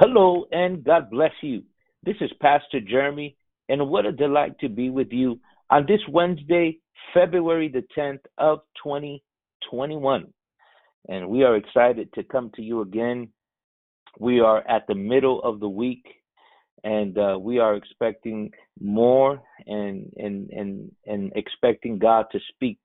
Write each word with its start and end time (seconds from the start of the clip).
Hello 0.00 0.44
and 0.52 0.84
God 0.84 1.10
bless 1.10 1.32
you. 1.42 1.64
This 2.04 2.14
is 2.20 2.30
Pastor 2.40 2.80
Jeremy, 2.80 3.36
and 3.68 3.90
what 3.90 4.06
a 4.06 4.12
delight 4.12 4.56
to 4.60 4.68
be 4.68 4.90
with 4.90 5.08
you 5.10 5.40
on 5.70 5.86
this 5.88 5.98
Wednesday, 6.08 6.78
February 7.12 7.68
the 7.68 7.82
10th 7.98 8.20
of 8.38 8.60
2021. 8.80 10.32
And 11.08 11.28
we 11.28 11.42
are 11.42 11.56
excited 11.56 12.12
to 12.12 12.22
come 12.22 12.52
to 12.54 12.62
you 12.62 12.82
again. 12.82 13.30
We 14.20 14.38
are 14.38 14.64
at 14.68 14.86
the 14.86 14.94
middle 14.94 15.42
of 15.42 15.58
the 15.58 15.68
week, 15.68 16.06
and 16.84 17.18
uh, 17.18 17.36
we 17.40 17.58
are 17.58 17.74
expecting 17.74 18.52
more 18.80 19.42
and 19.66 20.12
and 20.16 20.48
and 20.50 20.92
and 21.06 21.32
expecting 21.34 21.98
God 21.98 22.26
to 22.30 22.38
speak 22.54 22.78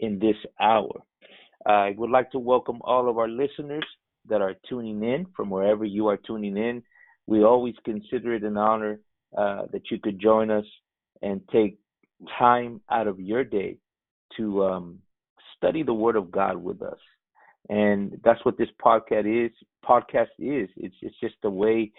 in 0.00 0.18
this 0.18 0.36
hour. 0.58 1.02
I 1.66 1.94
would 1.98 2.08
like 2.08 2.30
to 2.30 2.38
welcome 2.38 2.78
all 2.80 3.10
of 3.10 3.18
our 3.18 3.28
listeners 3.28 3.84
that 4.28 4.40
are 4.40 4.54
tuning 4.68 5.02
in 5.02 5.26
from 5.36 5.50
wherever 5.50 5.84
you 5.84 6.08
are 6.08 6.16
tuning 6.16 6.56
in. 6.56 6.82
We 7.26 7.44
always 7.44 7.74
consider 7.84 8.34
it 8.34 8.44
an 8.44 8.56
honor 8.56 9.00
uh, 9.36 9.62
that 9.72 9.90
you 9.90 9.98
could 9.98 10.20
join 10.20 10.50
us 10.50 10.64
and 11.22 11.40
take 11.52 11.78
time 12.38 12.80
out 12.90 13.06
of 13.06 13.20
your 13.20 13.44
day 13.44 13.78
to 14.36 14.64
um, 14.64 14.98
study 15.56 15.82
the 15.82 15.94
Word 15.94 16.16
of 16.16 16.30
God 16.30 16.56
with 16.56 16.82
us. 16.82 16.98
And 17.68 18.20
that's 18.24 18.44
what 18.44 18.56
this 18.56 18.68
podcast 18.84 19.46
is. 19.46 19.52
Podcast 19.84 20.28
is. 20.38 20.68
It's 20.76 20.94
it's 21.02 21.18
just 21.20 21.34
a 21.44 21.50
way 21.50 21.92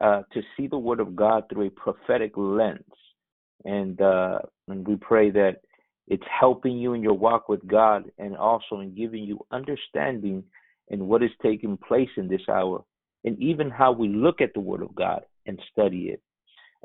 uh, 0.00 0.22
to 0.32 0.40
see 0.56 0.66
the 0.66 0.78
Word 0.78 1.00
of 1.00 1.14
God 1.14 1.44
through 1.48 1.66
a 1.66 1.70
prophetic 1.70 2.32
lens, 2.36 2.80
and 3.64 4.00
uh, 4.00 4.38
and 4.68 4.86
we 4.86 4.96
pray 4.96 5.30
that 5.30 5.56
it's 6.08 6.24
helping 6.40 6.78
you 6.78 6.94
in 6.94 7.02
your 7.02 7.14
walk 7.14 7.48
with 7.50 7.66
God, 7.66 8.10
and 8.18 8.34
also 8.36 8.80
in 8.80 8.94
giving 8.94 9.24
you 9.24 9.40
understanding 9.52 10.42
and 10.90 11.06
what 11.06 11.22
is 11.22 11.30
taking 11.42 11.76
place 11.76 12.08
in 12.16 12.28
this 12.28 12.42
hour, 12.48 12.84
and 13.24 13.38
even 13.40 13.70
how 13.70 13.92
we 13.92 14.08
look 14.08 14.40
at 14.40 14.52
the 14.54 14.60
Word 14.60 14.82
of 14.82 14.94
God 14.94 15.22
and 15.46 15.58
study 15.72 16.08
it. 16.08 16.20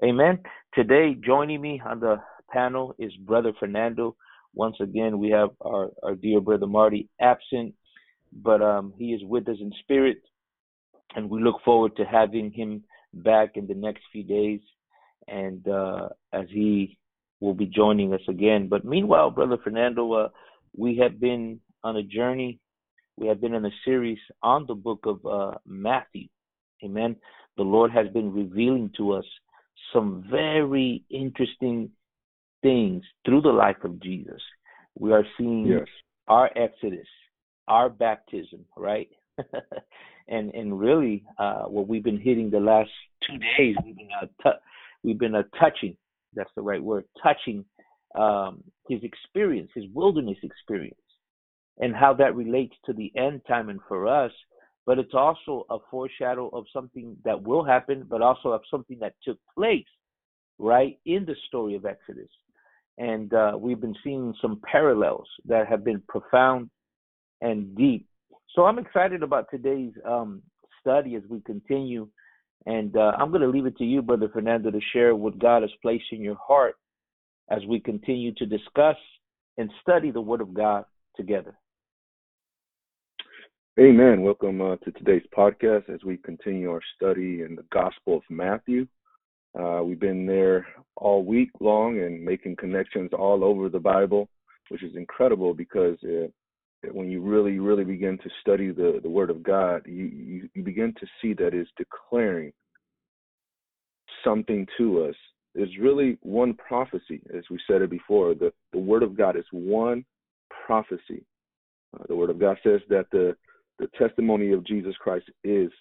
Amen. 0.04 0.40
Today, 0.74 1.16
joining 1.16 1.62
me 1.62 1.82
on 1.86 2.00
the 2.00 2.18
panel 2.52 2.96
is 3.00 3.12
Brother 3.26 3.54
Fernando. 3.60 4.16
Once 4.54 4.76
again, 4.80 5.20
we 5.20 5.30
have 5.30 5.50
our, 5.62 5.90
our 6.04 6.16
dear 6.16 6.40
brother 6.40 6.68
Marty 6.68 7.10
absent, 7.20 7.74
but 8.32 8.62
um, 8.62 8.94
he 8.98 9.14
is 9.14 9.22
with 9.24 9.48
us 9.50 9.58
in 9.60 9.72
spirit, 9.80 10.18
and 11.16 11.30
we 11.30 11.42
look 11.42 11.58
forward 11.64 11.96
to 11.98 12.06
having 12.06 12.52
him 12.52 12.84
back 13.14 13.52
in 13.56 13.68
the 13.68 13.74
next 13.74 14.02
few 14.12 14.24
days, 14.24 14.60
and 15.28 15.68
uh, 15.68 16.10
as 16.34 16.46
he 16.50 16.98
will 17.40 17.54
be 17.54 17.66
joining 17.66 18.14
us 18.14 18.22
again. 18.30 18.68
But 18.70 18.86
meanwhile, 18.86 19.32
Brother 19.32 19.58
Fernando, 19.64 20.12
uh, 20.14 20.30
we 20.76 20.98
have 20.98 21.20
been 21.20 21.60
on 21.84 21.98
a 21.98 22.04
journey 22.04 22.60
we 23.18 23.28
have 23.28 23.40
been 23.40 23.54
in 23.54 23.66
a 23.66 23.72
series 23.84 24.20
on 24.44 24.66
the 24.68 24.76
book 24.76 25.06
of 25.06 25.26
uh, 25.26 25.58
Matthew. 25.66 26.28
Amen. 26.84 27.16
The 27.58 27.64
Lord 27.64 27.92
has 27.92 28.08
been 28.10 28.34
revealing 28.34 28.92
to 28.98 29.14
us 29.14 29.26
some 29.94 30.26
very 30.30 31.04
interesting 31.10 31.92
things 32.62 33.04
through 33.26 33.42
the 33.42 33.50
life 33.50 33.84
of 33.84 34.02
Jesus. 34.02 34.42
We 34.98 35.14
are 35.14 35.26
seeing 35.38 35.68
yes. 35.68 35.88
our 36.28 36.50
exodus, 36.58 37.08
our 37.68 37.90
baptism, 37.90 38.66
right? 38.76 39.10
and 40.28 40.54
and 40.54 40.78
really, 40.78 41.24
uh, 41.38 41.64
what 41.64 41.88
we've 41.88 42.04
been 42.04 42.20
hitting 42.20 42.50
the 42.50 42.60
last 42.60 42.92
two 43.26 43.38
days, 43.58 43.76
we've 43.86 43.98
been 43.98 44.10
uh, 44.22 44.28
t- 44.44 44.60
we've 45.04 45.20
been 45.20 45.36
uh, 45.36 45.44
touching. 45.60 45.96
That's 46.34 46.52
the 46.56 46.62
right 46.62 46.84
word, 46.84 47.06
touching 47.22 47.64
um, 48.16 48.64
his 48.90 49.02
experience, 49.04 49.72
his 49.74 49.86
wilderness 49.94 50.38
experience 50.44 51.00
and 51.80 51.96
how 51.96 52.14
that 52.14 52.36
relates 52.36 52.76
to 52.86 52.94
the 52.94 53.12
end 53.18 53.42
time 53.48 53.70
and 53.70 53.80
for 53.88 54.08
us 54.08 54.32
but 54.86 55.00
it's 55.00 55.16
also 55.16 55.66
a 55.72 55.78
foreshadow 55.90 56.48
of 56.50 56.66
something 56.72 57.18
that 57.26 57.42
will 57.42 57.64
happen 57.64 58.06
but 58.10 58.22
also 58.22 58.50
of 58.50 58.62
something 58.70 58.98
that 59.00 59.16
took 59.24 59.38
place 59.58 59.86
right 60.60 60.98
in 61.06 61.26
the 61.26 61.36
story 61.48 61.76
of 61.76 61.86
exodus. 61.86 62.30
And 62.98 63.34
uh, 63.34 63.54
we've 63.60 63.82
been 63.82 63.96
seeing 64.04 64.34
some 64.42 64.62
parallels 64.70 65.28
that 65.46 65.68
have 65.68 65.84
been 65.84 66.02
profound 66.08 66.70
and 67.42 67.76
deep. 67.76 68.08
So 68.56 68.64
i'm 68.64 68.80
excited 68.80 69.22
about 69.22 69.48
today's 69.52 69.92
um, 70.06 70.42
study 70.80 71.16
as 71.16 71.24
we 71.30 71.42
continue. 71.42 72.08
And 72.66 72.96
uh, 72.96 73.12
i'm 73.20 73.30
going 73.30 73.42
to 73.42 73.50
leave 73.50 73.66
it 73.66 73.78
to 73.78 73.84
you 73.84 74.02
brother 74.02 74.30
fernando 74.32 74.72
to 74.72 74.80
share 74.94 75.14
what 75.16 75.38
god 75.38 75.62
has 75.64 75.72
placed 75.82 76.06
in 76.12 76.22
your 76.22 76.38
heart 76.48 76.76
as 77.52 77.60
we 77.68 77.80
continue 77.80 78.34
to 78.36 78.46
discuss 78.46 78.96
and 79.58 79.70
study 79.82 80.10
the 80.10 80.22
word 80.22 80.42
of 80.42 80.54
god 80.54 80.86
together 81.18 81.56
Amen. 83.78 84.22
Welcome 84.22 84.62
uh, 84.62 84.78
to 84.78 84.92
today's 84.94 85.26
podcast 85.38 85.90
as 85.94 86.02
we 86.06 86.16
continue 86.16 86.72
our 86.72 86.80
study 86.96 87.42
in 87.42 87.58
the 87.58 87.66
Gospel 87.74 88.16
of 88.16 88.24
Matthew. 88.30 88.88
Uh, 89.54 89.82
we've 89.84 90.00
been 90.00 90.26
there 90.26 90.66
all 90.96 91.26
week 91.26 91.50
long 91.60 92.00
and 92.00 92.24
making 92.24 92.56
connections 92.56 93.10
all 93.12 93.44
over 93.44 93.68
the 93.68 93.78
Bible, 93.78 94.30
which 94.70 94.82
is 94.82 94.96
incredible 94.96 95.54
because 95.54 95.98
uh, 96.06 96.28
when 96.94 97.12
you 97.12 97.22
really, 97.22 97.60
really 97.60 97.84
begin 97.84 98.18
to 98.20 98.30
study 98.40 98.72
the, 98.72 99.02
the 99.04 99.10
Word 99.10 99.30
of 99.30 99.44
God, 99.44 99.82
you, 99.86 100.06
you, 100.06 100.50
you 100.54 100.64
begin 100.64 100.94
to 100.98 101.06
see 101.22 101.34
that 101.34 101.54
it's 101.54 101.70
declaring 101.78 102.54
something 104.24 104.66
to 104.78 105.04
us. 105.04 105.16
There's 105.54 105.78
really 105.82 106.18
one 106.22 106.54
prophecy, 106.54 107.20
as 107.38 107.44
we 107.52 107.60
said 107.68 107.82
it 107.82 107.90
before. 107.90 108.36
The, 108.36 108.54
the 108.72 108.80
Word 108.80 109.04
of 109.04 109.18
God 109.18 109.36
is 109.36 109.44
one 109.52 110.06
prophecy. 110.66 111.26
Uh, 111.94 112.04
the 112.08 112.16
Word 112.16 112.30
of 112.30 112.40
God 112.40 112.56
says 112.64 112.80
that 112.88 113.08
the 113.12 113.36
the 113.80 113.88
testimony 113.98 114.52
of 114.52 114.66
Jesus 114.66 114.96
Christ 115.00 115.26
is 115.44 115.72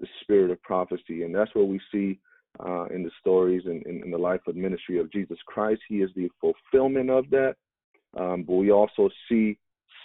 the 0.00 0.06
spirit 0.22 0.50
of 0.50 0.62
prophecy. 0.62 1.22
And 1.22 1.34
that's 1.34 1.54
what 1.54 1.68
we 1.68 1.80
see 1.92 2.18
uh, 2.60 2.86
in 2.86 3.02
the 3.02 3.10
stories 3.20 3.62
and 3.66 3.84
in, 3.86 4.02
in, 4.02 4.10
the 4.10 4.18
life 4.18 4.40
and 4.46 4.56
ministry 4.56 4.98
of 4.98 5.10
Jesus 5.10 5.38
Christ. 5.46 5.80
He 5.88 5.96
is 5.96 6.10
the 6.14 6.28
fulfillment 6.40 7.10
of 7.10 7.30
that. 7.30 7.56
Um, 8.18 8.44
but 8.46 8.54
we 8.54 8.70
also 8.70 9.08
see 9.28 9.58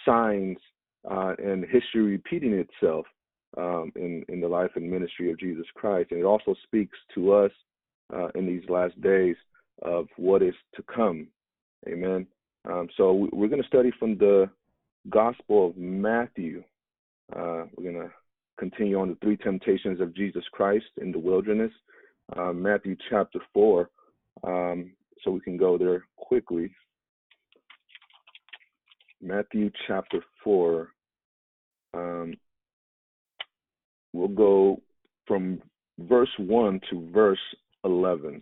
signs 0.06 0.56
uh, 1.10 1.34
and 1.38 1.64
history 1.64 2.02
repeating 2.02 2.52
itself 2.54 3.06
um, 3.56 3.92
in, 3.96 4.24
in 4.28 4.40
the 4.40 4.48
life 4.48 4.70
and 4.76 4.90
ministry 4.90 5.30
of 5.30 5.38
Jesus 5.38 5.66
Christ. 5.74 6.10
And 6.10 6.20
it 6.20 6.24
also 6.24 6.54
speaks 6.64 6.96
to 7.14 7.32
us 7.32 7.52
uh, 8.14 8.28
in 8.34 8.46
these 8.46 8.68
last 8.68 9.00
days 9.00 9.36
of 9.82 10.08
what 10.16 10.42
is 10.42 10.54
to 10.74 10.82
come. 10.82 11.28
Amen. 11.86 12.26
Um, 12.68 12.88
so 12.96 13.28
we're 13.32 13.48
going 13.48 13.62
to 13.62 13.68
study 13.68 13.92
from 13.98 14.18
the 14.18 14.50
Gospel 15.10 15.68
of 15.68 15.76
Matthew, 15.76 16.62
uh, 17.34 17.64
we're 17.76 17.92
going 17.92 18.06
to 18.06 18.12
continue 18.58 18.98
on 18.98 19.08
the 19.08 19.16
three 19.22 19.36
temptations 19.36 20.00
of 20.00 20.14
Jesus 20.14 20.44
Christ 20.52 20.86
in 21.00 21.12
the 21.12 21.18
wilderness, 21.18 21.72
uh, 22.36 22.52
Matthew 22.52 22.96
chapter 23.10 23.38
4. 23.52 23.90
Um, 24.44 24.92
so 25.22 25.30
we 25.30 25.40
can 25.40 25.56
go 25.56 25.76
there 25.76 26.04
quickly. 26.16 26.70
Matthew 29.20 29.70
chapter 29.86 30.22
4. 30.44 30.88
Um, 31.94 32.34
we'll 34.12 34.28
go 34.28 34.80
from 35.26 35.60
verse 35.98 36.30
1 36.38 36.80
to 36.90 37.10
verse 37.12 37.38
11. 37.84 38.40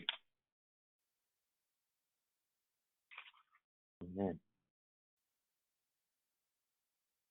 Amen. 4.03 4.39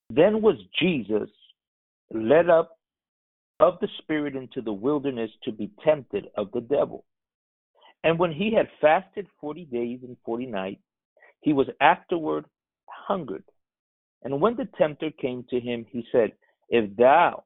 Then 0.10 0.42
was 0.42 0.56
Jesus 0.80 1.30
led 2.12 2.50
up 2.50 2.78
of 3.60 3.80
the 3.80 3.88
Spirit 4.00 4.36
into 4.36 4.62
the 4.62 4.74
wilderness 4.74 5.32
to 5.44 5.52
be 5.52 5.72
tempted 5.84 6.28
of 6.38 6.52
the 6.52 6.62
devil. 6.62 7.06
And 8.04 8.20
when 8.20 8.32
he 8.32 8.54
had 8.54 8.68
fasted 8.82 9.28
forty 9.40 9.66
days 9.66 10.00
and 10.04 10.18
forty 10.26 10.46
nights, 10.46 10.82
he 11.42 11.54
was 11.54 11.68
afterward 11.82 12.46
hungered. 12.88 13.44
And 14.24 14.42
when 14.42 14.56
the 14.56 14.68
tempter 14.78 15.12
came 15.12 15.46
to 15.50 15.60
him, 15.60 15.86
he 15.90 16.06
said, 16.12 16.32
If 16.70 16.96
thou 16.96 17.44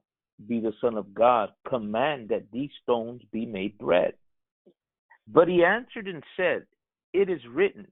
be 0.48 0.60
the 0.60 0.74
Son 0.82 0.96
of 0.96 1.14
God, 1.14 1.50
command 1.68 2.30
that 2.30 2.52
these 2.52 2.70
stones 2.84 3.22
be 3.32 3.46
made 3.46 3.78
bread. 3.78 4.14
But 5.28 5.48
he 5.48 5.64
answered 5.64 6.08
and 6.08 6.24
said, 6.36 6.66
It 7.14 7.30
is 7.30 7.42
written, 7.50 7.88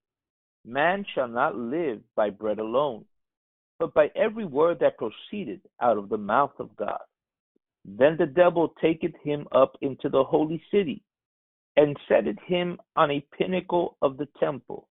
Man 0.65 1.05
shall 1.13 1.27
not 1.27 1.55
live 1.55 2.01
by 2.15 2.29
bread 2.29 2.59
alone, 2.59 3.05
but 3.79 3.93
by 3.93 4.09
every 4.15 4.45
word 4.45 4.79
that 4.79 4.97
proceeded 4.97 5.61
out 5.81 5.97
of 5.97 6.09
the 6.09 6.17
mouth 6.17 6.53
of 6.59 6.75
God. 6.75 6.99
Then 7.85 8.17
the 8.17 8.25
devil 8.25 8.73
taketh 8.81 9.15
him 9.23 9.47
up 9.51 9.77
into 9.81 10.09
the 10.09 10.23
holy 10.23 10.61
city, 10.71 11.03
and 11.77 11.95
setteth 12.09 12.39
him 12.45 12.79
on 12.95 13.11
a 13.11 13.25
pinnacle 13.37 13.97
of 14.01 14.17
the 14.17 14.27
temple, 14.39 14.87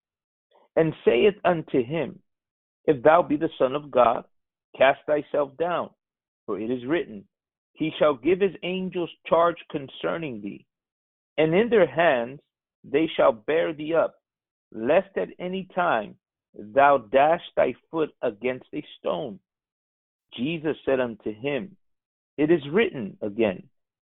and 0.77 0.95
saith 1.05 1.35
unto 1.45 1.83
him, 1.83 2.21
If 2.85 3.03
thou 3.03 3.23
be 3.23 3.37
the 3.37 3.51
Son 3.59 3.75
of 3.75 3.91
God, 3.91 4.25
cast 4.77 5.01
thyself 5.07 5.57
down, 5.59 5.91
for 6.47 6.61
it 6.61 6.71
is 6.71 6.87
written, 6.87 7.25
He 7.73 7.91
shall 7.99 8.15
give 8.15 8.41
his 8.41 8.55
angels 8.63 9.11
charge 9.27 9.57
concerning 9.71 10.41
thee, 10.41 10.65
and 11.37 11.55
in 11.55 11.69
their 11.69 11.87
hands 11.87 12.41
they 12.85 13.09
shall 13.17 13.33
bear 13.33 13.73
thee 13.73 13.95
up, 13.95 14.15
lest 14.73 15.17
at 15.17 15.29
any 15.39 15.69
time 15.75 16.15
thou 16.59 16.99
dash 16.99 17.43
thy 17.57 17.75
foot 17.91 18.11
against 18.23 18.67
a 18.75 18.85
stone. 18.99 19.39
Jesus 20.37 20.77
said 20.85 21.01
unto 21.01 21.33
him, 21.33 21.77
It 22.37 22.51
is 22.51 22.63
written 22.73 23.17
again, 23.23 23.63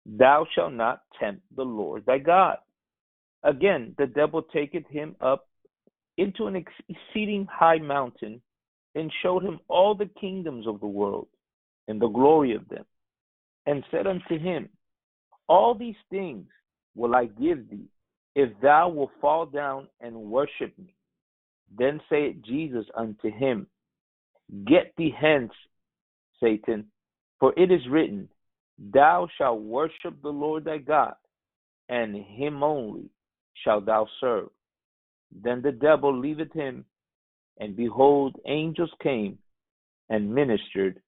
Thou 0.05 0.45
shalt 0.53 0.73
not 0.73 1.03
tempt 1.19 1.41
the 1.55 1.63
Lord 1.63 2.05
thy 2.05 2.17
God. 2.17 2.57
Again, 3.43 3.95
the 3.97 4.07
devil 4.07 4.41
taketh 4.41 4.87
him 4.87 5.15
up 5.21 5.47
into 6.17 6.47
an 6.47 6.55
exceeding 6.55 7.47
high 7.49 7.77
mountain 7.77 8.41
and 8.95 9.11
showed 9.21 9.43
him 9.43 9.59
all 9.67 9.95
the 9.95 10.09
kingdoms 10.19 10.67
of 10.67 10.79
the 10.79 10.87
world 10.87 11.27
and 11.87 12.01
the 12.01 12.07
glory 12.07 12.53
of 12.55 12.67
them, 12.69 12.85
and 13.65 13.83
said 13.89 14.05
unto 14.05 14.37
him, 14.37 14.69
All 15.47 15.73
these 15.73 15.95
things 16.09 16.47
will 16.95 17.15
I 17.15 17.25
give 17.25 17.69
thee, 17.69 17.87
if 18.35 18.49
thou 18.61 18.89
wilt 18.89 19.11
fall 19.21 19.45
down 19.45 19.87
and 20.01 20.15
worship 20.15 20.77
me. 20.77 20.95
Then 21.77 22.01
saith 22.09 22.37
Jesus 22.43 22.85
unto 22.95 23.31
him, 23.31 23.67
Get 24.65 24.93
thee 24.97 25.13
hence, 25.15 25.51
Satan, 26.41 26.85
for 27.39 27.53
it 27.57 27.71
is 27.71 27.81
written, 27.89 28.27
Thou 28.93 29.27
shalt 29.37 29.61
worship 29.61 30.21
the 30.21 30.29
Lord 30.29 30.65
thy 30.65 30.77
God, 30.77 31.13
and 31.89 32.15
him 32.15 32.63
only 32.63 33.09
shalt 33.63 33.85
thou 33.85 34.07
serve. 34.19 34.49
Then 35.31 35.61
the 35.61 35.71
devil 35.71 36.17
leaveth 36.17 36.53
him, 36.53 36.85
and 37.59 37.75
behold, 37.75 38.35
angels 38.47 38.91
came 39.03 39.37
and 40.09 40.33
ministered 40.33 41.01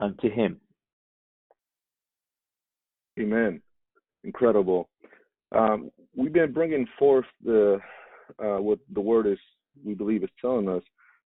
unto 0.00 0.30
him. 0.30 0.60
Amen. 3.18 3.62
Incredible. 4.24 4.88
Um, 5.52 5.90
we've 6.14 6.32
been 6.32 6.52
bringing 6.52 6.86
forth 6.98 7.26
the 7.44 7.78
uh, 8.42 8.56
what 8.56 8.78
the 8.94 9.00
word 9.00 9.26
is 9.26 9.38
we 9.84 9.94
believe 9.94 10.22
is 10.22 10.30
telling 10.40 10.68
us 10.68 10.82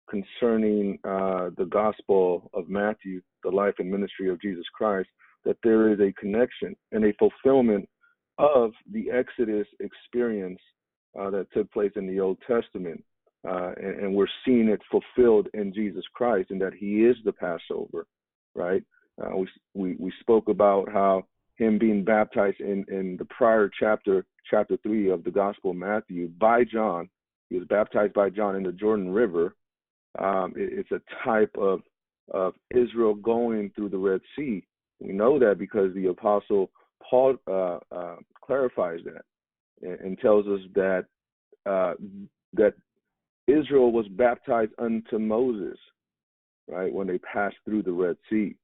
concerning 0.08 0.98
uh, 1.04 1.50
the 1.56 1.68
gospel 1.70 2.50
of 2.54 2.68
Matthew, 2.68 3.20
the 3.42 3.50
life 3.50 3.74
and 3.78 3.90
ministry 3.90 4.30
of 4.30 4.40
Jesus 4.40 4.64
Christ, 4.74 5.08
that 5.44 5.56
there 5.62 5.92
is 5.92 6.00
a 6.00 6.12
connection 6.20 6.76
and 6.92 7.04
a 7.04 7.12
fulfillment 7.14 7.88
of 8.38 8.72
the 8.92 9.10
Exodus 9.10 9.66
experience 9.80 10.60
uh, 11.18 11.30
that 11.30 11.50
took 11.52 11.70
place 11.72 11.92
in 11.96 12.06
the 12.06 12.20
Old 12.20 12.38
Testament. 12.46 13.02
Uh, 13.48 13.72
and, 13.76 14.00
and, 14.00 14.14
we're 14.14 14.26
seeing 14.44 14.68
it 14.68 14.80
fulfilled 14.90 15.46
in 15.54 15.72
Jesus 15.72 16.02
Christ 16.14 16.50
and 16.50 16.60
that 16.60 16.74
he 16.74 17.04
is 17.04 17.16
the 17.24 17.32
Passover, 17.32 18.06
right? 18.56 18.82
Uh, 19.22 19.36
we, 19.36 19.48
we, 19.74 19.96
we 20.00 20.12
spoke 20.20 20.48
about 20.48 20.90
how 20.92 21.24
him 21.56 21.78
being 21.78 22.04
baptized 22.04 22.60
in, 22.60 22.84
in 22.88 23.16
the 23.18 23.24
prior 23.26 23.70
chapter, 23.78 24.26
chapter 24.50 24.76
3 24.82 25.10
of 25.10 25.22
the 25.22 25.30
Gospel 25.30 25.70
of 25.70 25.76
Matthew 25.76 26.28
by 26.40 26.64
John. 26.64 27.08
He 27.50 27.58
was 27.58 27.66
baptized 27.68 28.14
by 28.14 28.30
John 28.30 28.56
in 28.56 28.62
the 28.62 28.72
Jordan 28.72 29.12
River. 29.12 29.54
Um, 30.18 30.52
it, 30.56 30.86
it's 30.86 30.90
a 30.90 31.00
type 31.24 31.54
of, 31.58 31.80
of 32.32 32.54
Israel 32.70 33.14
going 33.14 33.70
through 33.74 33.90
the 33.90 33.98
Red 33.98 34.20
Sea. 34.36 34.64
We 35.00 35.12
know 35.12 35.38
that 35.38 35.58
because 35.58 35.94
the 35.94 36.06
Apostle 36.06 36.70
Paul 37.08 37.36
uh, 37.46 37.78
uh, 37.94 38.16
clarifies 38.42 39.00
that 39.04 39.22
and, 39.82 40.00
and, 40.00 40.18
tells 40.18 40.46
us 40.46 40.60
that 40.74 41.04
uh, 41.66 41.94
that 42.54 42.74
Israel 43.46 43.92
was 43.92 44.08
baptized 44.08 44.72
unto 44.78 45.18
Moses, 45.18 45.78
right, 46.68 46.92
when 46.92 47.06
they 47.06 47.18
passed 47.18 47.56
through 47.64 47.82
the 47.82 47.92
Red 47.92 48.16
Sea. 48.30 48.56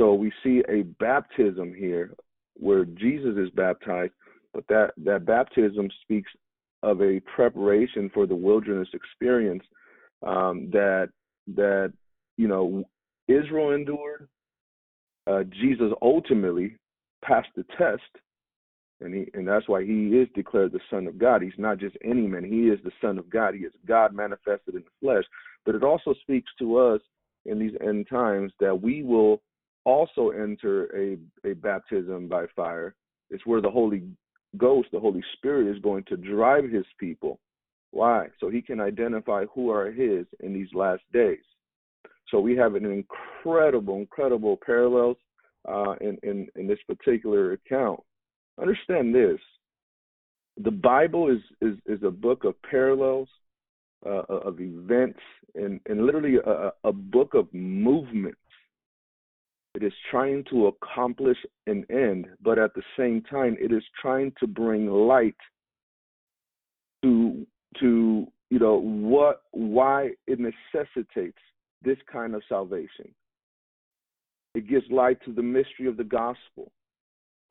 So 0.00 0.14
we 0.14 0.32
see 0.42 0.62
a 0.68 0.82
baptism 0.98 1.74
here 1.74 2.14
where 2.54 2.84
Jesus 2.84 3.36
is 3.36 3.50
baptized, 3.50 4.12
but 4.52 4.66
that, 4.68 4.92
that 4.98 5.24
baptism 5.24 5.88
speaks 6.02 6.30
of 6.84 7.00
a 7.00 7.20
preparation 7.34 8.10
for 8.12 8.26
the 8.26 8.34
wilderness 8.34 8.88
experience 8.92 9.64
um, 10.22 10.68
that 10.70 11.08
that 11.56 11.92
you 12.36 12.48
know 12.48 12.84
Israel 13.28 13.72
endured. 13.72 14.28
Uh, 15.26 15.42
Jesus 15.44 15.90
ultimately 16.02 16.76
passed 17.24 17.48
the 17.56 17.64
test, 17.78 18.02
and 19.00 19.14
he 19.14 19.26
and 19.32 19.48
that's 19.48 19.68
why 19.68 19.82
he 19.82 20.08
is 20.08 20.28
declared 20.34 20.72
the 20.72 20.80
Son 20.90 21.06
of 21.06 21.18
God. 21.18 21.40
He's 21.40 21.52
not 21.56 21.78
just 21.78 21.96
any 22.04 22.26
man; 22.26 22.44
he 22.44 22.68
is 22.68 22.78
the 22.84 22.92
Son 23.00 23.18
of 23.18 23.30
God. 23.30 23.54
He 23.54 23.60
is 23.60 23.72
God 23.86 24.14
manifested 24.14 24.74
in 24.74 24.82
the 24.82 25.00
flesh. 25.00 25.24
But 25.64 25.74
it 25.74 25.82
also 25.82 26.14
speaks 26.20 26.50
to 26.58 26.76
us 26.76 27.00
in 27.46 27.58
these 27.58 27.74
end 27.80 28.06
times 28.10 28.52
that 28.60 28.78
we 28.78 29.02
will 29.02 29.40
also 29.84 30.30
enter 30.30 30.86
a, 30.94 31.16
a 31.48 31.54
baptism 31.54 32.28
by 32.28 32.44
fire. 32.54 32.94
It's 33.30 33.46
where 33.46 33.62
the 33.62 33.70
Holy 33.70 34.02
Ghost, 34.56 34.88
the 34.92 35.00
Holy 35.00 35.22
Spirit, 35.36 35.74
is 35.74 35.82
going 35.82 36.04
to 36.04 36.16
drive 36.16 36.64
his 36.70 36.84
people. 36.98 37.38
Why? 37.90 38.26
So 38.40 38.48
he 38.48 38.60
can 38.60 38.80
identify 38.80 39.44
who 39.54 39.70
are 39.70 39.90
his 39.90 40.26
in 40.40 40.52
these 40.52 40.68
last 40.74 41.02
days. 41.12 41.38
So 42.30 42.40
we 42.40 42.56
have 42.56 42.74
an 42.74 42.84
incredible, 42.86 43.96
incredible 43.96 44.58
parallels 44.64 45.16
uh, 45.68 45.94
in, 46.00 46.18
in, 46.22 46.48
in 46.56 46.66
this 46.66 46.78
particular 46.86 47.52
account. 47.52 48.00
Understand 48.60 49.14
this. 49.14 49.38
The 50.62 50.70
Bible 50.70 51.30
is, 51.30 51.40
is, 51.60 51.76
is 51.86 52.02
a 52.02 52.10
book 52.10 52.44
of 52.44 52.54
parallels, 52.62 53.28
uh, 54.06 54.22
of 54.28 54.60
events, 54.60 55.20
and, 55.54 55.80
and 55.86 56.04
literally 56.04 56.36
a, 56.44 56.72
a 56.84 56.92
book 56.92 57.34
of 57.34 57.52
movement 57.52 58.36
it 59.74 59.82
is 59.82 59.92
trying 60.10 60.44
to 60.50 60.68
accomplish 60.68 61.38
an 61.66 61.84
end, 61.90 62.26
but 62.42 62.58
at 62.58 62.74
the 62.74 62.82
same 62.96 63.22
time, 63.22 63.56
it 63.60 63.72
is 63.72 63.82
trying 64.00 64.32
to 64.38 64.46
bring 64.46 64.86
light 64.86 65.36
to 67.02 67.46
to 67.80 68.26
you 68.50 68.58
know 68.58 68.76
what 68.76 69.42
why 69.50 70.10
it 70.26 70.38
necessitates 70.38 71.38
this 71.82 71.98
kind 72.10 72.34
of 72.34 72.42
salvation. 72.48 73.12
It 74.54 74.68
gives 74.68 74.84
light 74.90 75.18
to 75.24 75.32
the 75.32 75.42
mystery 75.42 75.88
of 75.88 75.96
the 75.96 76.04
gospel, 76.04 76.70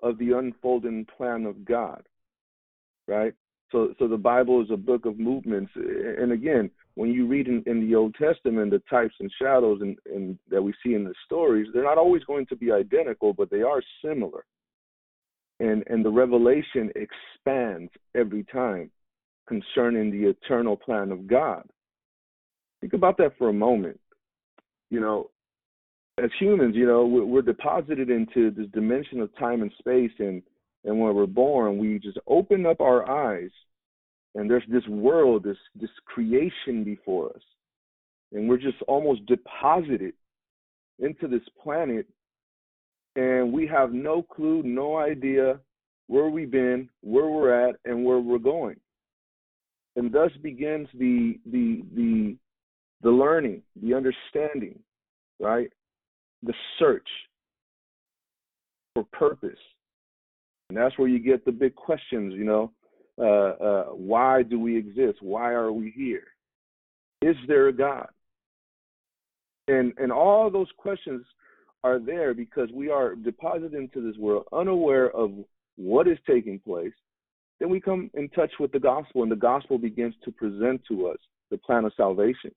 of 0.02 0.18
the 0.18 0.32
unfolding 0.32 1.06
plan 1.18 1.46
of 1.46 1.66
God, 1.66 2.04
right? 3.08 3.34
So, 3.72 3.94
so 4.00 4.08
the 4.08 4.18
Bible 4.18 4.62
is 4.62 4.70
a 4.72 4.78
book 4.78 5.06
of 5.06 5.20
movements. 5.20 5.72
And 5.76 6.32
again, 6.32 6.70
when 6.96 7.12
you 7.12 7.28
read 7.28 7.48
in, 7.48 7.64
in 7.66 7.88
the 7.88 7.96
Old 7.96 8.16
Testament, 8.16 8.72
the 8.72 8.82
types 8.90 9.16
and 9.20 9.32
shadows 9.42 9.80
and, 9.82 9.98
and 10.06 10.38
that 10.50 10.62
we 10.62 10.74
see 10.84 10.94
in 10.94 11.04
the 11.04 11.14
stories, 11.26 11.68
they're 11.74 11.84
not 11.84 11.98
always 11.98 12.24
going 12.26 12.46
to 12.48 12.56
be 12.56 12.72
identical, 12.72 13.34
but 13.34 13.50
they 13.50 13.62
are 13.62 13.82
similar. 14.04 14.46
And 15.60 15.84
and 15.88 16.04
the 16.04 16.10
revelation 16.10 16.92
expands 16.96 17.92
every 18.16 18.44
time 18.44 18.92
concerning 19.48 20.12
the 20.12 20.30
eternal 20.30 20.76
plan 20.76 21.12
of 21.12 21.28
God. 21.28 21.64
Think 22.82 22.94
about 22.94 23.18
that 23.18 23.38
for 23.38 23.50
a 23.50 23.54
moment. 23.54 24.00
You 24.90 25.00
know, 25.00 25.30
as 26.22 26.30
humans, 26.40 26.76
you 26.76 26.86
know, 26.86 27.06
we're, 27.06 27.26
we're 27.26 27.42
deposited 27.42 28.10
into 28.10 28.52
this 28.52 28.68
dimension 28.74 29.20
of 29.20 29.36
time 29.38 29.62
and 29.62 29.72
space, 29.80 30.12
and 30.20 30.42
and 30.86 31.00
when 31.00 31.16
we're 31.16 31.26
born, 31.26 31.78
we 31.78 31.98
just 32.00 32.18
open 32.28 32.66
up 32.66 32.82
our 32.82 33.10
eyes 33.10 33.52
and 34.36 34.50
there's 34.50 34.64
this 34.70 34.88
world, 34.88 35.44
this 35.44 35.58
this 35.80 35.90
creation 36.06 36.84
before 36.84 37.30
us. 37.30 37.42
And 38.32 38.50
we're 38.50 38.58
just 38.58 38.82
almost 38.88 39.26
deposited 39.28 40.14
into 41.00 41.28
this 41.28 41.44
planet 41.62 42.08
and 43.16 43.52
we 43.54 43.68
have 43.68 43.94
no 43.94 44.24
clue, 44.24 44.64
no 44.64 44.98
idea 44.98 45.60
where 46.08 46.30
we've 46.30 46.52
been, 46.52 46.90
where 47.02 47.28
we're 47.28 47.70
at, 47.70 47.76
and 47.86 48.04
where 48.04 48.20
we're 48.20 48.40
going. 48.40 48.76
And 49.96 50.12
thus 50.12 50.32
begins 50.42 50.88
the 50.98 51.40
the 51.52 51.84
the 51.96 52.36
the 53.04 53.12
learning, 53.12 53.62
the 53.82 53.94
understanding, 53.94 54.80
right? 55.40 55.72
The 56.42 56.54
search 56.80 57.08
for 58.96 59.06
purpose. 59.14 59.60
And 60.70 60.78
that's 60.78 60.98
where 60.98 61.08
you 61.08 61.20
get 61.20 61.46
the 61.46 61.52
big 61.52 61.76
questions, 61.76 62.34
you 62.34 62.46
know. 62.46 62.72
Uh, 63.20 63.24
uh, 63.24 63.84
why 63.86 64.44
do 64.44 64.60
we 64.60 64.78
exist? 64.78 65.20
Why 65.22 65.52
are 65.52 65.72
we 65.72 65.92
here? 65.92 66.24
Is 67.22 67.36
there 67.48 67.68
a 67.68 67.74
God? 67.74 68.08
And 69.68 69.94
and 69.98 70.12
all 70.12 70.50
those 70.50 70.68
questions 70.78 71.26
are 71.84 72.00
there 72.00 72.34
because 72.34 72.70
we 72.74 72.90
are 72.90 73.16
deposited 73.16 73.74
into 73.74 74.02
this 74.02 74.18
world 74.18 74.46
unaware 74.52 75.10
of 75.12 75.32
what 75.76 76.08
is 76.08 76.18
taking 76.28 76.60
place. 76.60 76.94
Then 77.60 77.70
we 77.70 77.80
come 77.80 78.10
in 78.14 78.30
touch 78.30 78.52
with 78.60 78.72
the 78.72 78.80
gospel, 78.80 79.24
and 79.24 79.32
the 79.32 79.38
gospel 79.38 79.78
begins 79.78 80.16
to 80.26 80.32
present 80.32 80.82
to 80.88 81.08
us 81.08 81.18
the 81.50 81.58
plan 81.58 81.86
of 81.86 81.94
salvation. 81.96 82.52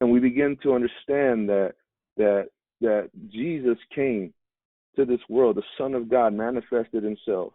And 0.00 0.10
we 0.10 0.20
begin 0.20 0.56
to 0.62 0.74
understand 0.74 1.48
that 1.48 1.74
that 2.16 2.48
that 2.80 3.10
Jesus 3.28 3.78
came 3.94 4.32
to 4.96 5.04
this 5.04 5.20
world, 5.28 5.56
the 5.56 5.62
Son 5.78 5.94
of 5.94 6.10
God 6.10 6.34
manifested 6.34 7.02
himself, 7.02 7.52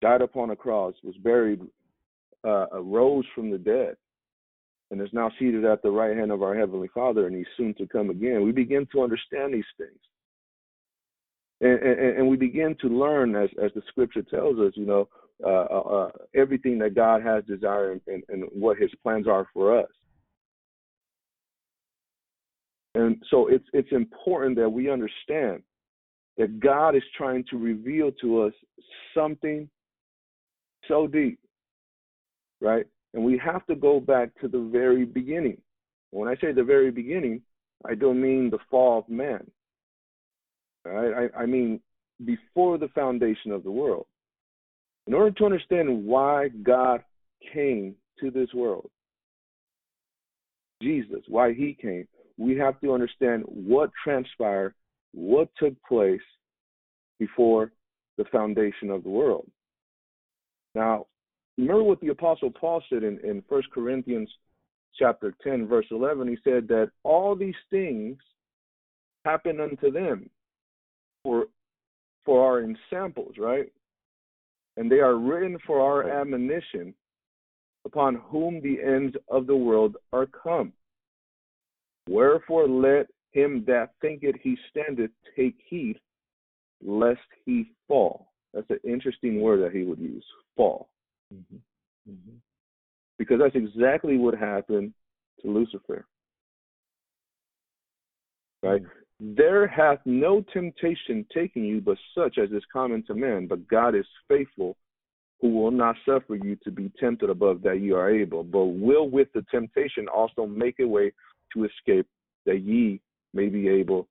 died 0.00 0.22
upon 0.22 0.50
a 0.50 0.56
cross, 0.56 0.94
was 1.02 1.16
buried, 1.18 1.60
uh, 2.44 2.66
rose 2.80 3.24
from 3.34 3.50
the 3.50 3.58
dead, 3.58 3.96
and 4.90 5.00
is 5.00 5.12
now 5.12 5.30
seated 5.38 5.64
at 5.64 5.82
the 5.82 5.90
right 5.90 6.16
hand 6.16 6.32
of 6.32 6.42
our 6.42 6.54
Heavenly 6.54 6.88
Father, 6.94 7.26
and 7.26 7.36
He's 7.36 7.46
soon 7.56 7.74
to 7.74 7.86
come 7.86 8.10
again. 8.10 8.44
We 8.44 8.52
begin 8.52 8.86
to 8.92 9.02
understand 9.02 9.54
these 9.54 9.64
things. 9.76 9.98
And, 11.60 11.78
and, 11.82 12.18
and 12.18 12.28
we 12.28 12.36
begin 12.36 12.76
to 12.80 12.88
learn, 12.88 13.36
as, 13.36 13.50
as 13.62 13.70
the 13.74 13.82
scripture 13.88 14.22
tells 14.22 14.58
us, 14.58 14.72
you 14.74 14.86
know, 14.86 15.08
uh, 15.44 15.48
uh, 15.70 15.80
uh 15.80 16.10
everything 16.34 16.78
that 16.78 16.94
God 16.94 17.22
has 17.22 17.44
desired 17.44 18.00
and, 18.06 18.22
and 18.28 18.44
what 18.52 18.78
His 18.78 18.90
plans 19.02 19.26
are 19.26 19.46
for 19.54 19.78
us. 19.78 19.88
And 22.94 23.22
so 23.30 23.46
it's 23.46 23.64
it's 23.72 23.92
important 23.92 24.56
that 24.56 24.68
we 24.68 24.90
understand 24.90 25.62
that 26.36 26.60
God 26.60 26.96
is 26.96 27.02
trying 27.16 27.44
to 27.50 27.58
reveal 27.58 28.10
to 28.20 28.42
us 28.42 28.52
something 29.14 29.68
so 30.90 31.06
deep, 31.06 31.38
right? 32.60 32.84
And 33.14 33.24
we 33.24 33.38
have 33.38 33.64
to 33.66 33.74
go 33.74 34.00
back 34.00 34.28
to 34.40 34.48
the 34.48 34.68
very 34.72 35.04
beginning. 35.04 35.56
When 36.10 36.28
I 36.28 36.34
say 36.40 36.52
the 36.52 36.64
very 36.64 36.90
beginning, 36.90 37.40
I 37.88 37.94
don't 37.94 38.20
mean 38.20 38.50
the 38.50 38.58
fall 38.70 38.98
of 38.98 39.08
man. 39.08 39.48
Right? 40.84 41.30
I, 41.34 41.42
I 41.42 41.46
mean 41.46 41.80
before 42.24 42.76
the 42.76 42.88
foundation 42.88 43.52
of 43.52 43.64
the 43.64 43.70
world. 43.70 44.06
In 45.06 45.14
order 45.14 45.30
to 45.30 45.44
understand 45.44 46.04
why 46.04 46.48
God 46.62 47.02
came 47.52 47.94
to 48.20 48.30
this 48.30 48.52
world, 48.52 48.90
Jesus, 50.82 51.20
why 51.28 51.52
he 51.52 51.76
came, 51.80 52.06
we 52.36 52.56
have 52.56 52.80
to 52.80 52.92
understand 52.92 53.44
what 53.46 53.90
transpired, 54.02 54.74
what 55.12 55.48
took 55.58 55.74
place 55.86 56.20
before 57.18 57.72
the 58.18 58.24
foundation 58.24 58.90
of 58.90 59.02
the 59.02 59.10
world. 59.10 59.50
Now, 60.74 61.06
remember 61.58 61.82
what 61.82 62.00
the 62.00 62.08
apostle 62.08 62.50
Paul 62.50 62.82
said 62.88 63.02
in, 63.02 63.18
in 63.20 63.42
1 63.48 63.62
Corinthians 63.72 64.30
chapter 64.98 65.34
10, 65.42 65.66
verse 65.66 65.86
11. 65.90 66.28
He 66.28 66.36
said 66.44 66.68
that 66.68 66.90
all 67.02 67.34
these 67.34 67.54
things 67.70 68.18
happen 69.24 69.60
unto 69.60 69.90
them 69.90 70.30
for 71.22 71.46
for 72.24 72.44
our 72.46 72.62
ensamples, 72.62 73.34
right? 73.38 73.72
And 74.76 74.90
they 74.90 75.00
are 75.00 75.16
written 75.16 75.58
for 75.66 75.80
our 75.80 76.20
admonition, 76.20 76.94
upon 77.86 78.16
whom 78.26 78.60
the 78.60 78.78
ends 78.82 79.16
of 79.28 79.46
the 79.46 79.56
world 79.56 79.96
are 80.12 80.26
come. 80.26 80.72
Wherefore 82.08 82.68
let 82.68 83.06
him 83.32 83.64
that 83.66 83.94
thinketh 84.00 84.36
he 84.42 84.56
standeth 84.70 85.10
take 85.34 85.56
heed, 85.66 85.98
lest 86.84 87.20
he 87.44 87.72
fall. 87.88 88.29
That's 88.54 88.70
an 88.70 88.80
interesting 88.84 89.40
word 89.40 89.62
that 89.62 89.76
he 89.76 89.84
would 89.84 89.98
use, 89.98 90.24
fall. 90.56 90.88
Mm-hmm. 91.32 92.12
Mm-hmm. 92.12 92.36
Because 93.18 93.38
that's 93.38 93.54
exactly 93.54 94.16
what 94.16 94.34
happened 94.34 94.92
to 95.42 95.48
Lucifer. 95.48 96.06
Right? 98.62 98.82
Mm-hmm. 98.82 99.34
There 99.36 99.66
hath 99.66 99.98
no 100.06 100.42
temptation 100.52 101.26
taken 101.32 101.64
you 101.64 101.80
but 101.80 101.98
such 102.16 102.38
as 102.38 102.50
is 102.50 102.64
common 102.72 103.04
to 103.06 103.14
men, 103.14 103.46
but 103.46 103.68
God 103.68 103.94
is 103.94 104.06
faithful, 104.28 104.76
who 105.40 105.50
will 105.50 105.70
not 105.70 105.96
suffer 106.06 106.34
you 106.34 106.56
to 106.64 106.70
be 106.70 106.90
tempted 106.98 107.30
above 107.30 107.62
that 107.62 107.80
you 107.80 107.96
are 107.96 108.10
able, 108.10 108.42
but 108.42 108.64
will 108.64 109.08
with 109.08 109.28
the 109.34 109.44
temptation 109.50 110.06
also 110.08 110.46
make 110.46 110.80
a 110.80 110.86
way 110.86 111.12
to 111.54 111.64
escape 111.64 112.06
that 112.46 112.60
ye 112.60 113.00
may 113.34 113.48
be 113.48 113.68
able 113.68 114.08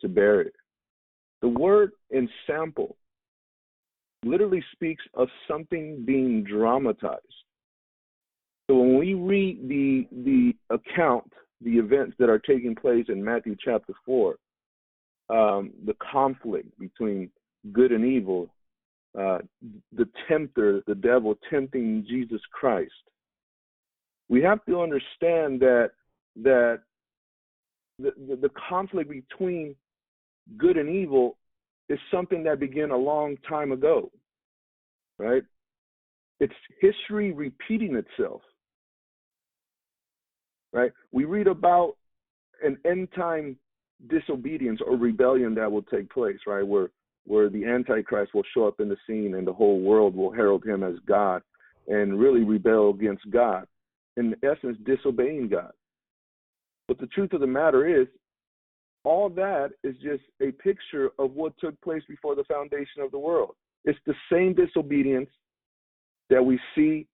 to 0.00 0.08
bear 0.08 0.40
it. 0.40 0.54
The 1.42 1.48
word 1.48 1.92
ensample 2.14 2.96
literally 4.26 4.62
speaks 4.72 5.04
of 5.14 5.28
something 5.48 6.04
being 6.04 6.44
dramatized. 6.44 7.22
So 8.68 8.76
when 8.78 8.98
we 8.98 9.14
read 9.14 9.68
the 9.68 10.06
the 10.24 10.52
account, 10.70 11.32
the 11.60 11.78
events 11.78 12.16
that 12.18 12.28
are 12.28 12.38
taking 12.40 12.74
place 12.74 13.06
in 13.08 13.24
Matthew 13.24 13.56
chapter 13.64 13.92
four, 14.04 14.36
um, 15.30 15.70
the 15.84 15.94
conflict 16.12 16.68
between 16.78 17.30
good 17.72 17.92
and 17.92 18.04
evil, 18.04 18.48
uh, 19.18 19.38
the 19.92 20.08
tempter, 20.28 20.82
the 20.86 20.94
devil 20.94 21.38
tempting 21.48 22.04
Jesus 22.08 22.40
Christ, 22.52 22.92
we 24.28 24.42
have 24.42 24.64
to 24.66 24.80
understand 24.80 25.60
that 25.60 25.90
that 26.42 26.80
the, 27.98 28.12
the, 28.28 28.36
the 28.36 28.50
conflict 28.68 29.08
between 29.08 29.74
good 30.58 30.76
and 30.76 30.88
evil 30.88 31.36
is 31.88 31.98
something 32.10 32.42
that 32.44 32.60
began 32.60 32.90
a 32.90 32.96
long 32.96 33.36
time 33.48 33.72
ago, 33.72 34.10
right? 35.18 35.42
It's 36.40 36.54
history 36.80 37.32
repeating 37.32 37.96
itself, 37.96 38.42
right? 40.72 40.92
We 41.12 41.24
read 41.24 41.46
about 41.46 41.96
an 42.62 42.78
end 42.84 43.08
time 43.14 43.56
disobedience 44.08 44.80
or 44.84 44.96
rebellion 44.96 45.54
that 45.54 45.70
will 45.70 45.82
take 45.82 46.10
place, 46.10 46.38
right? 46.46 46.66
Where 46.66 46.90
where 47.26 47.48
the 47.48 47.64
Antichrist 47.64 48.34
will 48.34 48.44
show 48.54 48.68
up 48.68 48.78
in 48.78 48.88
the 48.88 48.96
scene 49.06 49.34
and 49.34 49.46
the 49.46 49.52
whole 49.52 49.80
world 49.80 50.14
will 50.14 50.30
herald 50.30 50.64
him 50.64 50.84
as 50.84 50.94
God 51.06 51.42
and 51.88 52.18
really 52.18 52.44
rebel 52.44 52.90
against 52.90 53.28
God. 53.30 53.66
In 54.16 54.34
essence, 54.44 54.78
disobeying 54.84 55.48
God. 55.48 55.72
But 56.86 56.98
the 56.98 57.08
truth 57.08 57.32
of 57.32 57.40
the 57.40 57.46
matter 57.46 58.00
is, 58.00 58.06
all 59.06 59.28
that 59.28 59.70
is 59.84 59.94
just 60.02 60.24
a 60.42 60.50
picture 60.50 61.10
of 61.20 61.30
what 61.30 61.56
took 61.60 61.80
place 61.80 62.02
before 62.08 62.34
the 62.34 62.42
foundation 62.44 63.02
of 63.02 63.12
the 63.12 63.18
world. 63.18 63.54
It's 63.84 63.98
the 64.04 64.14
same 64.32 64.52
disobedience 64.52 65.30
that 66.28 66.44
we 66.44 66.58
see 66.74 67.06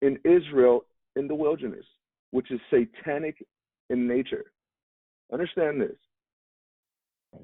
in 0.00 0.18
Israel 0.24 0.86
in 1.16 1.28
the 1.28 1.34
wilderness, 1.34 1.84
which 2.30 2.50
is 2.50 2.58
satanic 2.70 3.44
in 3.90 4.08
nature. 4.08 4.46
Understand 5.30 5.82
this. 5.82 5.96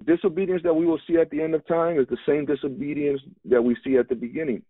Disobedience 0.07 0.63
that 0.65 0.73
we 0.73 0.87
will 0.87 1.01
see 1.07 1.19
at 1.19 1.29
the 1.29 1.43
end 1.43 1.55
of 1.55 1.67
time 1.67 2.01
is 2.01 2.07
the 2.09 2.17
same 2.27 2.47
disobedience 2.47 3.21
that 3.45 3.63
we 3.63 3.77
see 3.85 3.99
at 3.99 4.09
the 4.09 4.15
beginning 4.15 4.63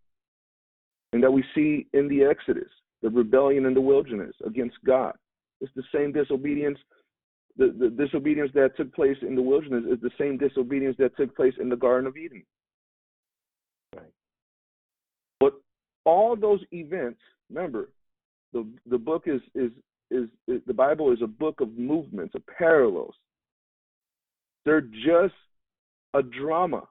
and 1.12 1.23
that 1.23 1.30
we 1.30 1.44
see 1.54 1.87
in 1.92 2.09
the 2.09 2.25
Exodus, 2.25 2.71
the 3.00 3.11
rebellion 3.11 3.66
in 3.66 3.75
the 3.75 3.80
wilderness 3.80 4.35
against 4.44 4.76
God. 4.85 5.12
It's 5.61 5.71
the 5.76 5.85
same 5.94 6.11
disobedience. 6.11 6.78
The, 7.56 7.75
the 7.78 7.88
disobedience 7.88 8.50
that 8.54 8.76
took 8.76 8.92
place 8.94 9.16
in 9.23 9.37
the 9.37 9.42
wilderness 9.42 9.84
is 9.90 10.00
the 10.00 10.11
same 10.18 10.38
disobedience 10.38 10.96
that 10.99 11.16
took 11.16 11.37
place 11.37 11.54
in 11.61 11.68
the 11.68 11.76
Garden 11.76 12.06
of 12.08 12.16
Eden. 12.16 12.44
Right. 13.94 14.12
But 15.38 15.54
all 16.04 16.34
those 16.34 16.61
events, 16.73 17.20
remember, 17.49 17.90
the 18.52 18.66
the 18.88 18.99
book 18.99 19.25
is, 19.26 19.40
is 19.54 19.70
is 20.11 20.28
is 20.49 20.62
the 20.66 20.75
Bible 20.75 21.12
is 21.12 21.23
a 21.23 21.28
book 21.28 21.61
of 21.61 21.78
movements, 21.78 22.34
of 22.34 22.42
parallels. 22.46 23.14
They're 24.64 24.80
just 24.80 25.34
a 26.14 26.23
drama 26.23 26.88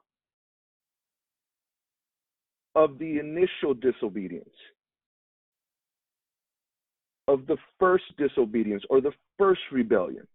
of 2.76 2.98
the 3.00 3.20
initial 3.20 3.74
disobedience 3.74 4.50
of 7.28 7.46
the 7.48 7.58
first 7.80 8.06
disobedience 8.18 8.84
or 8.90 9.02
the 9.02 9.14
first 9.38 9.62
rebellion 9.72 10.28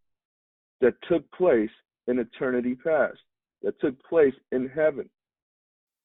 that 0.81 0.95
took 1.09 1.31
place 1.33 1.71
in 2.07 2.19
eternity 2.19 2.75
past, 2.75 3.19
that 3.63 3.79
took 3.81 4.03
place 4.05 4.35
in 4.53 4.69
heaven. 4.69 5.09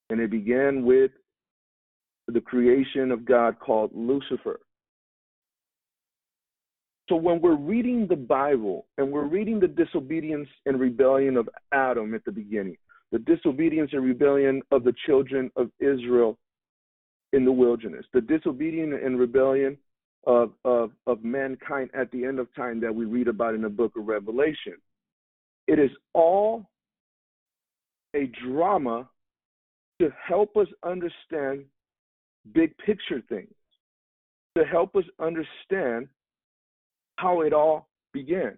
And 0.09 0.19
it 0.19 0.31
began 0.31 0.83
with 0.83 1.11
the 2.27 2.41
creation 2.41 3.11
of 3.11 3.25
God 3.25 3.59
called 3.59 3.91
Lucifer. 3.93 4.59
So 7.09 7.15
when 7.15 7.41
we're 7.41 7.55
reading 7.55 8.07
the 8.07 8.15
Bible 8.15 8.85
and 8.97 9.11
we're 9.11 9.27
reading 9.27 9.59
the 9.59 9.67
disobedience 9.67 10.47
and 10.65 10.79
rebellion 10.79 11.35
of 11.35 11.49
Adam 11.73 12.13
at 12.13 12.23
the 12.25 12.31
beginning, 12.31 12.77
the 13.11 13.19
disobedience 13.19 13.91
and 13.93 14.03
rebellion 14.03 14.61
of 14.71 14.83
the 14.83 14.95
children 15.05 15.51
of 15.55 15.69
Israel 15.79 16.37
in 17.33 17.45
the 17.45 17.51
wilderness, 17.51 18.05
the 18.13 18.21
disobedience 18.21 18.95
and 19.03 19.19
rebellion 19.19 19.77
of, 20.25 20.51
of, 20.63 20.91
of 21.07 21.23
mankind 21.23 21.89
at 21.93 22.09
the 22.11 22.25
end 22.25 22.39
of 22.39 22.53
time 22.55 22.79
that 22.81 22.93
we 22.93 23.05
read 23.05 23.27
about 23.27 23.55
in 23.55 23.61
the 23.61 23.69
book 23.69 23.93
of 23.97 24.07
Revelation. 24.07 24.75
It 25.67 25.79
is 25.79 25.91
all 26.13 26.65
a 28.15 28.29
drama 28.45 29.09
to 30.01 30.09
help 30.25 30.55
us 30.57 30.67
understand 30.83 31.65
big 32.53 32.75
picture 32.77 33.21
things, 33.29 33.53
to 34.57 34.65
help 34.65 34.95
us 34.95 35.05
understand 35.19 36.07
how 37.17 37.41
it 37.41 37.53
all 37.53 37.87
began. 38.13 38.57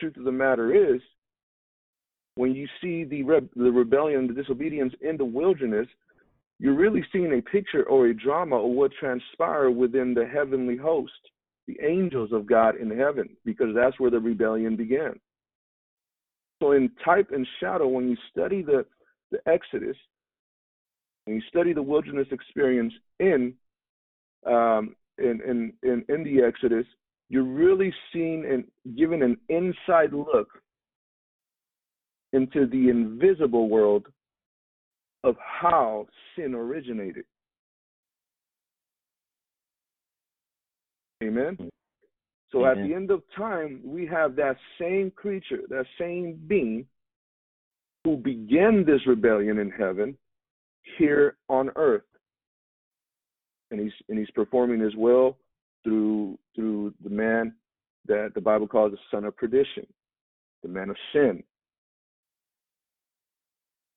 Truth 0.00 0.16
of 0.16 0.24
the 0.24 0.32
matter 0.32 0.94
is, 0.94 1.00
when 2.34 2.54
you 2.54 2.68
see 2.80 3.04
the, 3.04 3.22
re- 3.24 3.48
the 3.56 3.72
rebellion, 3.72 4.26
the 4.28 4.34
disobedience 4.34 4.94
in 5.00 5.16
the 5.16 5.24
wilderness, 5.24 5.88
you're 6.58 6.74
really 6.74 7.04
seeing 7.12 7.38
a 7.38 7.42
picture 7.42 7.84
or 7.84 8.06
a 8.06 8.14
drama 8.14 8.56
of 8.56 8.70
what 8.70 8.90
transpired 8.98 9.70
within 9.70 10.12
the 10.12 10.26
heavenly 10.26 10.76
host, 10.76 11.12
the 11.66 11.76
angels 11.82 12.32
of 12.32 12.46
God 12.46 12.76
in 12.76 12.90
heaven, 12.90 13.28
because 13.44 13.68
that's 13.74 13.98
where 14.00 14.10
the 14.10 14.18
rebellion 14.18 14.76
began. 14.76 15.14
So, 16.60 16.72
in 16.72 16.90
type 17.04 17.28
and 17.32 17.46
shadow, 17.60 17.86
when 17.86 18.08
you 18.08 18.16
study 18.30 18.62
the, 18.62 18.84
the 19.30 19.38
Exodus, 19.46 19.96
when 21.24 21.36
you 21.36 21.42
study 21.48 21.72
the 21.72 21.82
wilderness 21.82 22.26
experience 22.32 22.92
in, 23.20 23.54
um, 24.44 24.96
in, 25.18 25.40
in, 25.46 25.72
in, 25.84 26.04
in 26.08 26.24
the 26.24 26.42
Exodus, 26.42 26.86
you're 27.28 27.44
really 27.44 27.92
seeing 28.12 28.44
and 28.50 28.96
given 28.96 29.22
an 29.22 29.36
inside 29.48 30.12
look 30.12 30.48
into 32.32 32.66
the 32.66 32.88
invisible 32.88 33.68
world 33.68 34.06
of 35.24 35.36
how 35.38 36.06
sin 36.36 36.54
originated. 36.54 37.24
Amen. 41.22 41.56
So 42.52 42.64
Amen. 42.64 42.78
at 42.84 42.88
the 42.88 42.94
end 42.94 43.10
of 43.10 43.22
time, 43.36 43.80
we 43.84 44.06
have 44.06 44.36
that 44.36 44.56
same 44.80 45.10
creature, 45.10 45.60
that 45.68 45.84
same 45.98 46.40
being, 46.46 46.86
who 48.04 48.16
began 48.16 48.84
this 48.86 49.06
rebellion 49.06 49.58
in 49.58 49.70
heaven 49.70 50.16
here 50.96 51.36
on 51.48 51.70
earth. 51.76 52.02
And 53.70 53.80
he's 53.80 53.92
and 54.08 54.18
he's 54.18 54.30
performing 54.30 54.80
his 54.80 54.96
will 54.96 55.36
through 55.84 56.38
through 56.54 56.94
the 57.04 57.10
man 57.10 57.54
that 58.06 58.32
the 58.34 58.40
Bible 58.40 58.66
calls 58.66 58.92
the 58.92 58.98
son 59.10 59.24
of 59.24 59.36
perdition, 59.36 59.86
the 60.62 60.68
man 60.68 60.88
of 60.88 60.96
sin. 61.12 61.42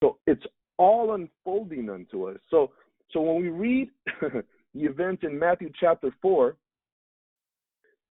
So 0.03 0.17
it's 0.27 0.43
all 0.81 1.13
unfolding 1.13 1.89
unto 1.89 2.27
us. 2.27 2.37
So 2.49 2.71
so 3.11 3.21
when 3.21 3.41
we 3.41 3.49
read 3.49 3.89
the 4.21 4.43
event 4.81 5.19
in 5.23 5.37
Matthew 5.37 5.69
chapter 5.79 6.09
four, 6.21 6.55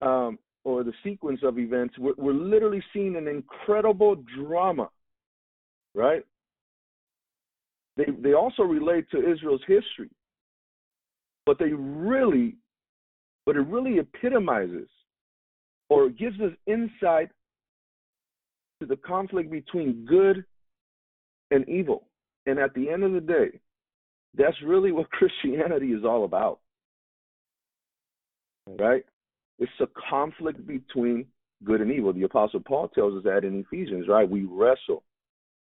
um, 0.03 0.39
or 0.65 0.83
the 0.83 0.93
sequence 1.05 1.41
of 1.45 1.59
events, 1.61 1.97
we're, 1.97 2.15
we're 2.19 2.33
literally 2.33 2.83
seeing 2.93 3.15
an 3.15 3.29
incredible 3.29 4.17
drama, 4.37 4.89
right? 5.95 6.25
They 7.97 8.07
they 8.19 8.33
also 8.33 8.65
relate 8.65 9.09
to 9.13 9.19
Israel's 9.19 9.63
history, 9.69 10.11
but 11.47 11.61
they 11.61 11.73
really, 11.73 12.57
but 13.47 13.57
it 13.57 13.67
really 13.69 13.99
epitomizes 13.99 14.89
or 15.89 16.09
gives 16.09 16.41
us 16.41 16.51
insight 16.67 17.31
to 18.81 18.87
the 18.87 18.97
conflict 18.97 19.53
between 19.53 20.05
good 20.05 20.45
and 21.53 21.67
evil. 21.69 22.09
And 22.47 22.59
at 22.59 22.75
the 22.75 22.89
end 22.89 23.05
of 23.05 23.13
the 23.13 23.21
day, 23.21 23.61
that's 24.37 24.57
really 24.65 24.93
what 24.93 25.11
Christianity 25.11 25.89
is 25.89 26.05
all 26.05 26.25
about. 26.25 26.61
Right? 28.79 29.05
It's 29.59 29.73
a 29.81 29.87
conflict 30.11 30.67
between 30.67 31.27
good 31.65 31.81
and 31.81 31.91
evil. 31.91 32.13
The 32.13 32.25
Apostle 32.25 32.61
Paul 32.61 32.89
tells 32.89 33.17
us 33.17 33.25
that 33.25 33.45
in 33.45 33.61
Ephesians, 33.61 34.07
right? 34.09 34.29
We 34.29 34.45
wrestle 34.45 35.03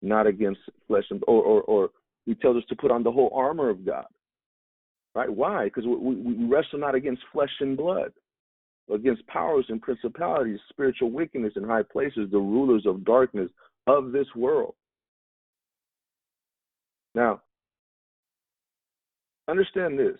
not 0.02 0.26
against 0.26 0.60
flesh 0.88 1.04
and 1.10 1.22
or 1.26 1.42
or, 1.42 1.62
or 1.62 1.90
he 2.24 2.34
tells 2.34 2.56
us 2.56 2.64
to 2.68 2.76
put 2.76 2.90
on 2.90 3.02
the 3.02 3.12
whole 3.12 3.30
armor 3.34 3.70
of 3.70 3.86
God. 3.86 4.06
Right? 5.14 5.30
Why? 5.30 5.64
Because 5.64 5.84
we, 5.86 6.14
we 6.16 6.44
wrestle 6.46 6.78
not 6.78 6.94
against 6.94 7.22
flesh 7.32 7.52
and 7.60 7.76
blood, 7.76 8.12
against 8.92 9.26
powers 9.28 9.64
and 9.68 9.80
principalities, 9.80 10.58
spiritual 10.68 11.10
wickedness 11.10 11.54
in 11.56 11.64
high 11.64 11.84
places, 11.84 12.28
the 12.30 12.38
rulers 12.38 12.84
of 12.86 13.04
darkness 13.04 13.50
of 13.86 14.12
this 14.12 14.26
world. 14.34 14.74
Now, 17.16 17.40
understand 19.48 19.98
this. 19.98 20.18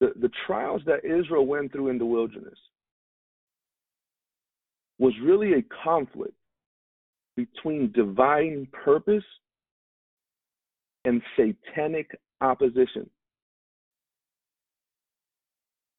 The, 0.00 0.12
the 0.20 0.30
trials 0.46 0.82
that 0.86 1.04
Israel 1.04 1.46
went 1.46 1.72
through 1.72 1.88
in 1.88 1.98
the 1.98 2.04
wilderness 2.04 2.58
was 4.98 5.12
really 5.22 5.52
a 5.54 5.64
conflict 5.84 6.34
between 7.36 7.92
divine 7.92 8.66
purpose 8.72 9.24
and 11.04 11.22
satanic 11.36 12.10
opposition. 12.40 13.08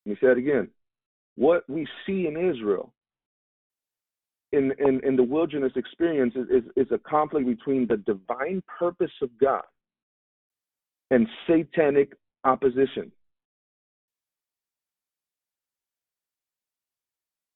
Let 0.05 0.11
me 0.11 0.17
say 0.21 0.27
it 0.27 0.37
again. 0.37 0.67
What 1.35 1.63
we 1.69 1.87
see 2.05 2.27
in 2.27 2.35
Israel 2.37 2.93
in, 4.55 4.73
in, 4.79 5.01
in 5.03 5.15
the 5.15 5.23
wilderness 5.23 5.73
experience 5.75 6.33
is, 6.35 6.47
is, 6.49 6.63
is 6.75 6.91
a 6.91 6.97
conflict 6.97 7.47
between 7.47 7.87
the 7.87 7.97
divine 7.97 8.63
purpose 8.79 9.11
of 9.21 9.29
God 9.39 9.63
and 11.11 11.27
satanic 11.47 12.13
opposition. 12.43 13.11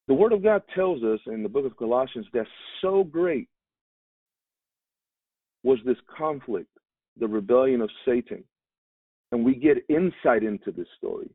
The 0.07 0.13
Word 0.13 0.33
of 0.33 0.43
God 0.43 0.63
tells 0.73 1.03
us 1.03 1.19
in 1.27 1.43
the 1.43 1.49
book 1.49 1.65
of 1.65 1.77
Colossians 1.77 2.25
that 2.33 2.47
so 2.81 3.03
great 3.03 3.47
was 5.63 5.77
this 5.85 5.97
conflict, 6.17 6.69
the 7.19 7.27
rebellion 7.27 7.81
of 7.81 7.89
Satan. 8.05 8.43
And 9.31 9.45
we 9.45 9.55
get 9.55 9.77
insight 9.87 10.43
into 10.43 10.71
this 10.71 10.87
story. 10.97 11.29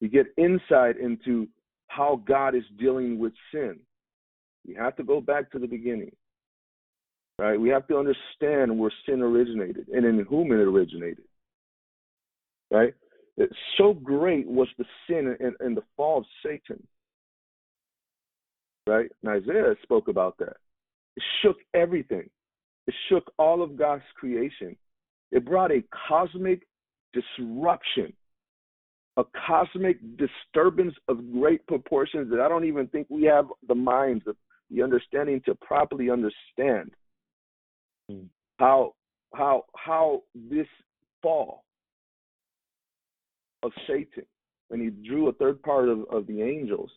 We 0.00 0.08
get 0.08 0.26
insight 0.38 0.96
into 0.98 1.48
how 1.88 2.22
God 2.26 2.54
is 2.54 2.64
dealing 2.78 3.18
with 3.18 3.32
sin. 3.52 3.78
We 4.66 4.74
have 4.74 4.96
to 4.96 5.04
go 5.04 5.20
back 5.20 5.50
to 5.52 5.58
the 5.58 5.66
beginning. 5.66 6.12
Right? 7.38 7.60
We 7.60 7.68
have 7.68 7.86
to 7.88 7.98
understand 7.98 8.78
where 8.78 8.92
sin 9.06 9.20
originated 9.20 9.88
and 9.88 10.06
in 10.06 10.24
whom 10.24 10.52
it 10.52 10.56
originated. 10.56 11.24
Right? 12.70 12.94
So 13.76 13.92
great 13.92 14.46
was 14.46 14.68
the 14.78 14.86
sin 15.06 15.36
and, 15.38 15.54
and 15.60 15.76
the 15.76 15.82
fall 15.96 16.18
of 16.18 16.24
Satan. 16.42 16.82
Right? 18.86 19.10
And 19.22 19.32
Isaiah 19.32 19.74
spoke 19.82 20.08
about 20.08 20.38
that. 20.38 20.56
It 21.16 21.22
shook 21.42 21.58
everything. 21.74 22.28
It 22.86 22.94
shook 23.08 23.32
all 23.38 23.62
of 23.62 23.76
God's 23.76 24.04
creation. 24.14 24.76
It 25.32 25.44
brought 25.44 25.72
a 25.72 25.82
cosmic 26.08 26.66
disruption, 27.12 28.12
a 29.16 29.24
cosmic 29.46 29.98
disturbance 30.16 30.94
of 31.08 31.32
great 31.32 31.66
proportions 31.66 32.30
that 32.30 32.40
I 32.40 32.48
don't 32.48 32.64
even 32.64 32.86
think 32.86 33.08
we 33.10 33.24
have 33.24 33.46
the 33.68 33.74
minds 33.74 34.24
of 34.26 34.36
the 34.70 34.82
understanding 34.82 35.40
to 35.46 35.54
properly 35.56 36.10
understand 36.10 36.90
mm. 38.10 38.26
how 38.58 38.94
how 39.34 39.64
how 39.76 40.22
this 40.34 40.66
fall 41.22 41.64
of 43.62 43.72
Satan 43.86 44.24
when 44.68 44.80
he 44.80 44.90
drew 45.08 45.28
a 45.28 45.32
third 45.34 45.62
part 45.62 45.88
of, 45.88 46.04
of 46.10 46.26
the 46.26 46.42
angels 46.42 46.90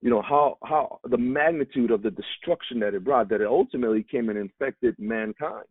you 0.00 0.10
know 0.10 0.22
how 0.22 0.58
how 0.64 1.00
the 1.10 1.18
magnitude 1.18 1.90
of 1.90 2.02
the 2.02 2.10
destruction 2.10 2.78
that 2.80 2.94
it 2.94 3.04
brought 3.04 3.28
that 3.28 3.40
it 3.40 3.46
ultimately 3.46 4.04
came 4.08 4.28
and 4.28 4.38
infected 4.38 4.94
mankind 4.98 5.66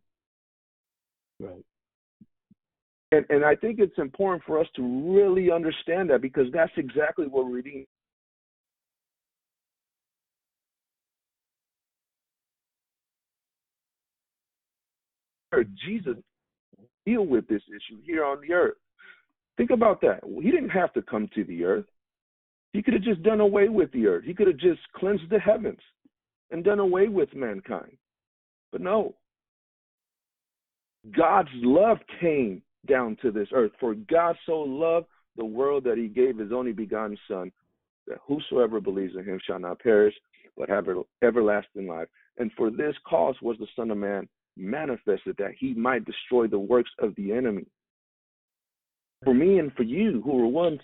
right 1.40 1.64
and 3.12 3.26
and 3.30 3.46
i 3.46 3.56
think 3.56 3.80
it's 3.80 3.98
important 3.98 4.44
for 4.46 4.60
us 4.60 4.68
to 4.76 5.16
really 5.16 5.52
understand 5.52 6.10
that 6.10 6.22
because 6.22 6.48
that's 6.52 6.72
exactly 6.78 7.28
what 7.28 7.46
we're 7.46 7.62
jesus 15.64 16.16
deal 17.06 17.26
with 17.26 17.48
this 17.48 17.62
issue 17.70 18.00
here 18.04 18.26
on 18.26 18.40
the 18.42 18.54
earth 18.54 18.78
think 19.56 19.70
about 19.70 20.02
that 20.02 20.20
he 20.42 20.52
didn't 20.52 20.70
have 20.70 20.94
to 20.94 21.02
come 21.02 21.30
to 21.34 21.44
the 21.46 21.64
earth 21.64 21.86
he 22.74 22.84
could 22.84 22.94
have 22.94 23.04
just 23.04 23.24
done 23.24 23.40
away 23.40 23.70
with 23.70 23.92
the 23.92 24.06
earth. 24.08 24.24
He 24.24 24.36
could 24.36 24.46
have 24.46 24.58
just 24.58 24.82
cleansed 24.96 25.30
the 25.30 25.40
heavens 25.40 25.80
and 26.52 26.64
done 26.64 26.80
away 26.80 27.08
with 27.08 27.34
mankind. 27.34 27.98
But 28.72 28.82
no. 28.82 29.16
God's 31.16 31.50
love 31.56 31.98
came 32.20 32.62
down 32.88 33.18
to 33.22 33.32
this 33.32 33.48
earth. 33.54 33.72
For 33.80 33.96
God 33.96 34.36
so 34.46 34.60
loved 34.60 35.08
the 35.38 35.46
world 35.46 35.84
that 35.86 35.98
he 35.98 36.08
gave 36.08 36.38
his 36.38 36.52
only 36.52 36.74
begotten 36.74 37.18
Son, 37.28 37.52
that 38.08 38.20
whosoever 38.28 38.80
believes 38.80 39.16
in 39.16 39.24
him 39.24 39.40
shall 39.46 39.60
not 39.60 39.80
perish, 39.80 40.14
but 40.58 40.70
have 40.70 40.88
everlasting 41.24 41.88
life. 41.88 42.08
And 42.38 42.52
for 42.58 42.70
this 42.70 42.96
cause 43.08 43.36
was 43.42 43.58
the 43.58 43.68
Son 43.76 43.90
of 43.90 43.98
Man 43.98 44.28
manifested, 44.58 45.36
that 45.38 45.52
he 45.58 45.74
might 45.74 46.06
destroy 46.06 46.48
the 46.48 46.60
works 46.60 46.92
of 47.00 47.16
the 47.16 47.32
enemy. 47.32 47.66
For 49.24 49.34
me 49.34 49.60
and 49.60 49.74
for 49.74 49.84
you, 49.84 50.22
who 50.24 50.38
were 50.38 50.48
once 50.48 50.82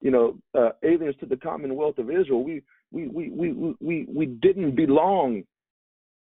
you 0.00 0.10
know, 0.10 0.38
uh, 0.54 0.70
aliens 0.82 1.16
to 1.20 1.26
the 1.26 1.36
Commonwealth 1.36 1.98
of 1.98 2.10
Israel. 2.10 2.44
We 2.44 2.62
we 2.90 3.08
we 3.08 3.30
we 3.30 3.74
we 3.80 4.06
we 4.08 4.26
didn't 4.26 4.76
belong, 4.76 5.44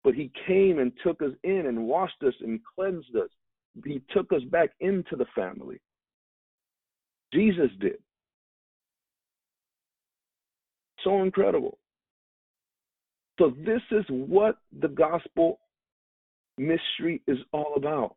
but 0.03 0.13
He 0.13 0.31
came 0.47 0.79
and 0.79 0.91
took 1.03 1.21
us 1.21 1.31
in 1.43 1.65
and 1.67 1.87
washed 1.87 2.21
us 2.25 2.33
and 2.41 2.59
cleansed 2.75 3.15
us. 3.15 3.29
He 3.85 4.01
took 4.11 4.31
us 4.33 4.41
back 4.49 4.71
into 4.79 5.15
the 5.15 5.25
family. 5.35 5.79
Jesus 7.33 7.69
did. 7.79 7.97
So 11.03 11.23
incredible. 11.23 11.77
So 13.39 13.53
this 13.65 13.81
is 13.91 14.05
what 14.09 14.57
the 14.81 14.89
gospel 14.89 15.59
mystery 16.61 17.21
is 17.27 17.37
all 17.51 17.73
about. 17.75 18.15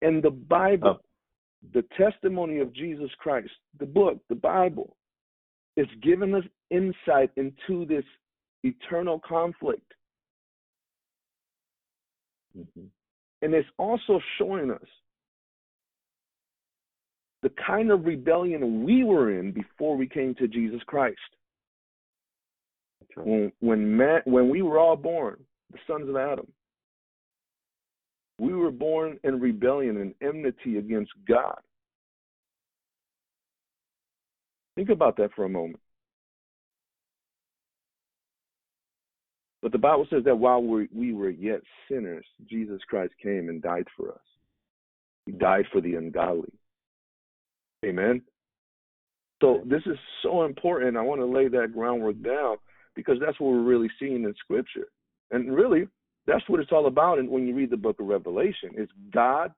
And 0.00 0.22
the 0.22 0.30
Bible 0.30 1.00
oh 1.00 1.06
the 1.72 1.84
testimony 1.96 2.58
of 2.58 2.72
Jesus 2.72 3.10
Christ, 3.18 3.50
the 3.78 3.86
book, 3.86 4.18
the 4.28 4.34
Bible, 4.34 4.96
is 5.76 5.86
giving 6.02 6.34
us 6.34 6.44
insight 6.70 7.30
into 7.36 7.86
this 7.86 8.04
eternal 8.64 9.20
conflict. 9.26 9.92
Mm-hmm. 12.58 12.86
And 13.42 13.54
it's 13.54 13.68
also 13.78 14.20
showing 14.38 14.70
us 14.70 14.86
the 17.42 17.50
kind 17.66 17.90
of 17.90 18.04
rebellion 18.04 18.84
we 18.84 19.04
were 19.04 19.38
in 19.38 19.52
before 19.52 19.96
we 19.96 20.06
came 20.06 20.34
to 20.36 20.46
Jesus 20.46 20.80
Christ. 20.86 21.18
When 23.16 23.52
when 23.60 23.96
man, 23.96 24.22
when 24.24 24.48
we 24.48 24.62
were 24.62 24.78
all 24.78 24.96
born, 24.96 25.36
the 25.70 25.78
sons 25.86 26.08
of 26.08 26.16
Adam, 26.16 26.46
we 28.38 28.54
were 28.54 28.70
born 28.70 29.18
in 29.24 29.40
rebellion 29.40 29.98
and 29.98 30.14
enmity 30.22 30.78
against 30.78 31.12
God. 31.28 31.58
Think 34.74 34.88
about 34.88 35.16
that 35.18 35.30
for 35.34 35.44
a 35.44 35.48
moment. 35.48 35.80
But 39.60 39.70
the 39.70 39.78
Bible 39.78 40.06
says 40.10 40.24
that 40.24 40.34
while 40.34 40.62
we, 40.62 40.88
we 40.92 41.12
were 41.12 41.30
yet 41.30 41.60
sinners, 41.88 42.24
Jesus 42.50 42.80
Christ 42.88 43.12
came 43.22 43.48
and 43.48 43.62
died 43.62 43.86
for 43.96 44.10
us. 44.10 44.20
He 45.26 45.32
died 45.32 45.66
for 45.70 45.80
the 45.80 45.94
ungodly. 45.94 46.52
Amen. 47.84 48.22
So 49.40 49.62
this 49.64 49.82
is 49.86 49.96
so 50.22 50.44
important. 50.44 50.96
I 50.96 51.02
want 51.02 51.20
to 51.20 51.26
lay 51.26 51.48
that 51.48 51.72
groundwork 51.74 52.20
down 52.22 52.56
because 52.96 53.18
that's 53.20 53.38
what 53.38 53.52
we're 53.52 53.62
really 53.62 53.90
seeing 53.98 54.24
in 54.24 54.34
Scripture, 54.38 54.88
and 55.30 55.54
really 55.54 55.88
that's 56.26 56.48
what 56.48 56.60
it's 56.60 56.72
all 56.72 56.86
about. 56.86 57.18
And 57.18 57.28
when 57.28 57.46
you 57.46 57.54
read 57.54 57.70
the 57.70 57.76
Book 57.76 58.00
of 58.00 58.06
Revelation, 58.06 58.70
it's 58.74 58.92
God, 59.12 59.52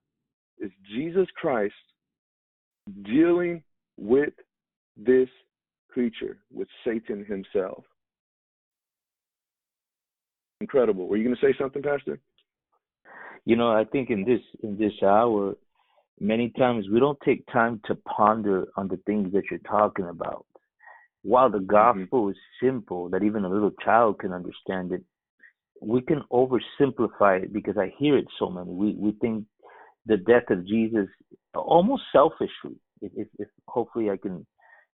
it's 0.58 0.74
Jesus 0.90 1.26
Christ 1.36 1.74
dealing 3.02 3.62
with 3.96 4.32
this 4.96 5.28
creature, 5.90 6.38
with 6.52 6.68
Satan 6.84 7.24
himself. 7.24 7.84
Incredible. 10.60 11.08
Were 11.08 11.16
you 11.16 11.24
going 11.24 11.36
to 11.36 11.46
say 11.46 11.54
something, 11.58 11.82
Pastor? 11.82 12.18
You 13.44 13.56
know, 13.56 13.70
I 13.70 13.84
think 13.84 14.10
in 14.10 14.24
this 14.24 14.40
in 14.62 14.78
this 14.78 14.92
hour, 15.02 15.54
many 16.18 16.50
times 16.50 16.86
we 16.90 16.98
don't 16.98 17.18
take 17.24 17.44
time 17.52 17.80
to 17.86 17.94
ponder 17.96 18.66
on 18.76 18.88
the 18.88 18.98
things 19.04 19.32
that 19.34 19.44
you're 19.50 19.60
talking 19.60 20.06
about. 20.06 20.46
While 21.22 21.50
the 21.50 21.58
mm-hmm. 21.58 21.66
gospel 21.66 22.22
mm-hmm. 22.22 22.30
is 22.30 22.36
simple, 22.62 23.08
that 23.10 23.22
even 23.22 23.44
a 23.44 23.48
little 23.48 23.72
child 23.84 24.18
can 24.20 24.32
understand 24.32 24.92
it, 24.92 25.02
we 25.80 26.00
can 26.00 26.22
oversimplify 26.32 27.42
it 27.42 27.52
because 27.52 27.76
I 27.76 27.92
hear 27.98 28.16
it 28.16 28.26
so 28.38 28.48
many. 28.48 28.70
We 28.70 28.94
we 28.98 29.12
think 29.20 29.44
the 30.06 30.16
death 30.16 30.50
of 30.50 30.66
Jesus 30.66 31.08
almost 31.54 32.02
selfishly. 32.12 32.78
If, 33.00 33.12
if, 33.16 33.28
if 33.38 33.48
hopefully 33.68 34.10
I 34.10 34.16
can, 34.16 34.46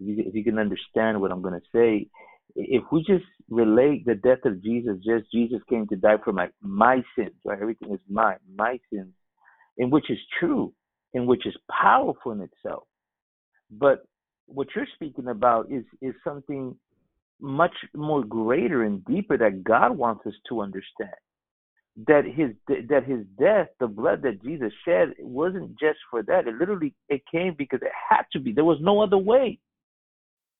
if 0.00 0.18
you, 0.18 0.24
if 0.26 0.34
you 0.34 0.44
can 0.44 0.58
understand 0.58 1.20
what 1.20 1.32
I'm 1.32 1.42
going 1.42 1.58
to 1.60 1.66
say, 1.74 2.08
if 2.54 2.82
we 2.92 3.00
just 3.00 3.24
relate 3.50 4.04
the 4.06 4.14
death 4.14 4.44
of 4.44 4.62
Jesus, 4.62 4.96
just 5.04 5.30
Jesus 5.32 5.60
came 5.68 5.86
to 5.88 5.96
die 5.96 6.16
for 6.24 6.32
my 6.32 6.48
my 6.60 7.02
sins, 7.16 7.34
right? 7.44 7.60
Everything 7.60 7.92
is 7.92 8.00
mine, 8.08 8.38
my 8.54 8.78
sins, 8.92 9.12
and 9.78 9.90
which 9.92 10.10
is 10.10 10.18
true 10.38 10.72
and 11.14 11.26
which 11.26 11.46
is 11.46 11.56
powerful 11.70 12.32
in 12.32 12.40
itself. 12.40 12.84
But 13.70 14.04
what 14.46 14.68
you're 14.74 14.86
speaking 14.94 15.28
about 15.28 15.70
is 15.70 15.84
is 16.00 16.14
something 16.24 16.76
much 17.40 17.74
more 17.94 18.24
greater 18.24 18.84
and 18.84 19.04
deeper 19.04 19.36
that 19.36 19.64
God 19.64 19.96
wants 19.96 20.26
us 20.26 20.34
to 20.48 20.60
understand. 20.60 21.10
That 22.06 22.24
his 22.26 22.50
that 22.68 23.04
his 23.06 23.20
death, 23.38 23.68
the 23.80 23.86
blood 23.86 24.20
that 24.22 24.42
Jesus 24.42 24.70
shed, 24.84 25.14
it 25.18 25.24
wasn't 25.24 25.78
just 25.80 25.98
for 26.10 26.22
that. 26.24 26.46
It 26.46 26.54
literally 26.54 26.94
it 27.08 27.22
came 27.32 27.54
because 27.56 27.80
it 27.80 27.92
had 28.10 28.24
to 28.32 28.40
be. 28.40 28.52
There 28.52 28.64
was 28.64 28.78
no 28.82 29.00
other 29.00 29.16
way. 29.16 29.58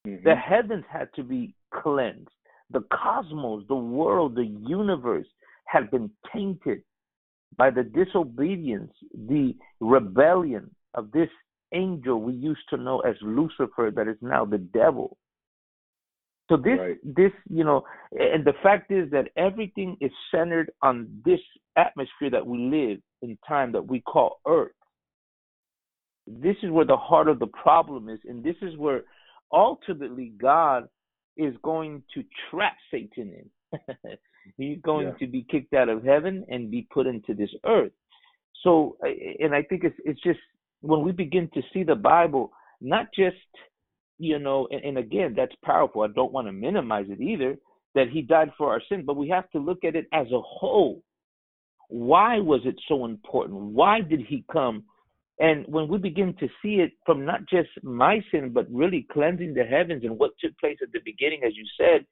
Mm-hmm. 0.07 0.25
The 0.25 0.35
heavens 0.35 0.85
had 0.91 1.09
to 1.17 1.23
be 1.23 1.55
cleansed. 1.75 2.29
The 2.71 2.85
cosmos, 2.93 3.65
the 3.69 3.75
world, 3.75 4.35
the 4.35 4.47
universe 4.47 5.27
had 5.67 5.91
been 5.91 6.11
tainted 6.33 6.83
by 7.57 7.71
the 7.71 7.83
disobedience, 7.83 8.93
the 9.12 9.55
rebellion 9.81 10.71
of 10.95 11.11
this 11.12 11.29
angel 11.73 12.21
we 12.21 12.33
used 12.33 12.69
to 12.71 12.77
know 12.77 13.01
as 13.01 13.17
Lucifer, 13.23 13.91
that 13.95 14.09
is 14.09 14.17
now 14.21 14.45
the 14.45 14.59
devil. 14.59 15.17
So 16.49 16.57
this, 16.57 16.79
right. 16.79 16.97
this, 17.05 17.33
you 17.49 17.65
know, 17.65 17.83
and 18.13 18.45
the 18.45 18.53
fact 18.63 18.93
is 18.93 19.11
that 19.11 19.29
everything 19.37 19.97
is 20.01 20.13
centered 20.31 20.71
on 20.81 21.09
this 21.25 21.41
atmosphere 21.77 22.31
that 22.31 22.47
we 22.47 22.59
live 22.59 22.99
in 23.23 23.37
time 23.47 23.73
that 23.73 23.87
we 23.87 24.01
call 24.01 24.41
Earth. 24.47 24.71
This 26.27 26.57
is 26.63 26.71
where 26.71 26.85
the 26.85 26.97
heart 26.97 27.29
of 27.29 27.39
the 27.39 27.47
problem 27.49 28.09
is, 28.09 28.21
and 28.29 28.45
this 28.45 28.57
is 28.63 28.77
where 28.77 29.03
ultimately 29.53 30.33
God 30.41 30.89
is 31.37 31.55
going 31.63 32.03
to 32.15 32.25
trap 32.51 32.77
Satan 32.91 33.33
in. 33.73 33.81
He's 34.57 34.79
going 34.83 35.09
yeah. 35.09 35.15
to 35.15 35.27
be 35.27 35.47
kicked 35.51 35.75
out 35.75 35.89
of 35.89 36.05
heaven 36.05 36.45
and 36.49 36.71
be 36.71 36.87
put 36.93 37.07
into 37.07 37.35
this 37.35 37.51
earth. 37.65 37.93
So, 38.63 38.97
and 39.41 39.55
I 39.55 39.63
think 39.63 39.85
it's 39.85 39.97
it's 40.05 40.21
just 40.23 40.39
when 40.81 41.03
we 41.03 41.13
begin 41.13 41.51
to 41.55 41.63
see 41.73 41.83
the 41.83 41.95
Bible, 41.95 42.53
not 42.81 43.07
just 43.15 43.37
you 44.19 44.39
know, 44.39 44.69
and, 44.71 44.83
and 44.85 44.99
again, 44.99 45.35
that's 45.37 45.55
powerful. 45.65 46.03
I 46.03 46.09
don't 46.09 46.33
want 46.33 46.47
to 46.47 46.53
minimize 46.53 47.07
it 47.09 47.21
either 47.21 47.57
that 47.95 48.09
He 48.11 48.23
died 48.23 48.51
for 48.57 48.71
our 48.71 48.83
sin, 48.89 49.05
but 49.07 49.17
we 49.17 49.29
have 49.29 49.51
to 49.51 49.59
look 49.59 49.85
at 49.85 49.97
it 49.97 50.07
as 50.13 50.27
a 50.33 50.41
whole. 50.41 51.03
Why 51.89 52.39
was 52.39 52.61
it 52.65 52.77
so 52.89 53.05
important? 53.05 53.61
Why 53.61 54.01
did 54.01 54.21
He 54.21 54.45
come? 54.53 54.85
And 55.39 55.67
when 55.69 55.89
we 55.89 55.99
begin 55.99 56.35
to 56.41 56.49
see 56.63 56.77
it 56.77 56.93
from 57.05 57.25
not 57.25 57.47
just 57.49 57.69
my 57.83 58.21
sin, 58.31 58.51
but 58.55 58.67
really 58.73 59.07
cleansing 59.13 59.55
the 59.55 59.65
heavens 59.65 60.03
and 60.05 60.19
what 60.19 60.33
took 60.41 60.57
place 60.59 60.79
at 60.83 60.93
the 60.93 61.01
beginning, 61.05 61.43
as 61.47 61.53
you 61.55 61.65
said, 61.79 62.07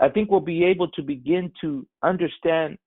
I 0.00 0.08
think 0.08 0.30
we'll 0.30 0.40
be 0.40 0.64
able 0.64 0.88
to 0.92 1.02
begin 1.02 1.52
to 1.60 1.86
understand 2.02 2.78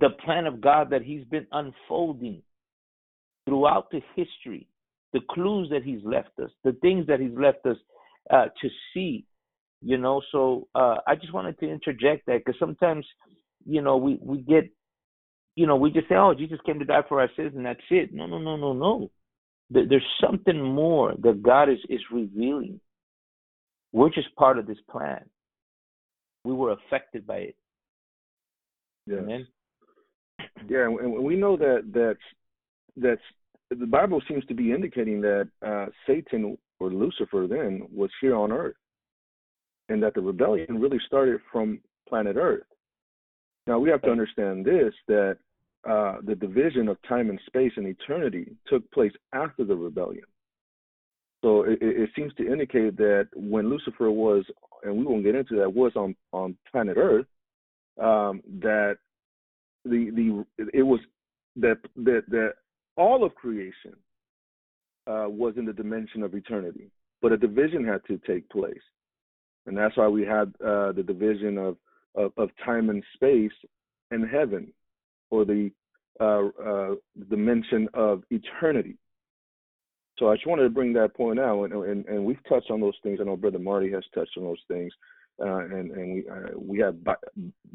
the 0.00 0.10
plan 0.24 0.46
of 0.46 0.60
God 0.60 0.90
that 0.90 1.02
He's 1.02 1.24
been 1.24 1.46
unfolding 1.52 2.42
throughout 3.46 3.90
the 3.90 4.02
history, 4.14 4.66
the 5.12 5.20
clues 5.30 5.68
that 5.70 5.82
He's 5.82 6.00
left 6.04 6.38
us, 6.42 6.50
the 6.64 6.72
things 6.82 7.06
that 7.06 7.20
He's 7.20 7.36
left 7.36 7.64
us 7.66 7.76
uh, 8.30 8.46
to 8.60 8.68
see. 8.92 9.24
You 9.84 9.98
know, 9.98 10.22
so 10.30 10.68
uh, 10.74 10.96
I 11.06 11.16
just 11.16 11.34
wanted 11.34 11.58
to 11.58 11.68
interject 11.68 12.26
that 12.26 12.44
because 12.44 12.58
sometimes, 12.58 13.04
you 13.66 13.82
know, 13.82 13.96
we 13.96 14.18
we 14.22 14.38
get, 14.38 14.70
you 15.56 15.66
know, 15.66 15.76
we 15.76 15.90
just 15.90 16.08
say, 16.08 16.14
"Oh, 16.14 16.34
Jesus 16.34 16.60
came 16.64 16.78
to 16.78 16.84
die 16.84 17.02
for 17.08 17.20
our 17.20 17.30
sins," 17.36 17.52
and 17.56 17.66
that's 17.66 17.80
it. 17.90 18.14
No, 18.14 18.26
no, 18.26 18.38
no, 18.38 18.56
no, 18.56 18.72
no. 18.72 19.10
There's 19.70 20.06
something 20.20 20.62
more 20.62 21.14
that 21.18 21.42
God 21.42 21.68
is 21.68 21.78
is 21.88 22.00
revealing. 22.12 22.80
We're 23.92 24.10
just 24.10 24.34
part 24.36 24.58
of 24.58 24.66
this 24.66 24.78
plan 24.88 25.24
we 26.44 26.52
were 26.52 26.72
affected 26.72 27.26
by 27.26 27.36
it. 27.36 27.56
Yes. 29.06 29.20
Amen. 29.22 29.46
Yeah, 30.68 30.86
and 30.86 31.12
we 31.24 31.36
know 31.36 31.56
that 31.56 31.90
that's 31.92 32.18
that's 32.96 33.20
the 33.78 33.86
Bible 33.86 34.22
seems 34.28 34.44
to 34.46 34.54
be 34.54 34.72
indicating 34.72 35.20
that 35.22 35.48
uh, 35.66 35.86
Satan 36.06 36.56
or 36.80 36.90
Lucifer 36.90 37.46
then 37.48 37.86
was 37.94 38.10
here 38.20 38.34
on 38.36 38.52
Earth, 38.52 38.76
and 39.88 40.02
that 40.02 40.14
the 40.14 40.20
rebellion 40.20 40.80
really 40.80 41.00
started 41.06 41.40
from 41.50 41.80
planet 42.08 42.36
Earth. 42.36 42.64
Now 43.66 43.78
we 43.78 43.90
have 43.90 44.02
to 44.02 44.10
understand 44.10 44.64
this 44.64 44.92
that 45.08 45.38
uh, 45.88 46.16
the 46.24 46.34
division 46.34 46.88
of 46.88 46.96
time 47.08 47.30
and 47.30 47.40
space 47.46 47.72
and 47.76 47.86
eternity 47.86 48.52
took 48.68 48.88
place 48.92 49.12
after 49.32 49.64
the 49.64 49.74
rebellion. 49.74 50.24
So 51.42 51.62
it, 51.64 51.78
it, 51.80 52.10
seems 52.14 52.32
to 52.34 52.46
indicate 52.46 52.96
that 52.98 53.28
when 53.34 53.68
Lucifer 53.68 54.10
was, 54.12 54.44
and 54.84 54.96
we 54.96 55.04
won't 55.04 55.24
get 55.24 55.34
into 55.34 55.56
that, 55.56 55.74
was 55.74 55.92
on 55.96 56.14
on 56.32 56.56
planet 56.70 56.96
Earth, 56.96 57.26
um, 58.00 58.42
that 58.60 58.98
the 59.84 60.10
the 60.10 60.68
it 60.72 60.82
was 60.82 61.00
that 61.56 61.78
that 61.96 62.22
that 62.28 62.54
all 62.96 63.24
of 63.24 63.34
creation 63.34 63.94
uh, 65.06 65.26
was 65.28 65.54
in 65.56 65.64
the 65.64 65.72
dimension 65.72 66.22
of 66.22 66.34
eternity, 66.34 66.90
but 67.20 67.32
a 67.32 67.36
division 67.36 67.84
had 67.84 68.00
to 68.06 68.18
take 68.26 68.48
place, 68.50 68.82
and 69.66 69.76
that's 69.76 69.96
why 69.96 70.08
we 70.08 70.22
had 70.22 70.52
uh, 70.64 70.92
the 70.92 71.04
division 71.06 71.58
of, 71.58 71.76
of, 72.14 72.32
of 72.36 72.50
time 72.64 72.90
and 72.90 73.02
space 73.14 73.52
and 74.10 74.28
heaven, 74.28 74.72
or 75.30 75.44
the 75.44 75.70
uh, 76.20 76.48
uh 76.62 76.94
dimension 77.30 77.88
of 77.94 78.22
eternity. 78.30 78.98
So 80.18 80.30
I 80.30 80.34
just 80.34 80.46
wanted 80.46 80.64
to 80.64 80.70
bring 80.70 80.92
that 80.92 81.16
point 81.16 81.40
out, 81.40 81.64
and, 81.64 81.72
and, 81.72 82.06
and 82.06 82.24
we've 82.24 82.42
touched 82.48 82.70
on 82.70 82.80
those 82.80 82.96
things. 83.02 83.18
I 83.20 83.24
know 83.24 83.36
Brother 83.36 83.58
Marty 83.58 83.90
has 83.92 84.04
touched 84.14 84.36
on 84.36 84.44
those 84.44 84.62
things, 84.68 84.92
uh, 85.40 85.64
and 85.64 85.90
and 85.90 86.14
we 86.14 86.28
uh, 86.28 86.58
we 86.58 86.78
have 86.78 87.02
bi- 87.02 87.14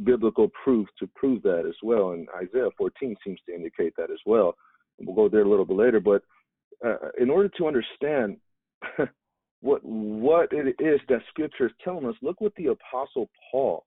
biblical 0.04 0.50
proof 0.64 0.88
to 1.00 1.08
prove 1.16 1.42
that 1.44 1.66
as 1.68 1.76
well. 1.82 2.12
And 2.12 2.28
Isaiah 2.38 2.70
14 2.78 3.16
seems 3.26 3.40
to 3.48 3.56
indicate 3.56 3.96
that 3.98 4.12
as 4.12 4.20
well. 4.26 4.56
We'll 5.00 5.16
go 5.16 5.30
there 5.30 5.44
a 5.44 5.50
little 5.50 5.66
bit 5.66 5.78
later, 5.78 6.00
but 6.00 6.24
uh, 6.86 7.10
in 7.20 7.30
order 7.30 7.50
to 7.58 7.68
understand 7.68 8.38
what 9.62 9.84
what 9.84 10.50
it 10.52 10.76
is 10.80 11.00
that 11.10 11.22
Scripture 11.30 11.68
is 11.68 11.72
telling 11.84 12.06
us, 12.06 12.16
look 12.22 12.42
what 12.42 12.54
the 12.56 12.68
Apostle 12.68 13.30
Paul 13.52 13.86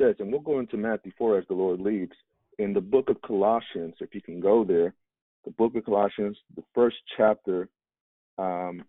says, 0.00 0.16
and 0.18 0.30
we'll 0.30 0.40
go 0.40 0.58
into 0.58 0.76
Matthew 0.76 1.12
4 1.18 1.38
as 1.38 1.44
the 1.48 1.54
Lord 1.54 1.80
leads 1.80 2.12
in 2.58 2.72
the 2.72 2.80
book 2.80 3.10
of 3.10 3.20
Colossians. 3.22 3.94
If 4.00 4.14
you 4.14 4.22
can 4.22 4.40
go 4.40 4.64
there 4.64 4.94
the 5.44 5.50
book 5.52 5.74
of 5.74 5.84
Colossians, 5.84 6.36
the 6.56 6.62
first 6.74 6.96
chapter, 7.16 7.68
um, 8.38 8.84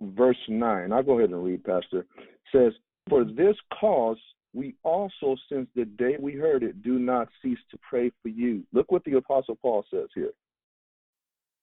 verse 0.00 0.36
9. 0.48 0.92
I'll 0.92 1.02
go 1.02 1.18
ahead 1.18 1.30
and 1.30 1.44
read, 1.44 1.64
Pastor. 1.64 2.00
It 2.00 2.06
says, 2.52 2.72
For 3.08 3.24
this 3.24 3.56
cause 3.80 4.18
we 4.54 4.76
also, 4.84 5.36
since 5.48 5.68
the 5.74 5.84
day 5.84 6.16
we 6.18 6.34
heard 6.34 6.62
it, 6.62 6.82
do 6.82 6.98
not 7.00 7.28
cease 7.42 7.58
to 7.72 7.78
pray 7.78 8.12
for 8.22 8.28
you. 8.28 8.62
Look 8.72 8.92
what 8.92 9.02
the 9.04 9.16
Apostle 9.16 9.58
Paul 9.60 9.84
says 9.90 10.08
here. 10.14 10.30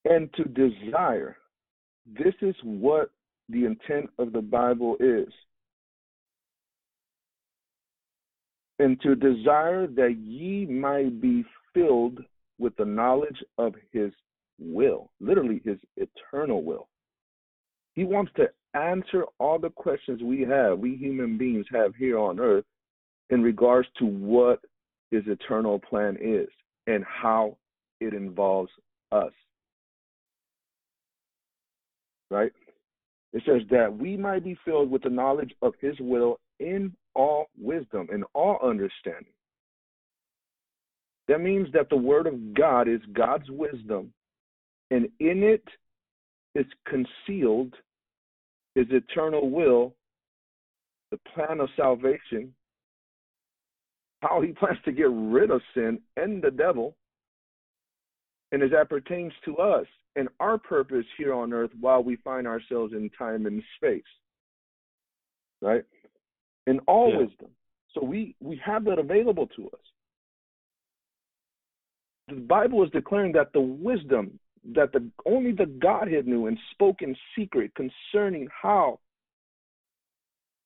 And 0.04 0.32
to 0.34 0.44
desire. 0.44 1.38
This 2.06 2.34
is 2.42 2.56
what 2.64 3.12
the 3.48 3.66
intent 3.66 4.10
of 4.20 4.34
the 4.34 4.42
Bible 4.42 4.98
is. 5.00 5.32
And 8.80 9.00
to 9.02 9.16
desire 9.16 9.88
that 9.88 10.18
ye 10.18 10.66
might 10.66 11.22
be 11.22 11.46
filled 11.74 12.20
with 12.60 12.76
the 12.76 12.86
knowledge 12.86 13.42
of 13.58 13.74
his 13.94 14.12
will, 14.60 15.12
literally 15.22 15.62
his 15.64 15.78
eternal 15.96 16.64
will. 16.64 16.90
He 17.94 18.04
wants 18.04 18.32
to 18.36 18.50
answer 18.74 19.26
all 19.40 19.60
the 19.60 19.70
questions 19.70 20.22
we 20.22 20.42
have, 20.42 20.80
we 20.80 20.96
human 20.96 21.38
beings 21.38 21.66
have 21.72 21.96
here 21.96 22.18
on 22.18 22.40
earth, 22.40 22.66
in 23.32 23.42
regards 23.42 23.88
to 23.98 24.06
what 24.06 24.60
his 25.10 25.24
eternal 25.28 25.80
plan 25.80 26.18
is 26.22 26.48
and 26.88 27.04
how 27.06 27.58
it 28.00 28.14
involves 28.14 28.72
us. 29.12 29.32
Right? 32.30 32.52
It 33.34 33.44
says 33.46 33.62
that 33.72 33.98
we 33.98 34.18
might 34.18 34.44
be 34.44 34.58
filled 34.66 34.92
with 34.92 35.04
the 35.04 35.10
knowledge 35.10 35.54
of 35.62 35.74
his 35.80 35.96
will 36.00 36.40
in 36.60 36.94
all 37.16 37.48
wisdom 37.58 38.08
and 38.12 38.24
all 38.34 38.60
understanding. 38.64 39.34
That 41.28 41.40
means 41.40 41.68
that 41.74 41.90
the 41.90 41.98
word 41.98 42.28
of 42.28 42.54
God 42.54 42.88
is 42.88 43.00
God's 43.14 43.50
wisdom, 43.50 44.12
and 44.90 45.08
in 45.20 45.44
it 45.44 45.64
is 46.56 46.66
concealed 46.86 47.74
his 48.76 48.88
eternal 48.90 49.50
will, 49.50 49.94
the 51.12 51.20
plan 51.34 51.60
of 51.60 51.70
salvation, 51.78 52.54
how 54.22 54.42
he 54.42 54.52
plans 54.54 54.78
to 54.86 54.92
get 54.92 55.10
rid 55.12 55.52
of 55.52 55.62
sin 55.74 56.00
and 56.18 56.42
the 56.42 56.52
devil, 56.52 56.96
and 58.52 58.64
as 58.64 58.72
that 58.72 58.90
pertains 58.90 59.34
to 59.46 59.58
us 59.58 59.86
and 60.16 60.28
our 60.40 60.58
purpose 60.58 61.06
here 61.18 61.34
on 61.34 61.54
earth 61.54 61.72
while 61.80 62.04
we 62.04 62.18
find 62.18 62.48
ourselves 62.48 62.94
in 62.94 63.10
time 63.18 63.46
and 63.46 63.64
space. 63.78 64.04
Right? 65.62 65.84
In 66.68 66.80
all 66.88 67.12
yeah. 67.12 67.20
wisdom. 67.20 67.48
So 67.94 68.04
we, 68.04 68.36
we 68.40 68.60
have 68.64 68.84
that 68.86 69.00
available 69.00 69.48
to 69.56 69.68
us. 69.68 69.80
The 72.28 72.36
Bible 72.36 72.84
is 72.84 72.90
declaring 72.92 73.34
that 73.34 73.54
the 73.54 73.62
wisdom 73.62 74.40
that 74.74 74.92
the 74.94 75.10
only 75.26 75.52
the 75.52 75.66
Godhead 75.66 76.28
knew 76.28 76.46
and 76.46 76.58
spoke 76.72 77.02
in 77.02 77.16
secret 77.36 77.72
concerning 77.76 78.48
how 78.62 79.00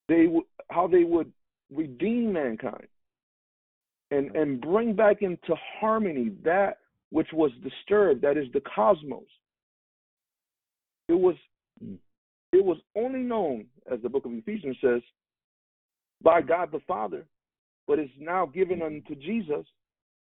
they 0.08 0.26
would 0.26 0.44
how 0.68 0.86
they 0.86 1.04
would 1.04 1.32
redeem 1.72 2.32
mankind 2.32 2.86
and 4.10 4.34
and 4.36 4.60
bring 4.60 4.94
back 4.94 5.22
into 5.22 5.54
harmony 5.80 6.30
that 6.44 6.78
which 7.10 7.28
was 7.32 7.50
disturbed 7.62 8.22
that 8.22 8.36
is 8.36 8.46
the 8.52 8.62
cosmos. 8.74 9.24
It 11.08 11.18
was 11.18 11.36
it 12.52 12.64
was 12.64 12.78
only 12.96 13.20
known 13.20 13.66
as 13.90 14.00
the 14.02 14.08
book 14.08 14.24
of 14.24 14.32
ephesians 14.32 14.76
says 14.80 15.02
by 16.22 16.40
god 16.40 16.70
the 16.72 16.80
father 16.86 17.26
but 17.86 17.98
is 17.98 18.08
now 18.18 18.46
given 18.46 18.82
unto 18.82 19.14
jesus 19.16 19.66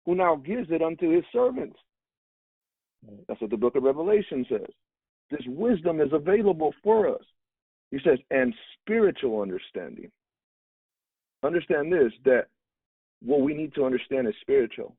who 0.04 0.14
now 0.14 0.36
gives 0.36 0.70
it 0.70 0.82
unto 0.82 1.10
his 1.10 1.24
servants. 1.32 1.78
That's 3.28 3.40
what 3.40 3.50
the 3.50 3.56
book 3.56 3.76
of 3.76 3.82
revelation 3.82 4.46
says. 4.48 4.66
This 5.30 5.42
wisdom 5.46 6.00
is 6.00 6.12
available 6.12 6.74
for 6.82 7.08
us. 7.08 7.22
He 7.90 7.98
says 8.04 8.18
and 8.30 8.54
spiritual 8.80 9.40
understanding. 9.40 10.10
Understand 11.42 11.92
this 11.92 12.12
that 12.24 12.46
what 13.22 13.40
we 13.40 13.54
need 13.54 13.74
to 13.74 13.84
understand 13.84 14.28
is 14.28 14.34
spiritual. 14.40 14.94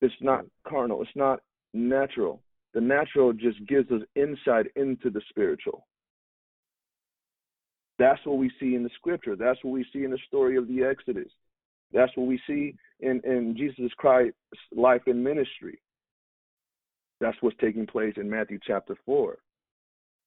It's 0.00 0.14
not 0.20 0.44
carnal, 0.66 1.02
it's 1.02 1.10
not 1.14 1.40
natural. 1.72 2.40
The 2.74 2.80
natural 2.80 3.32
just 3.32 3.64
gives 3.66 3.90
us 3.90 4.00
insight 4.16 4.66
into 4.76 5.10
the 5.10 5.20
spiritual. 5.28 5.86
That's 7.98 8.20
what 8.24 8.38
we 8.38 8.50
see 8.58 8.74
in 8.74 8.82
the 8.82 8.90
scripture. 8.96 9.36
That's 9.36 9.62
what 9.62 9.72
we 9.72 9.86
see 9.92 10.04
in 10.04 10.10
the 10.10 10.18
story 10.26 10.56
of 10.56 10.66
the 10.66 10.82
Exodus. 10.82 11.30
That's 11.92 12.10
what 12.16 12.26
we 12.26 12.40
see 12.46 12.74
in, 13.00 13.20
in 13.24 13.54
Jesus 13.56 13.92
Christ's 13.96 14.34
life 14.74 15.02
and 15.06 15.22
ministry. 15.22 15.78
That's 17.20 17.36
what's 17.40 17.56
taking 17.60 17.86
place 17.86 18.14
in 18.16 18.28
Matthew 18.28 18.58
chapter 18.66 18.96
4. 19.06 19.36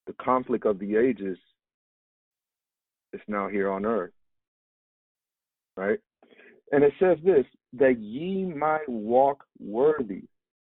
The 0.06 0.14
conflict 0.14 0.64
of 0.64 0.78
the 0.78 0.96
ages 0.96 1.36
is 3.12 3.20
now 3.28 3.48
here 3.48 3.70
on 3.70 3.84
earth. 3.84 4.12
Right? 5.76 5.98
And 6.72 6.82
it 6.82 6.92
says 6.98 7.18
this 7.24 7.44
that 7.74 7.98
ye 7.98 8.44
might 8.44 8.88
walk 8.88 9.44
worthy 9.58 10.22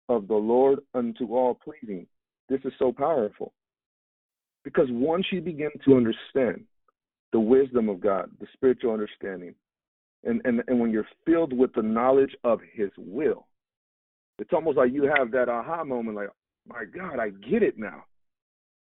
of 0.09 0.29
the 0.29 0.35
Lord 0.35 0.81
unto 0.95 1.35
all 1.35 1.55
pleasing. 1.55 2.07
This 2.49 2.61
is 2.65 2.73
so 2.79 2.93
powerful. 2.93 3.53
Because 4.65 4.87
once 4.91 5.27
you 5.33 5.41
begin 5.41 5.71
to 5.85 5.97
understand 5.97 6.65
the 7.33 7.41
wisdom 7.41 7.89
of 7.89 8.01
God, 8.01 8.31
the 8.41 8.47
spiritual 8.53 8.93
understanding, 8.93 9.55
and, 10.25 10.41
and, 10.45 10.63
and 10.69 10.79
when 10.79 10.91
you're 10.91 11.09
filled 11.27 11.53
with 11.53 11.73
the 11.75 11.83
knowledge 11.83 12.35
of 12.45 12.61
his 12.73 12.91
will, 12.97 13.49
it's 14.39 14.53
almost 14.53 14.77
like 14.77 14.93
you 14.93 15.11
have 15.17 15.31
that 15.33 15.49
aha 15.49 15.83
moment 15.85 16.17
like, 16.17 16.29
my 16.67 16.85
God, 16.85 17.19
I 17.19 17.31
get 17.31 17.63
it 17.63 17.77
now. 17.77 18.05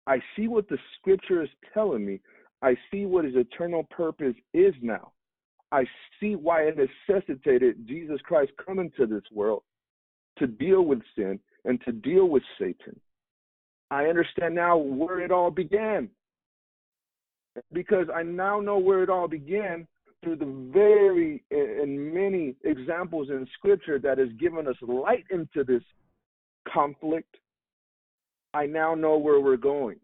I 0.05 0.19
see 0.35 0.47
what 0.47 0.69
the 0.69 0.77
scripture 0.97 1.43
is 1.43 1.49
telling 1.73 2.05
me. 2.05 2.21
I 2.61 2.75
see 2.91 3.05
what 3.05 3.25
his 3.25 3.35
eternal 3.35 3.83
purpose 3.85 4.35
is 4.53 4.73
now. 4.81 5.11
I 5.71 5.85
see 6.19 6.35
why 6.35 6.63
it 6.63 6.77
necessitated 6.77 7.87
Jesus 7.87 8.19
Christ 8.23 8.51
coming 8.63 8.91
to 8.97 9.05
this 9.05 9.23
world 9.33 9.63
to 10.37 10.47
deal 10.47 10.83
with 10.83 10.99
sin 11.15 11.39
and 11.65 11.81
to 11.85 11.91
deal 11.91 12.29
with 12.29 12.43
Satan. 12.59 12.99
I 13.91 14.05
understand 14.05 14.55
now 14.55 14.77
where 14.77 15.19
it 15.21 15.31
all 15.31 15.51
began. 15.51 16.09
Because 17.73 18.07
I 18.13 18.23
now 18.23 18.59
know 18.59 18.77
where 18.77 19.03
it 19.03 19.09
all 19.09 19.27
began 19.27 19.87
through 20.23 20.37
the 20.37 20.71
very 20.73 21.43
and 21.51 22.13
many 22.13 22.55
examples 22.63 23.29
in 23.29 23.47
scripture 23.57 23.99
that 23.99 24.17
has 24.17 24.29
given 24.39 24.67
us 24.67 24.75
light 24.81 25.25
into 25.31 25.63
this 25.63 25.83
conflict. 26.71 27.35
I 28.53 28.65
now 28.65 28.95
know 28.95 29.17
where 29.17 29.39
we're 29.39 29.57
going. 29.57 29.97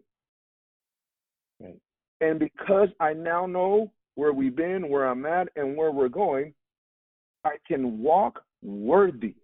Right. 1.60 1.80
And 2.22 2.40
because 2.40 2.90
I 3.00 3.14
now 3.14 3.46
know 3.46 3.92
where 4.16 4.34
we've 4.34 4.56
been, 4.56 4.90
where 4.90 5.08
I'm 5.08 5.26
at, 5.26 5.50
and 5.56 5.76
where 5.76 5.92
we're 5.92 6.10
going, 6.10 6.54
I 7.44 7.56
can 7.68 8.02
walk 8.02 8.44
worthy 8.62 9.36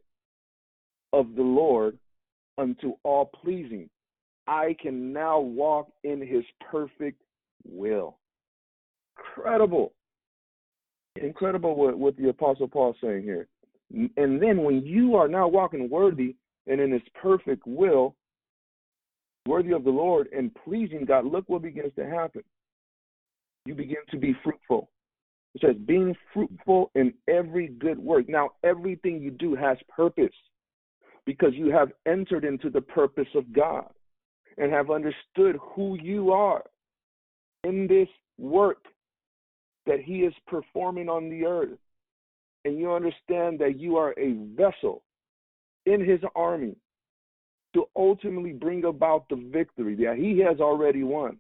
of 1.14 1.36
the 1.36 1.42
Lord 1.42 1.98
unto 2.58 2.94
all 3.04 3.26
pleasing. 3.26 3.90
I 4.48 4.76
can 4.82 5.12
now 5.14 5.40
walk 5.40 5.90
in 6.04 6.26
his 6.26 6.44
perfect 6.72 7.22
will. 7.68 8.18
Incredible. 9.18 9.94
Incredible 11.22 11.76
what, 11.76 11.98
what 11.98 12.18
the 12.18 12.30
Apostle 12.30 12.68
Paul 12.68 12.92
is 12.92 12.98
saying 13.02 13.24
here. 13.24 13.48
And 13.92 14.42
then 14.42 14.64
when 14.64 14.86
you 14.86 15.16
are 15.16 15.28
now 15.28 15.48
walking 15.48 15.90
worthy 15.90 16.36
and 16.68 16.80
in 16.80 16.92
his 16.92 17.02
perfect 17.20 17.64
will, 17.66 18.16
worthy 19.48 19.72
of 19.72 19.84
the 19.84 19.90
Lord 19.90 20.28
and 20.36 20.56
pleasing 20.64 21.06
God, 21.06 21.26
look 21.26 21.46
what 21.48 21.64
begins 21.64 21.92
to 21.96 22.06
happen 22.06 22.44
you 23.66 23.76
begin 23.76 23.98
to 24.12 24.18
be 24.18 24.36
fruitful. 24.44 24.90
It 25.56 25.62
says, 25.62 25.76
being 25.86 26.16
fruitful 26.34 26.92
in 26.96 27.14
every 27.28 27.68
good 27.68 27.98
work. 27.98 28.30
Now, 28.30 28.52
everything 28.64 29.22
you 29.22 29.32
do 29.32 29.56
has 29.56 29.78
purpose 29.88 30.36
because 31.26 31.54
you 31.54 31.72
have 31.72 31.92
entered 32.06 32.46
into 32.46 32.70
the 32.70 32.82
purpose 32.82 33.28
of 33.36 33.52
God 33.52 33.90
and 34.58 34.72
have 34.72 34.92
understood 34.92 35.58
who 35.60 35.98
you 36.00 36.32
are 36.32 36.64
in 37.64 37.88
this 37.88 38.08
work 38.38 38.84
that 39.86 40.00
He 40.00 40.20
is 40.20 40.34
performing 40.48 41.10
on 41.10 41.30
the 41.30 41.46
earth. 41.46 41.78
And 42.66 42.78
you 42.78 42.92
understand 42.92 43.60
that 43.60 43.80
you 43.80 43.98
are 43.98 44.14
a 44.20 44.34
vessel 44.56 45.04
in 45.86 46.06
His 46.08 46.20
army 46.36 46.76
to 47.74 47.86
ultimately 47.96 48.52
bring 48.52 48.86
about 48.86 49.28
the 49.30 49.36
victory 49.52 49.96
that 49.96 50.18
He 50.18 50.40
has 50.40 50.60
already 50.60 51.04
won. 51.04 51.38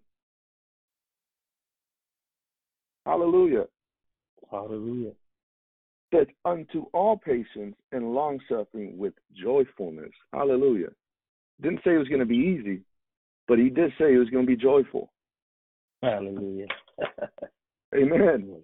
Hallelujah. 3.10 3.66
Hallelujah. 4.52 5.12
That 6.12 6.28
unto 6.46 6.86
all 6.94 7.18
patience 7.18 7.76
and 7.92 8.14
long 8.14 8.40
suffering 8.48 8.98
with 8.98 9.14
joyfulness. 9.36 10.12
Hallelujah. 10.32 10.90
Didn't 11.62 11.80
say 11.84 11.96
it 11.96 11.98
was 11.98 12.08
going 12.08 12.20
to 12.20 12.26
be 12.26 12.36
easy, 12.36 12.82
but 13.48 13.58
he 13.58 13.70
did 13.70 13.92
say 13.98 14.14
it 14.14 14.20
was 14.20 14.30
going 14.30 14.46
to 14.46 14.56
be 14.56 14.56
joyful. 14.56 15.12
Hallelujah. 16.04 16.68
Amen. 17.96 18.58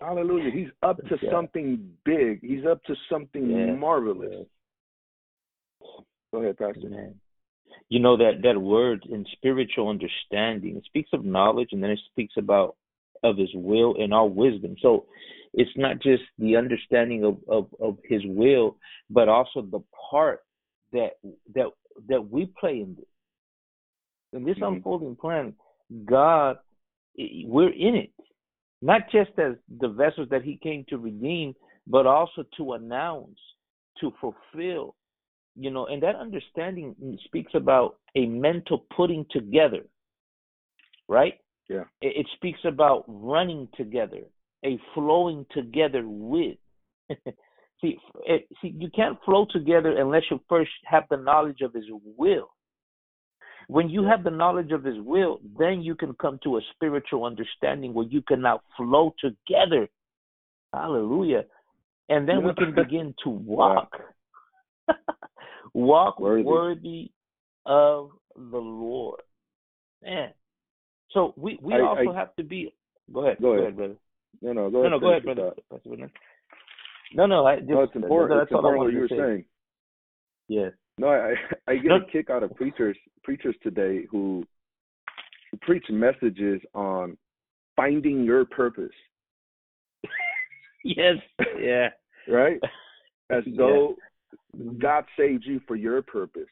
Hallelujah. 0.00 0.50
He's 0.50 0.68
up 0.82 0.96
to 0.96 1.16
yeah. 1.20 1.30
something 1.30 1.90
big. 2.06 2.40
He's 2.40 2.64
up 2.64 2.82
to 2.84 2.94
something 3.10 3.50
yeah. 3.50 3.74
marvelous. 3.74 4.46
Yeah. 5.82 5.86
Go 6.32 6.42
ahead, 6.42 6.56
Pastor. 6.56 6.86
Amen. 6.86 7.14
You 7.90 8.00
know 8.00 8.16
that 8.16 8.40
that 8.42 8.58
word 8.58 9.06
in 9.08 9.26
spiritual 9.32 9.88
understanding, 9.90 10.76
it 10.76 10.84
speaks 10.86 11.10
of 11.12 11.24
knowledge 11.24 11.68
and 11.72 11.82
then 11.82 11.90
it 11.90 12.00
speaks 12.10 12.34
about 12.36 12.76
of 13.26 13.36
his 13.36 13.50
will 13.54 13.96
and 13.98 14.14
our 14.14 14.26
wisdom. 14.26 14.76
So 14.80 15.06
it's 15.54 15.70
not 15.76 16.00
just 16.00 16.22
the 16.38 16.56
understanding 16.56 17.24
of, 17.24 17.38
of, 17.48 17.68
of 17.80 17.98
his 18.04 18.22
will, 18.24 18.76
but 19.10 19.28
also 19.28 19.62
the 19.62 19.80
part 20.10 20.40
that 20.92 21.12
that 21.54 21.66
that 22.08 22.30
we 22.30 22.46
play 22.60 22.80
in 22.80 22.94
this. 22.96 23.04
In 24.32 24.44
this 24.44 24.56
mm-hmm. 24.56 24.76
unfolding 24.76 25.16
plan, 25.16 25.54
God 26.04 26.58
we're 27.18 27.72
in 27.72 27.94
it. 27.94 28.12
Not 28.82 29.02
just 29.10 29.30
as 29.38 29.54
the 29.80 29.88
vessels 29.88 30.28
that 30.30 30.42
he 30.42 30.58
came 30.62 30.84
to 30.88 30.98
redeem, 30.98 31.54
but 31.86 32.06
also 32.06 32.44
to 32.58 32.74
announce, 32.74 33.38
to 34.00 34.12
fulfill. 34.20 34.94
You 35.58 35.70
know, 35.70 35.86
and 35.86 36.02
that 36.02 36.16
understanding 36.16 36.94
speaks 37.24 37.52
about 37.54 37.96
a 38.14 38.26
mental 38.26 38.84
putting 38.94 39.24
together, 39.30 39.86
right? 41.08 41.34
Yeah. 41.68 41.84
It, 42.00 42.16
it 42.18 42.26
speaks 42.36 42.60
about 42.64 43.04
running 43.06 43.68
together. 43.76 44.22
a 44.64 44.78
flowing 44.94 45.46
together 45.52 46.02
with. 46.04 46.56
see, 47.80 47.98
it, 48.26 48.46
see, 48.60 48.74
you 48.76 48.90
can't 48.94 49.18
flow 49.24 49.46
together 49.50 49.96
unless 49.98 50.22
you 50.30 50.40
first 50.48 50.70
have 50.84 51.04
the 51.10 51.16
knowledge 51.16 51.60
of 51.62 51.74
His 51.74 51.84
will. 51.90 52.50
When 53.68 53.88
you 53.88 54.04
have 54.04 54.22
the 54.22 54.30
knowledge 54.30 54.70
of 54.70 54.84
His 54.84 54.96
will, 54.98 55.40
then 55.58 55.82
you 55.82 55.94
can 55.94 56.14
come 56.14 56.38
to 56.44 56.58
a 56.58 56.60
spiritual 56.74 57.24
understanding 57.24 57.94
where 57.94 58.06
you 58.06 58.22
can 58.22 58.42
now 58.42 58.60
flow 58.76 59.14
together. 59.20 59.88
Hallelujah. 60.72 61.44
And 62.08 62.28
then 62.28 62.44
we 62.44 62.54
can 62.54 62.74
begin 62.76 63.14
to 63.24 63.30
walk. 63.30 63.90
walk 65.74 66.20
worthy. 66.20 66.42
worthy 66.44 67.10
of 67.64 68.10
the 68.36 68.58
Lord. 68.58 69.20
Man. 70.02 70.30
So 71.10 71.34
we, 71.36 71.58
we 71.62 71.74
I, 71.74 71.80
also 71.80 72.10
I, 72.12 72.18
have 72.18 72.34
to 72.36 72.44
be 72.44 72.74
go 73.12 73.24
ahead. 73.24 73.38
Go, 73.40 73.54
go 73.54 73.62
ahead. 73.62 73.76
brother. 73.76 73.94
No, 74.42 74.52
no, 74.52 74.70
go 74.70 74.80
ahead. 74.80 74.90
No, 74.90 74.96
no, 74.96 75.00
go 75.00 75.10
ahead, 75.10 75.24
brother. 75.24 75.52
No, 77.14 77.26
no, 77.26 77.46
I 77.46 77.56
just, 77.56 77.68
no, 77.68 77.82
it's 77.82 77.94
important. 77.94 78.40
That's 78.40 78.50
it's 78.50 78.56
important 78.56 78.84
what 78.84 78.92
you 78.92 79.00
were 79.00 79.08
saying. 79.08 79.44
Yeah. 80.48 80.68
No, 80.98 81.08
I 81.08 81.34
I 81.66 81.74
get 81.76 81.86
no. 81.86 81.96
a 81.96 82.10
kick 82.10 82.30
out 82.30 82.42
of 82.42 82.54
preachers 82.54 82.96
preachers 83.22 83.54
today 83.62 84.06
who, 84.10 84.44
preach 85.62 85.84
messages 85.88 86.60
on 86.74 87.16
finding 87.76 88.24
your 88.24 88.44
purpose. 88.44 88.92
yes. 90.84 91.16
Yeah. 91.60 91.88
right? 92.28 92.60
As 93.30 93.42
though. 93.56 93.96
God 94.78 95.04
saved 95.18 95.44
you 95.46 95.60
for 95.66 95.76
your 95.76 96.00
purpose. 96.02 96.48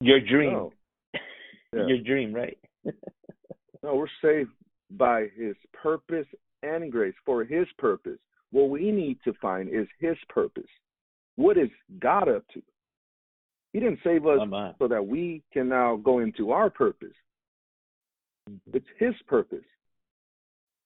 Your 0.00 0.20
dream. 0.20 0.52
No. 0.52 0.72
Yeah. 1.72 1.86
Your 1.86 1.98
dream, 1.98 2.32
right? 2.32 2.58
No, 3.82 3.94
we're 3.96 4.06
saved 4.22 4.50
by 4.92 5.26
his 5.36 5.54
purpose 5.72 6.26
and 6.62 6.90
grace 6.92 7.14
for 7.24 7.44
his 7.44 7.66
purpose. 7.78 8.18
What 8.50 8.70
we 8.70 8.90
need 8.90 9.18
to 9.24 9.32
find 9.40 9.68
is 9.68 9.86
his 9.98 10.16
purpose. 10.28 10.68
What 11.36 11.56
is 11.56 11.68
God 11.98 12.28
up 12.28 12.44
to? 12.54 12.62
He 13.72 13.80
didn't 13.80 14.00
save 14.04 14.26
us 14.26 14.40
so 14.78 14.86
that 14.88 15.06
we 15.06 15.42
can 15.52 15.68
now 15.68 15.96
go 15.96 16.18
into 16.18 16.52
our 16.52 16.68
purpose. 16.68 17.14
Mm-hmm. 18.50 18.76
It's 18.76 18.86
his 18.98 19.14
purpose 19.26 19.64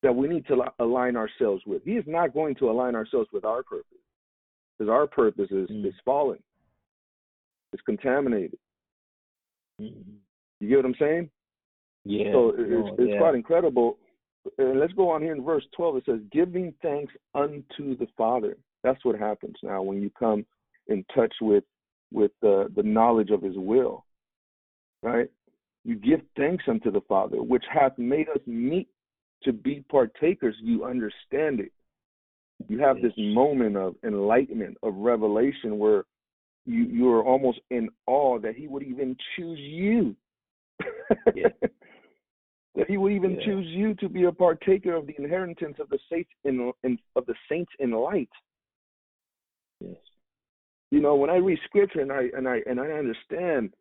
that 0.03 0.15
we 0.15 0.29
need 0.29 0.47
to 0.47 0.63
align 0.79 1.17
ourselves 1.17 1.63
with. 1.67 1.83
He 1.85 1.93
is 1.93 2.05
not 2.07 2.33
going 2.33 2.55
to 2.57 2.71
align 2.71 2.95
ourselves 2.95 3.29
with 3.33 3.45
our 3.45 3.63
purpose 3.63 3.99
because 4.79 4.91
our 4.91 5.07
purpose 5.07 5.51
is, 5.51 5.69
mm. 5.69 5.87
is 5.87 5.95
fallen, 6.05 6.39
it's 7.73 7.83
contaminated. 7.83 8.59
Mm-hmm. 9.81 10.13
You 10.61 10.69
get 10.69 10.77
what 10.77 10.85
I'm 10.85 10.95
saying? 10.99 11.31
Yeah. 12.07 12.33
So 12.33 12.53
it's, 12.57 12.71
oh, 12.73 12.97
it's 12.99 13.13
yeah. 13.13 13.19
quite 13.19 13.35
incredible. 13.35 13.99
And 14.59 14.79
let's 14.79 14.93
go 14.93 15.11
on 15.11 15.23
here 15.23 15.35
in 15.35 15.43
verse 15.43 15.65
12. 15.77 15.97
It 15.97 16.05
says, 16.07 16.21
giving 16.31 16.73
thanks 16.81 17.13
unto 17.35 17.97
the 17.97 18.07
Father. 18.17 18.57
That's 18.85 19.05
what 19.05 19.19
happens 19.19 19.57
now 19.63 19.83
when 19.83 20.01
you 20.01 20.11
come 20.17 20.47
in 20.87 21.05
touch 21.15 21.35
with 21.41 21.65
with 22.13 22.31
the, 22.41 22.71
the 22.77 22.85
knowledge 22.85 23.31
of 23.31 23.43
his 23.43 23.57
will. 23.57 24.05
Right? 25.03 25.29
You 25.85 25.97
give 25.97 26.21
thanks 26.37 26.65
unto 26.69 26.93
the 26.93 27.01
Father, 27.09 27.43
which 27.43 27.65
hath 27.73 27.99
made 27.99 28.29
us 28.29 28.41
meet 28.47 28.89
to 29.43 29.53
be 29.53 29.85
partakers. 29.91 30.55
You 30.61 30.85
understand 30.85 31.59
it. 31.59 31.73
You 32.69 32.79
have 32.79 33.03
this 33.03 33.13
moment 33.19 33.77
of 33.77 33.97
enlightenment, 34.05 34.79
of 34.85 34.95
revelation 34.95 35.79
where 35.79 36.05
you 36.65 36.85
you 36.85 37.09
are 37.11 37.25
almost 37.25 37.59
in 37.71 37.89
awe 38.07 38.39
that 38.39 38.55
he 38.55 38.69
would 38.69 38.85
even 38.85 39.17
choose 39.37 39.59
you. 39.59 40.15
yeah. 41.35 41.49
that 42.77 42.89
he 42.89 42.99
would 42.99 43.13
even 43.13 43.33
yeah. 43.33 43.45
choose 43.45 43.67
you 43.69 43.95
to 43.95 44.09
be 44.09 44.25
a 44.25 44.33
partaker 44.33 44.95
of 44.95 45.07
the 45.07 45.15
inheritance 45.19 45.77
of 45.81 45.89
the 45.89 45.99
saints 46.11 46.31
in, 46.45 46.73
in 46.85 46.99
of 47.17 47.25
the 47.27 47.35
saints 47.51 47.73
in 47.79 47.91
light. 47.91 48.29
Yes. 49.81 49.95
You 50.91 51.01
know, 51.01 51.17
when 51.17 51.31
I 51.31 51.37
read 51.37 51.59
scripture 51.65 52.01
and 52.01 52.13
I 52.13 52.29
and 52.37 52.47
I 52.47 52.61
and 52.67 52.79
I 52.79 52.91
understand, 52.93 53.73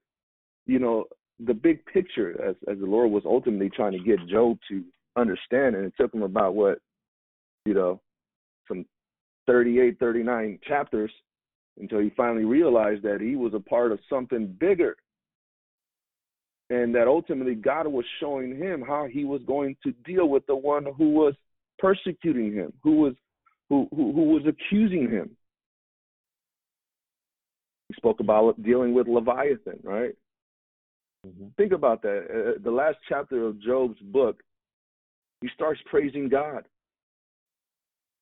you 0.65 0.79
know, 0.79 1.05
the 1.45 1.53
big 1.53 1.85
picture 1.85 2.41
as 2.41 2.55
as 2.69 2.79
the 2.79 2.85
Lord 2.85 3.11
was 3.11 3.23
ultimately 3.25 3.69
trying 3.69 3.91
to 3.91 3.99
get 3.99 4.25
Job 4.27 4.57
to 4.69 4.83
understand, 5.15 5.75
and 5.75 5.85
it 5.85 5.93
took 5.99 6.13
him 6.13 6.23
about 6.23 6.55
what, 6.55 6.79
you 7.65 7.73
know, 7.73 8.01
some 8.67 8.85
38, 9.47 9.99
39 9.99 10.59
chapters 10.67 11.11
until 11.79 11.99
he 11.99 12.11
finally 12.15 12.45
realized 12.45 13.03
that 13.03 13.21
he 13.21 13.35
was 13.35 13.53
a 13.53 13.59
part 13.59 13.91
of 13.91 13.99
something 14.09 14.47
bigger 14.59 14.95
and 16.69 16.93
that 16.95 17.07
ultimately 17.07 17.55
God 17.55 17.87
was 17.87 18.05
showing 18.19 18.57
him 18.57 18.83
how 18.85 19.07
he 19.09 19.23
was 19.23 19.41
going 19.45 19.75
to 19.83 19.91
deal 20.03 20.27
with 20.27 20.45
the 20.47 20.55
one 20.55 20.85
who 20.97 21.11
was 21.11 21.33
persecuting 21.79 22.53
him, 22.53 22.73
who 22.83 22.97
was 22.97 23.13
who 23.69 23.87
who, 23.91 24.13
who 24.13 24.23
was 24.25 24.43
accusing 24.47 25.09
him. 25.09 25.29
He 27.89 27.93
spoke 27.95 28.19
about 28.19 28.61
dealing 28.63 28.93
with 28.93 29.07
Leviathan, 29.07 29.79
right? 29.83 30.15
Mm-hmm. 31.27 31.47
Think 31.57 31.71
about 31.71 32.01
that. 32.01 32.25
Uh, 32.29 32.49
uh, 32.49 32.53
the 32.63 32.71
last 32.71 32.97
chapter 33.07 33.45
of 33.45 33.61
Job's 33.61 33.99
book, 33.99 34.41
he 35.41 35.49
starts 35.53 35.79
praising 35.85 36.29
God. 36.29 36.65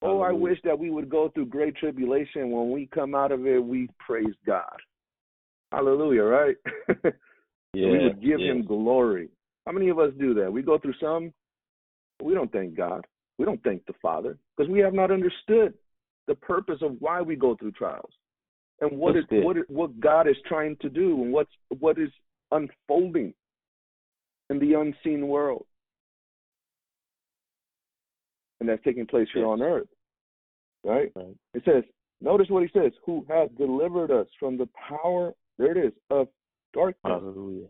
Oh, 0.06 0.20
I 0.20 0.34
wish 0.34 0.58
that 0.66 0.78
we 0.78 0.90
would 0.90 1.10
go 1.10 1.30
through 1.30 1.46
great 1.46 1.78
tribulation. 1.78 2.52
When 2.52 2.72
we 2.72 2.90
come 2.94 3.16
out 3.16 3.32
of 3.32 3.48
it, 3.48 3.64
we 3.64 3.88
praise 4.06 4.34
God. 4.46 4.76
Hallelujah, 5.72 6.24
right? 6.24 6.56
Yeah, 7.74 7.90
we 7.90 8.04
would 8.04 8.22
give 8.22 8.40
yeah. 8.40 8.52
him 8.52 8.66
glory. 8.66 9.30
How 9.66 9.72
many 9.72 9.90
of 9.90 10.00
us 10.00 10.12
do 10.20 10.34
that? 10.36 10.52
We 10.52 10.62
go 10.62 10.78
through 10.78 10.94
some, 11.02 11.34
we 12.22 12.34
don't 12.34 12.52
thank 12.52 12.76
God. 12.76 13.06
We 13.38 13.46
don't 13.46 13.64
thank 13.64 13.86
the 13.86 13.94
Father 14.02 14.38
because 14.56 14.72
we 14.72 14.80
have 14.80 14.94
not 14.94 15.12
understood 15.12 15.74
the 16.28 16.36
purpose 16.36 16.80
of 16.82 16.96
why 17.00 17.22
we 17.22 17.36
go 17.36 17.56
through 17.56 17.72
trials 17.72 18.12
and 18.80 18.98
what 18.98 19.18
is, 19.18 19.24
what 19.30 19.58
is, 19.58 19.64
what 19.68 20.00
God 20.00 20.28
is 20.28 20.36
trying 20.48 20.78
to 20.82 20.90
do 20.90 21.22
and 21.24 21.34
what's 21.34 21.52
what 21.80 21.98
is 21.98 22.10
unfolding 22.52 23.34
in 24.50 24.60
the 24.60 24.74
unseen 24.74 25.28
world. 25.28 25.66
And 28.60 28.70
that's 28.70 28.84
taking 28.84 29.08
place 29.08 29.28
here 29.34 29.44
yes. 29.44 29.50
on 29.50 29.62
earth. 29.62 29.88
Right? 30.86 31.12
right? 31.16 31.36
It 31.54 31.64
says, 31.66 31.84
notice 32.22 32.48
what 32.50 32.64
he 32.64 32.70
says, 32.78 32.92
who 33.06 33.26
has 33.30 33.50
delivered 33.58 34.12
us 34.12 34.28
from 34.40 34.58
the 34.58 34.70
power, 34.88 35.34
there 35.58 35.78
it 35.78 35.88
is, 35.88 35.94
of 36.10 36.28
darkness. 36.74 36.96
Hallelujah. 37.04 37.68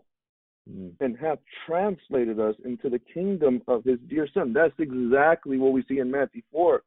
Mm. 0.69 0.93
And 1.01 1.17
have 1.17 1.39
translated 1.65 2.39
us 2.39 2.55
into 2.63 2.89
the 2.89 2.99
kingdom 2.99 3.61
of 3.67 3.83
his 3.83 3.99
dear 4.09 4.27
son. 4.33 4.53
That's 4.53 4.73
exactly 4.79 5.57
what 5.57 5.73
we 5.73 5.83
see 5.89 5.99
in 5.99 6.09
Matthew 6.09 6.41
4, 6.51 6.81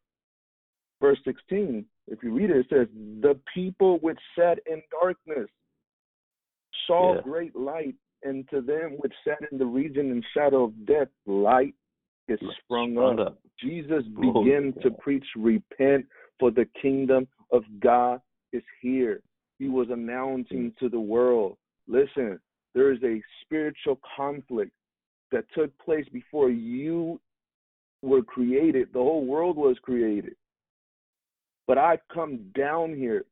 verse 1.00 1.18
16. 1.24 1.84
If 2.08 2.22
you 2.22 2.32
read 2.32 2.50
it, 2.50 2.58
it 2.58 2.66
says, 2.70 2.86
The 3.20 3.38
people 3.52 3.98
which 4.00 4.18
sat 4.38 4.58
in 4.66 4.82
darkness 4.90 5.48
saw 6.86 7.16
yeah. 7.16 7.20
great 7.22 7.54
light, 7.54 7.96
and 8.22 8.48
to 8.48 8.60
them 8.60 8.96
which 8.98 9.12
sat 9.26 9.38
in 9.52 9.58
the 9.58 9.66
region 9.66 10.10
and 10.10 10.24
shadow 10.32 10.64
of 10.64 10.86
death, 10.86 11.08
light 11.26 11.74
is 12.28 12.38
sprung, 12.64 12.94
sprung 12.94 13.20
up. 13.20 13.26
up. 13.26 13.38
Jesus 13.60 14.04
began 14.20 14.72
to 14.82 14.90
preach, 14.90 15.24
Repent, 15.36 16.06
for 16.38 16.50
the 16.50 16.66
kingdom 16.80 17.26
of 17.52 17.62
God 17.80 18.20
is 18.52 18.62
here. 18.80 19.20
He 19.58 19.68
was 19.68 19.88
announcing 19.90 20.72
to 20.78 20.88
the 20.88 21.00
world 21.00 21.56
Listen, 21.88 22.40
there 22.74 22.92
is 22.92 23.02
a 23.02 23.22
spiritual 23.42 23.98
conflict 24.16 24.72
that 25.32 25.44
took 25.54 25.76
place 25.78 26.06
before 26.12 26.50
you 26.50 27.20
were 28.02 28.22
created. 28.22 28.88
The 28.92 28.98
whole 28.98 29.24
world 29.24 29.56
was 29.56 29.76
created. 29.82 30.34
But 31.66 31.78
I've 31.78 32.06
come 32.12 32.50
down 32.56 32.94
here 32.94 33.24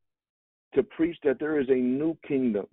to 0.74 0.82
preach 0.82 1.16
that 1.24 1.38
there 1.38 1.60
is 1.60 1.68
a 1.68 1.74
new 1.74 2.16
kingdom, 2.26 2.66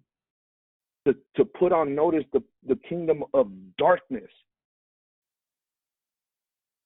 to, 1.05 1.15
to 1.35 1.45
put 1.45 1.71
on 1.71 1.93
notice 1.93 2.23
the, 2.33 2.41
the 2.67 2.77
kingdom 2.89 3.23
of 3.33 3.51
darkness, 3.77 4.29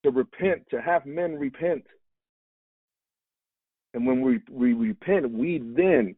to 0.04 0.12
repent, 0.12 0.64
to 0.72 0.82
have 0.82 1.06
men 1.06 1.36
repent. 1.36 1.84
And 3.94 4.06
when 4.06 4.22
we, 4.22 4.42
we 4.52 4.74
repent, 4.74 5.32
we 5.32 5.60
then, 5.60 6.16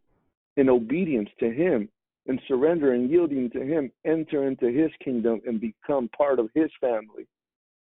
in 0.57 0.67
obedience 0.67 1.29
to 1.39 1.51
Him, 1.51 1.89
and 2.27 2.41
surrender 2.47 2.93
and 2.93 3.09
yielding 3.09 3.49
to 3.51 3.61
Him, 3.61 3.91
enter 4.05 4.47
into 4.47 4.67
His 4.67 4.91
kingdom 5.03 5.41
and 5.45 5.59
become 5.59 6.09
part 6.09 6.39
of 6.39 6.49
His 6.53 6.69
family. 6.79 7.25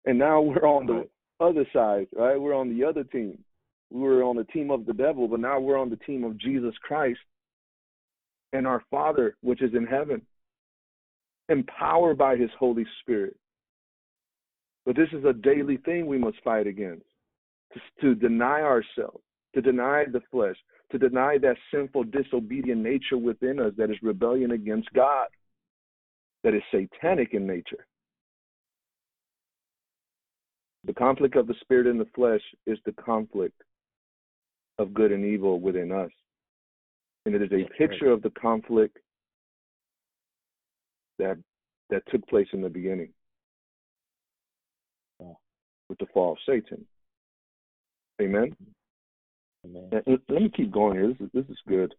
And 0.06 0.18
now 0.18 0.42
we're 0.42 0.68
on 0.68 0.86
the 0.86 1.08
other 1.40 1.66
side, 1.74 2.08
right? 2.16 2.40
We're 2.40 2.56
on 2.56 2.76
the 2.76 2.84
other 2.86 3.04
team. 3.04 3.38
We 3.92 4.02
were 4.02 4.24
on 4.24 4.36
the 4.36 4.44
team 4.46 4.70
of 4.70 4.86
the 4.86 4.94
devil, 4.94 5.28
but 5.28 5.40
now 5.40 5.60
we're 5.60 5.80
on 5.80 5.90
the 5.90 5.96
team 5.98 6.24
of 6.24 6.38
Jesus 6.38 6.76
Christ 6.82 7.20
and 8.54 8.68
our 8.68 8.84
Father, 8.92 9.36
which 9.42 9.62
is 9.62 9.74
in 9.74 9.86
heaven, 9.86 10.22
empowered 11.50 12.18
by 12.18 12.36
His 12.36 12.50
Holy 12.60 12.86
Spirit. 13.02 13.36
But 14.86 14.96
this 14.96 15.10
is 15.12 15.26
a 15.26 15.34
daily 15.34 15.78
thing 15.78 16.06
we 16.08 16.18
must 16.18 16.38
fight 16.44 16.68
against 16.68 17.06
to, 17.74 17.80
to 18.02 18.16
deny 18.16 18.62
ourselves, 18.62 19.24
to 19.62 19.72
deny 19.72 20.06
the 20.12 20.22
flesh, 20.32 20.56
to 20.92 20.98
deny 20.98 21.38
that 21.38 21.58
sinful, 21.74 22.06
disobedient 22.06 22.82
nature 22.82 23.18
within 23.18 23.60
us 23.60 23.74
that 23.78 23.92
is 23.92 23.98
rebellion 24.02 24.52
against 24.52 24.92
God, 24.94 25.28
that 26.44 26.54
is 26.54 26.62
satanic 26.72 27.34
in 27.34 27.46
nature. 27.46 27.86
The 30.86 30.94
conflict 30.94 31.36
of 31.36 31.48
the 31.48 31.56
spirit 31.62 31.88
and 31.88 32.00
the 32.00 32.08
flesh 32.16 32.42
is 32.66 32.80
the 32.86 32.94
conflict 32.94 33.62
of 34.78 34.94
good 34.94 35.12
and 35.12 35.26
evil 35.26 35.60
within 35.60 35.92
us. 35.92 36.12
And 37.26 37.36
it 37.36 37.42
is 37.42 37.52
a 37.52 37.68
picture 37.78 38.12
of 38.12 38.22
the 38.22 38.32
conflict 38.32 38.98
that 41.20 41.38
that 41.90 42.04
took 42.10 42.26
place 42.28 42.48
in 42.54 42.62
the 42.62 42.70
beginning 42.70 43.10
with 45.20 45.98
the 46.00 46.06
fall 46.14 46.34
of 46.34 46.38
Satan. 46.46 46.86
Amen. 48.22 48.56
Amen. 49.66 49.90
let 50.06 50.42
me 50.42 50.52
keep 50.56 50.72
going 50.72 50.96
here. 50.96 51.08
This 51.08 51.20
is 51.20 51.30
this 51.34 51.46
is 51.50 51.58
good. 51.68 51.94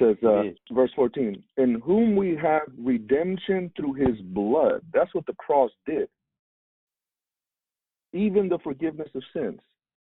It 0.00 0.16
says 0.22 0.28
uh, 0.28 0.74
verse 0.74 0.90
14, 0.94 1.42
in 1.56 1.80
whom 1.84 2.14
we 2.16 2.36
have 2.40 2.62
redemption 2.78 3.72
through 3.76 3.94
his 3.94 4.20
blood. 4.20 4.82
That's 4.92 5.12
what 5.14 5.26
the 5.26 5.34
cross 5.34 5.70
did. 5.86 6.08
Even 8.12 8.48
the 8.48 8.58
forgiveness 8.58 9.08
of 9.14 9.22
sins. 9.34 9.60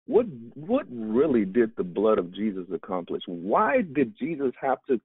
What 0.06 0.26
what 0.56 0.86
really 0.90 1.46
did 1.46 1.72
the 1.76 1.84
blood 1.84 2.18
of 2.18 2.34
Jesus 2.34 2.66
accomplish? 2.74 3.24
Why 3.28 3.82
did 3.82 4.18
Jesus 4.18 4.54
have 4.62 4.80
to 4.88 5.00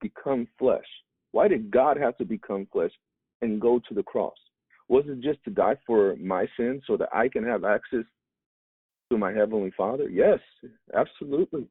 become 0.00 0.48
flesh? 0.58 0.86
Why 1.32 1.48
did 1.48 1.70
God 1.70 1.96
have 1.96 2.16
to 2.18 2.24
become 2.24 2.66
flesh 2.72 2.92
and 3.42 3.60
go 3.60 3.80
to 3.88 3.94
the 3.94 4.02
cross? 4.02 4.36
Was 4.88 5.04
it 5.06 5.20
just 5.20 5.44
to 5.44 5.50
die 5.50 5.76
for 5.86 6.16
my 6.16 6.46
sins 6.58 6.82
so 6.86 6.96
that 6.96 7.10
I 7.12 7.28
can 7.28 7.44
have 7.44 7.64
access 7.64 8.04
to 9.10 9.18
my 9.18 9.32
heavenly 9.32 9.72
Father? 9.76 10.08
Yes, 10.08 10.38
absolutely. 10.94 11.66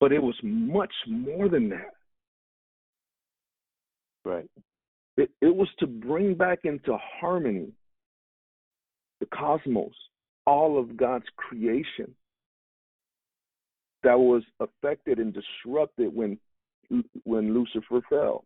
But 0.00 0.12
it 0.12 0.22
was 0.22 0.34
much 0.42 0.92
more 1.06 1.48
than 1.48 1.68
that. 1.70 1.94
Right. 4.24 4.50
It, 5.16 5.30
it 5.40 5.54
was 5.54 5.68
to 5.78 5.86
bring 5.86 6.34
back 6.34 6.60
into 6.64 6.96
harmony 7.20 7.68
the 9.20 9.26
cosmos, 9.26 9.92
all 10.46 10.78
of 10.78 10.96
God's 10.96 11.26
creation 11.36 12.12
that 14.02 14.18
was 14.18 14.42
affected 14.60 15.18
and 15.18 15.32
disrupted 15.34 16.14
when 16.14 16.38
when 17.24 17.54
Lucifer 17.54 18.02
fell. 18.10 18.44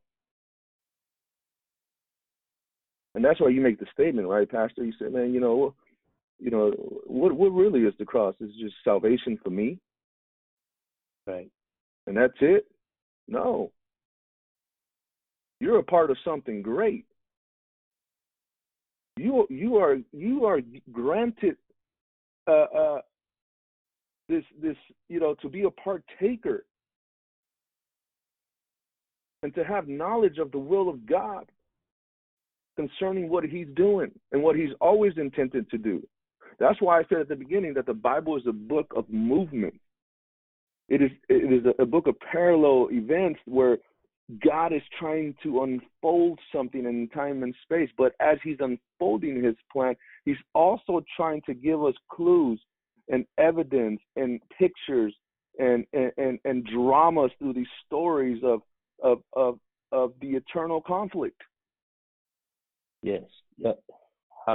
And 3.15 3.25
that's 3.25 3.41
why 3.41 3.49
you 3.49 3.61
make 3.61 3.81
the 3.81 3.87
statement, 3.93 4.29
right, 4.29 4.49
Pastor? 4.49 4.85
You 4.85 4.93
said, 4.99 5.13
"Man, 5.13 5.35
you 5.35 5.41
know, 5.41 5.75
you 6.39 6.51
know, 6.51 6.71
what 7.07 7.33
what 7.33 7.49
really 7.49 7.81
is 7.81 7.95
the 7.99 8.05
cross? 8.05 8.35
Is 8.41 8.51
just 8.61 8.75
salvation 8.85 9.39
for 9.43 9.51
me, 9.51 9.79
right? 11.27 11.51
And 12.07 12.17
that's 12.17 12.35
it? 12.41 12.67
No. 13.27 13.73
You're 15.61 15.79
a 15.79 15.85
part 15.85 16.11
of 16.11 16.17
something 16.25 16.63
great. 16.63 17.05
You 19.17 19.47
you 19.51 19.77
are 19.77 19.99
you 20.13 20.45
are 20.45 20.61
granted 20.93 21.57
uh, 22.47 22.67
uh, 22.75 23.01
this 24.29 24.45
this 24.63 24.77
you 25.09 25.19
know 25.19 25.35
to 25.43 25.49
be 25.49 25.65
a 25.65 25.71
partaker 25.71 26.65
and 29.43 29.55
to 29.55 29.65
have 29.65 29.89
knowledge 29.89 30.39
of 30.39 30.53
the 30.53 30.59
will 30.59 30.89
of 30.89 31.05
God 31.05 31.51
concerning 32.77 33.29
what 33.29 33.45
He's 33.45 33.67
doing 33.75 34.13
and 34.31 34.43
what 34.43 34.55
He's 34.55 34.71
always 34.81 35.13
intended 35.17 35.69
to 35.71 35.79
do. 35.79 36.07
That's 36.59 36.81
why 36.81 36.99
I 36.99 37.05
said 37.09 37.19
at 37.19 37.29
the 37.29 37.37
beginning 37.37 37.75
that 37.75 37.87
the 37.87 37.95
Bible 37.95 38.37
is 38.37 38.43
a 38.47 38.53
book 38.53 38.93
of 38.97 39.09
movement. 39.09 39.75
It 40.89 41.03
is 41.03 41.11
it 41.29 41.53
is 41.53 41.67
a, 41.79 41.83
a 41.83 41.87
book 41.87 42.07
of 42.07 42.17
parallel 42.21 42.89
events 42.91 43.41
where 43.45 43.79
God 44.45 44.73
is 44.73 44.83
trying 44.99 45.35
to 45.43 45.63
unfold 45.63 46.39
something 46.53 46.85
in 46.85 47.09
time 47.09 47.43
and 47.43 47.55
space, 47.63 47.89
but 47.97 48.13
as 48.21 48.39
He's 48.43 48.59
unfolding 48.61 49.43
His 49.43 49.55
plan, 49.73 49.95
He's 50.25 50.37
also 50.55 51.03
trying 51.17 51.43
to 51.43 51.55
give 51.55 51.83
us 51.83 51.95
clues 52.11 52.61
and 53.09 53.25
evidence 53.39 54.01
and 54.17 54.41
pictures 54.59 55.15
and 55.59 55.87
and 55.93 56.13
and, 56.17 56.39
and 56.45 56.67
dramas 56.67 57.31
through 57.39 57.55
these 57.55 57.67
stories 57.87 58.43
of 58.45 58.63
of 59.03 59.23
of 59.35 59.59
of 59.93 60.13
the 60.21 60.29
eternal 60.29 60.81
conflict. 60.81 61.41
Yes. 63.03 63.23
Yep. 63.59 63.81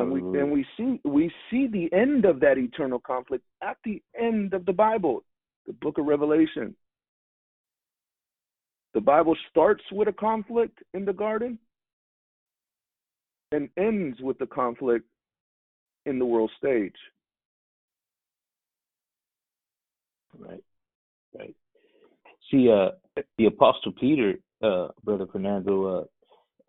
And 0.01 0.11
we 0.11 0.39
and 0.39 0.51
we 0.51 0.65
see 0.75 0.99
we 1.03 1.31
see 1.49 1.67
the 1.67 1.91
end 1.93 2.25
of 2.25 2.39
that 2.39 2.57
eternal 2.57 2.99
conflict 2.99 3.43
at 3.61 3.77
the 3.83 4.01
end 4.19 4.53
of 4.53 4.65
the 4.65 4.73
Bible, 4.73 5.23
the 5.67 5.73
book 5.73 5.97
of 5.97 6.05
Revelation. 6.05 6.75
The 8.93 9.01
Bible 9.01 9.35
starts 9.49 9.83
with 9.91 10.07
a 10.07 10.13
conflict 10.13 10.79
in 10.93 11.05
the 11.05 11.13
garden 11.13 11.57
and 13.51 13.69
ends 13.77 14.19
with 14.21 14.37
the 14.39 14.45
conflict 14.45 15.05
in 16.05 16.19
the 16.19 16.25
world 16.25 16.51
stage. 16.57 16.95
Right, 20.37 20.63
right. 21.37 21.55
See, 22.49 22.69
uh, 22.71 23.21
the 23.37 23.45
Apostle 23.45 23.93
Peter, 23.99 24.35
uh, 24.63 24.87
Brother 25.03 25.27
Fernando, 25.31 26.07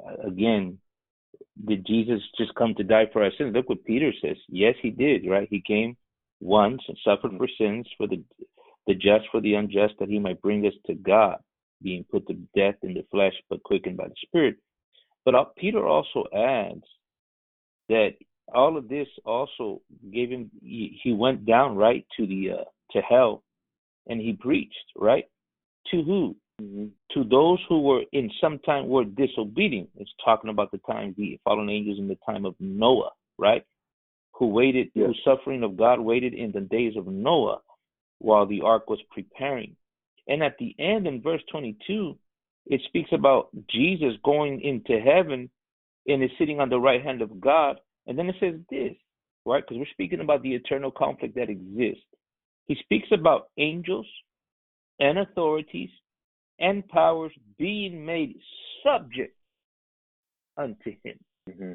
uh, 0.03 0.27
again, 0.27 0.79
did 1.67 1.87
Jesus 1.87 2.21
just 2.37 2.55
come 2.55 2.75
to 2.75 2.85
die 2.85 3.07
for 3.13 3.23
our 3.23 3.31
sins? 3.39 3.55
Look 3.55 3.69
what 3.69 3.85
Peter 3.85 4.13
says. 4.21 4.37
Yes, 4.49 4.75
he 4.83 4.91
did, 4.91 5.29
right? 5.29 5.49
He 5.51 5.61
came 5.61 5.97
once 6.41 6.83
and 6.89 6.99
suffered 7.05 7.33
for 7.39 7.49
sins, 7.59 7.87
for 7.97 8.07
the 8.07 8.23
the 8.87 8.95
just 8.95 9.25
for 9.33 9.41
the 9.41 9.55
unjust, 9.55 9.95
that 9.99 10.11
he 10.11 10.19
might 10.19 10.43
bring 10.43 10.67
us 10.67 10.75
to 10.87 10.95
God 10.95 11.39
being 11.83 12.05
put 12.11 12.27
to 12.27 12.35
death 12.55 12.77
in 12.83 12.95
the 12.95 13.05
flesh, 13.11 13.33
but 13.49 13.63
quickened 13.63 13.97
by 13.97 14.09
the 14.09 14.15
Spirit. 14.27 14.57
But 15.25 15.57
Peter 15.57 15.87
also 15.87 16.25
adds 16.35 16.85
that 17.89 18.15
all 18.53 18.77
of 18.77 18.89
this 18.89 19.09
also 19.25 19.81
gave 20.13 20.31
him. 20.31 20.51
He 20.63 21.15
went 21.17 21.47
down 21.47 21.77
right 21.77 22.07
to 22.19 22.27
the 22.27 22.51
uh, 22.51 22.65
to 22.93 23.01
hell, 23.01 23.43
and 24.07 24.21
he 24.21 24.35
preached 24.35 24.75
right 24.97 25.25
to 25.91 26.03
who? 26.03 26.37
Mm-hmm. 26.63 26.87
To 27.13 27.25
those 27.29 27.59
who 27.69 27.81
were 27.83 28.03
in 28.13 28.31
some 28.41 28.59
time 28.61 28.89
were 28.89 29.05
disobedient. 29.05 29.91
It's 29.97 30.11
talking 30.25 30.51
about 30.51 30.71
the 30.71 30.79
time 30.79 31.15
the 31.17 31.39
fallen 31.45 31.69
angels 31.69 31.99
in 31.99 32.09
the 32.09 32.19
time 32.27 32.45
of 32.45 32.55
Noah, 32.61 33.11
right? 33.39 33.65
Who 34.35 34.49
waited, 34.49 34.91
yes. 34.95 35.07
whose 35.07 35.21
suffering 35.25 35.63
of 35.63 35.77
God 35.77 36.01
waited 36.01 36.35
in 36.35 36.53
the 36.53 36.61
days 36.61 36.97
of 36.97 37.07
Noah 37.07 37.59
while 38.19 38.47
the 38.47 38.63
ark 38.63 38.89
was 38.89 39.01
preparing. 39.11 39.77
And 40.29 40.43
at 40.43 40.57
the 40.59 40.75
end, 40.79 41.07
in 41.07 41.21
verse 41.21 41.43
22, 41.51 42.17
it 42.67 42.81
speaks 42.87 43.11
about 43.13 43.49
Jesus 43.69 44.15
going 44.25 44.61
into 44.63 45.01
heaven 45.01 45.51
and 46.07 46.23
is 46.23 46.31
sitting 46.39 46.61
on 46.61 46.71
the 46.71 46.79
right 46.79 47.03
hand 47.03 47.21
of 47.21 47.41
God. 47.41 47.79
And 48.07 48.19
then 48.19 48.29
it 48.29 48.37
says 48.41 48.55
this, 48.71 48.95
right? 49.45 49.63
Because 49.63 49.79
we're 49.79 49.93
speaking 49.93 50.21
about 50.21 50.43
the 50.43 50.55
eternal 50.55 50.91
conflict 50.91 51.35
that 51.35 51.51
exists. 51.51 52.05
He 52.67 52.77
speaks 52.81 53.09
about 53.13 53.49
angels 53.59 54.07
and 55.01 55.19
authorities 55.19 55.91
and 56.59 56.87
powers 56.89 57.33
being 57.59 58.05
made 58.05 58.37
subject 58.85 59.37
unto 60.57 60.93
him. 61.03 61.19
Mm-hmm. 61.49 61.73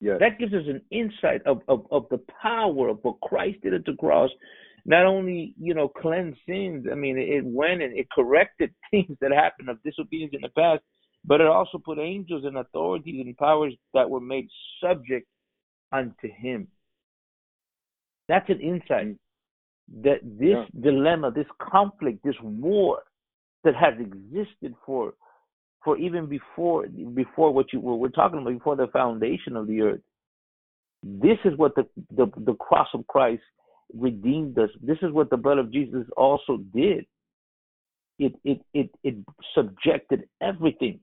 Yes. 0.00 0.18
That 0.20 0.38
gives 0.38 0.52
us 0.52 0.64
an 0.66 0.82
insight 0.90 1.42
of, 1.46 1.62
of, 1.68 1.86
of 1.90 2.06
the 2.10 2.20
power 2.42 2.88
of 2.88 2.98
what 3.02 3.20
Christ 3.20 3.62
did 3.62 3.72
at 3.74 3.84
the 3.86 3.94
cross 3.94 4.30
not 4.86 5.06
only 5.06 5.54
you 5.58 5.74
know 5.74 5.88
cleanse 5.88 6.36
sins 6.46 6.86
i 6.90 6.94
mean 6.94 7.18
it 7.18 7.44
went 7.44 7.82
and 7.82 7.96
it 7.96 8.06
corrected 8.10 8.72
things 8.90 9.16
that 9.20 9.32
happened 9.32 9.68
of 9.68 9.82
disobedience 9.82 10.32
in 10.34 10.40
the 10.42 10.48
past 10.50 10.82
but 11.24 11.40
it 11.40 11.46
also 11.46 11.78
put 11.78 11.98
angels 11.98 12.44
and 12.44 12.58
authorities 12.58 13.22
and 13.24 13.36
powers 13.36 13.74
that 13.94 14.08
were 14.08 14.20
made 14.20 14.48
subject 14.82 15.26
unto 15.92 16.28
him 16.36 16.66
that's 18.28 18.48
an 18.48 18.60
insight 18.60 19.16
that 20.02 20.20
this 20.22 20.56
yeah. 20.56 20.64
dilemma 20.80 21.30
this 21.30 21.46
conflict 21.60 22.18
this 22.24 22.36
war 22.42 23.02
that 23.64 23.74
has 23.74 23.94
existed 23.98 24.74
for 24.86 25.14
for 25.84 25.98
even 25.98 26.26
before 26.26 26.86
before 27.14 27.52
what 27.52 27.72
you 27.72 27.80
what 27.80 27.98
we're 27.98 28.08
talking 28.08 28.40
about 28.40 28.52
before 28.52 28.76
the 28.76 28.86
foundation 28.88 29.56
of 29.56 29.66
the 29.66 29.80
earth 29.80 30.00
this 31.02 31.38
is 31.44 31.56
what 31.56 31.74
the 31.74 31.86
the, 32.16 32.26
the 32.44 32.54
cross 32.54 32.88
of 32.94 33.06
christ 33.06 33.42
redeemed 33.92 34.58
us. 34.58 34.70
This 34.82 34.98
is 35.02 35.12
what 35.12 35.30
the 35.30 35.36
blood 35.36 35.58
of 35.58 35.72
Jesus 35.72 36.06
also 36.16 36.58
did. 36.74 37.06
It 38.18 38.34
it 38.44 38.60
it 38.72 38.90
it 39.02 39.16
subjected 39.54 40.28
everything 40.40 41.00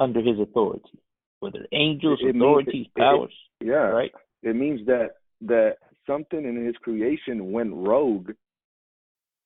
under 0.00 0.20
his 0.20 0.40
authority, 0.40 0.98
whether 1.38 1.64
angels, 1.72 2.18
it, 2.22 2.30
it 2.30 2.36
authorities, 2.36 2.72
means, 2.74 2.88
powers. 2.96 3.34
It, 3.60 3.68
yeah, 3.68 3.74
right. 3.74 4.10
It 4.42 4.56
means 4.56 4.84
that 4.86 5.10
that 5.42 5.76
something 6.06 6.44
in 6.44 6.64
his 6.66 6.74
creation 6.82 7.52
went 7.52 7.72
rogue, 7.72 8.32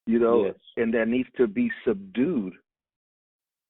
you 0.08 0.18
know, 0.18 0.46
yes. 0.46 0.54
and 0.76 0.92
that 0.94 1.08
needs 1.08 1.28
to 1.36 1.46
be 1.46 1.70
subdued, 1.86 2.54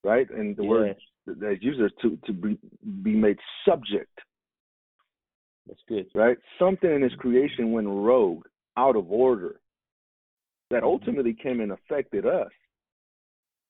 right? 0.05 0.29
And 0.31 0.57
the 0.57 0.63
yes. 0.63 0.71
word 0.71 0.97
that 1.27 1.59
uses 1.61 1.91
to 2.03 2.19
to 2.27 2.33
be 2.33 2.59
be 3.03 3.15
made 3.15 3.39
subject 3.67 4.19
that's 5.69 5.81
good. 5.89 6.07
Right? 6.15 6.39
Something 6.59 6.91
in 6.91 7.03
his 7.03 7.13
creation 7.15 7.73
went 7.73 7.87
rogue, 7.87 8.45
out 8.77 8.97
of 8.97 9.11
order, 9.13 9.61
that 10.71 10.79
mm-hmm. 10.79 10.87
ultimately 10.87 11.35
came 11.35 11.61
and 11.61 11.73
affected 11.73 12.27
us, 12.27 12.51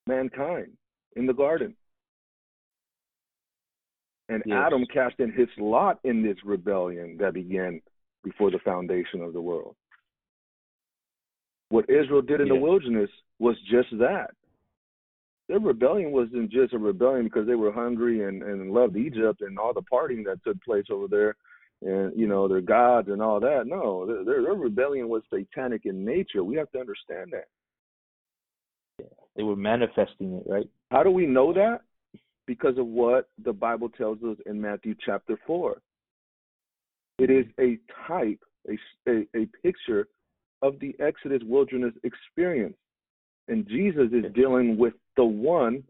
mankind, 0.07 0.69
in 1.17 1.27
the 1.27 1.35
garden. 1.35 1.75
And 4.29 4.43
Yes. 4.47 4.59
Adam 4.67 4.85
cast 4.93 5.19
in 5.21 5.33
his 5.33 5.49
lot 5.59 5.99
in 6.05 6.23
this 6.23 6.37
rebellion 6.45 7.17
that 7.19 7.35
began 7.35 7.81
before 8.23 8.51
the 8.51 8.59
foundation 8.59 9.23
of 9.23 9.33
the 9.33 9.41
world. 9.41 9.75
What 11.71 11.89
Israel 11.91 12.23
did 12.23 12.41
in 12.41 12.49
the 12.49 12.55
wilderness 12.55 13.11
was 13.39 13.57
just 13.71 13.89
that. 13.99 14.31
Their 15.49 15.61
rebellion 15.61 16.13
wasn't 16.13 16.51
just 16.51 16.75
a 16.75 16.79
rebellion 16.79 17.25
because 17.25 17.47
they 17.47 17.55
were 17.55 17.73
hungry 17.73 18.27
and, 18.27 18.43
and 18.43 18.71
loved 18.71 18.97
Egypt 18.97 19.41
and 19.41 19.59
all 19.59 19.73
the 19.73 19.83
partying 19.83 20.25
that 20.25 20.43
took 20.45 20.63
place 20.63 20.85
over 20.91 21.09
there 21.09 21.37
and, 21.83 22.19
you 22.19 22.27
know, 22.27 22.49
their 22.49 22.61
gods 22.61 23.09
and 23.09 23.23
all 23.23 23.41
that. 23.41 23.65
No, 23.67 24.07
their, 24.07 24.43
their, 24.43 24.55
rebellion 24.55 25.09
was 25.09 25.23
satanic 25.31 25.87
in 25.87 26.05
nature. 26.05 26.45
We 26.45 26.57
have 26.57 26.71
to 26.73 26.81
understand 26.81 27.33
that. 27.33 29.07
They 29.37 29.43
were 29.43 29.57
manifesting 29.57 30.35
it, 30.35 30.51
right? 30.51 30.69
How 30.91 31.03
do 31.03 31.11
we 31.11 31.27
know 31.27 31.53
that? 31.53 31.81
Because 32.47 32.77
of 32.77 32.87
what 32.87 33.29
the 33.45 33.53
Bible 33.53 33.89
tells 33.89 34.19
us 34.23 34.37
in 34.47 34.61
Matthew 34.61 34.95
chapter 35.05 35.39
4. 35.47 35.81
It 37.19 37.31
is 37.31 37.47
a 37.61 37.79
type, 38.07 38.41
a, 38.69 39.11
a, 39.11 39.27
a 39.37 39.47
picture 39.63 40.09
of 40.63 40.79
the 40.81 40.95
Exodus 41.01 41.43
wilderness 41.45 41.95
experience. 42.05 42.77
And 43.49 43.67
Jesus 43.69 44.09
is 44.13 44.33
dealing 44.35 44.77
with 44.77 44.95
the 45.17 45.25
one 45.25 45.83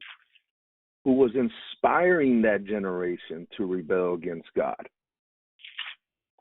who 1.05 1.14
was 1.14 1.31
inspiring 1.35 2.43
that 2.43 2.64
generation 2.64 3.47
to 3.57 3.66
rebel 3.66 4.14
against 4.14 4.49
God, 4.57 4.89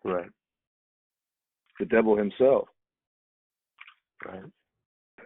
Right. 0.03 0.29
the 1.79 1.85
devil 1.85 2.17
himself. 2.17 2.67
Right. 4.25 4.43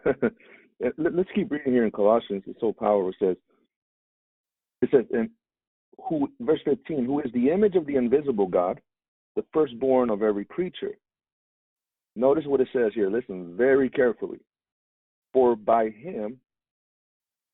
Let- 0.79 1.15
Let's 1.15 1.29
keep 1.33 1.51
reading 1.51 1.73
here 1.73 1.85
in 1.85 1.91
Colossians. 1.91 2.43
It's 2.47 2.59
so 2.59 2.73
powerful. 2.73 3.09
It 3.09 3.15
says, 3.19 3.37
it 4.81 4.89
says, 4.91 5.05
and 5.11 5.29
who, 6.09 6.27
verse 6.39 6.61
15, 6.65 7.05
who 7.05 7.19
is 7.19 7.31
the 7.33 7.49
image 7.49 7.75
of 7.75 7.85
the 7.85 7.95
invisible 7.95 8.47
God, 8.47 8.79
the 9.35 9.45
firstborn 9.53 10.09
of 10.09 10.23
every 10.23 10.45
creature. 10.45 10.93
Notice 12.15 12.45
what 12.45 12.61
it 12.61 12.67
says 12.73 12.91
here. 12.93 13.09
Listen 13.09 13.55
very 13.55 13.89
carefully. 13.89 14.39
For 15.33 15.55
by 15.55 15.89
him 15.89 16.39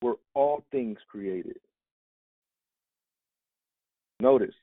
were 0.02 0.18
all 0.34 0.64
things 0.72 0.98
created. 1.10 1.58
Notice, 4.20 4.56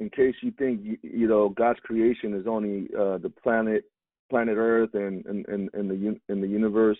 in 0.00 0.10
case 0.10 0.34
you 0.42 0.50
think 0.58 0.80
you, 0.82 0.98
you 1.02 1.26
know 1.26 1.48
God's 1.48 1.80
creation 1.80 2.34
is 2.34 2.46
only 2.46 2.88
uh, 2.94 3.18
the 3.18 3.32
planet, 3.42 3.84
planet 4.28 4.56
Earth, 4.58 4.90
and 4.94 5.24
and 5.24 5.46
and, 5.48 5.70
and 5.72 5.90
the 5.90 6.18
in 6.28 6.40
the 6.42 6.46
universe, 6.46 6.98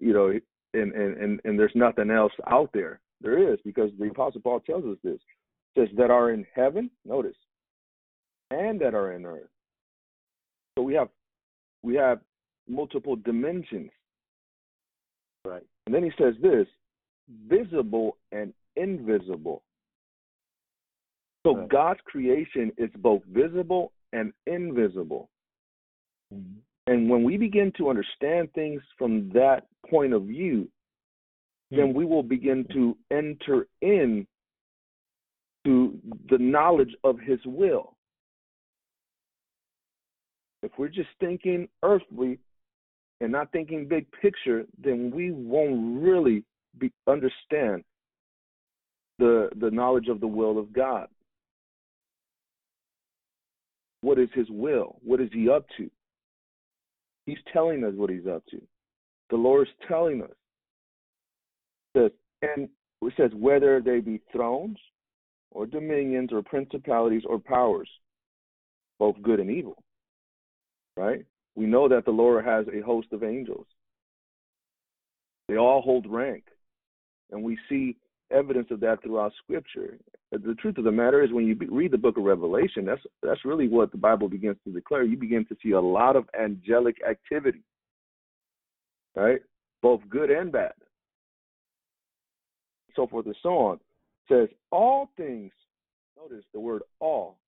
you 0.00 0.12
know, 0.12 0.32
and, 0.74 0.92
and 0.92 1.16
and 1.16 1.40
and 1.44 1.58
there's 1.58 1.70
nothing 1.76 2.10
else 2.10 2.32
out 2.48 2.70
there. 2.74 3.00
There 3.20 3.52
is 3.52 3.60
because 3.64 3.90
the 3.98 4.08
Apostle 4.08 4.40
Paul 4.40 4.60
tells 4.60 4.84
us 4.84 4.96
this. 5.04 5.20
It 5.76 5.88
says 5.88 5.96
that 5.96 6.10
are 6.10 6.32
in 6.32 6.44
heaven. 6.54 6.90
Notice, 7.04 7.36
and 8.50 8.80
that 8.80 8.94
are 8.94 9.12
in 9.12 9.24
earth. 9.24 9.50
So 10.76 10.82
we 10.82 10.94
have 10.94 11.08
we 11.82 11.94
have 11.94 12.20
multiple 12.68 13.16
dimensions. 13.16 13.90
Right. 15.44 15.64
And 15.86 15.94
then 15.94 16.04
he 16.04 16.10
says 16.18 16.34
this 16.42 16.66
visible 17.46 18.16
and 18.32 18.52
invisible. 18.76 19.62
So 21.44 21.56
Right. 21.56 21.68
God's 21.68 22.00
creation 22.02 22.72
is 22.76 22.90
both 22.96 23.24
visible 23.24 23.92
and 24.12 24.32
invisible. 24.46 25.30
Mhm. 26.32 26.62
And 26.86 27.08
when 27.08 27.24
we 27.24 27.36
begin 27.36 27.72
to 27.72 27.88
understand 27.88 28.52
things 28.52 28.82
from 28.98 29.30
that 29.30 29.66
point 29.88 30.12
of 30.12 30.24
view, 30.24 30.70
then 31.70 31.94
we 31.94 32.04
will 32.04 32.24
begin 32.24 32.64
to 32.72 32.98
enter 33.10 33.68
in 33.80 34.26
to 35.64 36.00
the 36.28 36.38
knowledge 36.38 36.94
of 37.04 37.18
his 37.20 37.44
will. 37.46 37.96
If 40.62 40.72
we're 40.76 40.88
just 40.88 41.08
thinking 41.18 41.68
earthly 41.82 42.38
and 43.20 43.32
not 43.32 43.52
thinking 43.52 43.86
big 43.88 44.06
picture, 44.20 44.64
then 44.82 45.10
we 45.14 45.30
won't 45.30 46.02
really 46.02 46.44
be, 46.78 46.92
understand 47.06 47.84
the 49.18 49.50
the 49.60 49.70
knowledge 49.70 50.08
of 50.08 50.20
the 50.20 50.26
will 50.26 50.58
of 50.58 50.72
God. 50.72 51.08
What 54.02 54.18
is 54.18 54.28
his 54.34 54.46
will? 54.50 54.96
What 55.04 55.20
is 55.20 55.28
he 55.32 55.48
up 55.48 55.66
to? 55.76 55.90
He's 57.26 57.38
telling 57.52 57.84
us 57.84 57.92
what 57.94 58.10
he's 58.10 58.26
up 58.26 58.42
to. 58.50 58.60
The 59.28 59.36
Lord 59.36 59.68
is 59.68 59.74
telling 59.86 60.22
us. 60.22 60.30
It 61.94 62.14
and 62.42 62.68
it 63.02 63.12
says 63.16 63.30
whether 63.34 63.80
they 63.80 64.00
be 64.00 64.20
thrones 64.32 64.78
or 65.50 65.66
dominions 65.66 66.32
or 66.32 66.42
principalities 66.42 67.22
or 67.26 67.38
powers, 67.38 67.88
both 68.98 69.20
good 69.22 69.40
and 69.40 69.50
evil. 69.50 69.76
Right? 71.00 71.24
We 71.54 71.64
know 71.64 71.88
that 71.88 72.04
the 72.04 72.10
Lord 72.10 72.44
has 72.44 72.66
a 72.68 72.84
host 72.84 73.08
of 73.12 73.22
angels. 73.24 73.66
They 75.48 75.56
all 75.56 75.80
hold 75.80 76.06
rank. 76.06 76.44
And 77.30 77.42
we 77.42 77.56
see 77.70 77.96
evidence 78.30 78.68
of 78.70 78.80
that 78.80 79.02
throughout 79.02 79.32
Scripture. 79.42 79.96
The 80.30 80.54
truth 80.60 80.76
of 80.76 80.84
the 80.84 80.92
matter 80.92 81.22
is, 81.22 81.32
when 81.32 81.46
you 81.46 81.56
read 81.70 81.92
the 81.92 81.98
book 81.98 82.18
of 82.18 82.24
Revelation, 82.24 82.84
that's 82.84 83.00
that's 83.22 83.46
really 83.46 83.66
what 83.66 83.90
the 83.92 83.98
Bible 83.98 84.28
begins 84.28 84.58
to 84.64 84.72
declare. 84.72 85.02
You 85.02 85.16
begin 85.16 85.46
to 85.46 85.56
see 85.62 85.70
a 85.70 85.80
lot 85.80 86.16
of 86.16 86.28
angelic 86.38 86.98
activity, 87.08 87.62
right? 89.16 89.40
Both 89.80 90.02
good 90.10 90.30
and 90.30 90.52
bad, 90.52 90.72
so 92.94 93.06
forth 93.06 93.24
and 93.24 93.36
so 93.42 93.56
on. 93.56 93.76
It 93.76 93.80
says 94.28 94.48
all 94.70 95.08
things. 95.16 95.52
Notice 96.16 96.44
the 96.52 96.60
word 96.60 96.82
"all." 97.00 97.38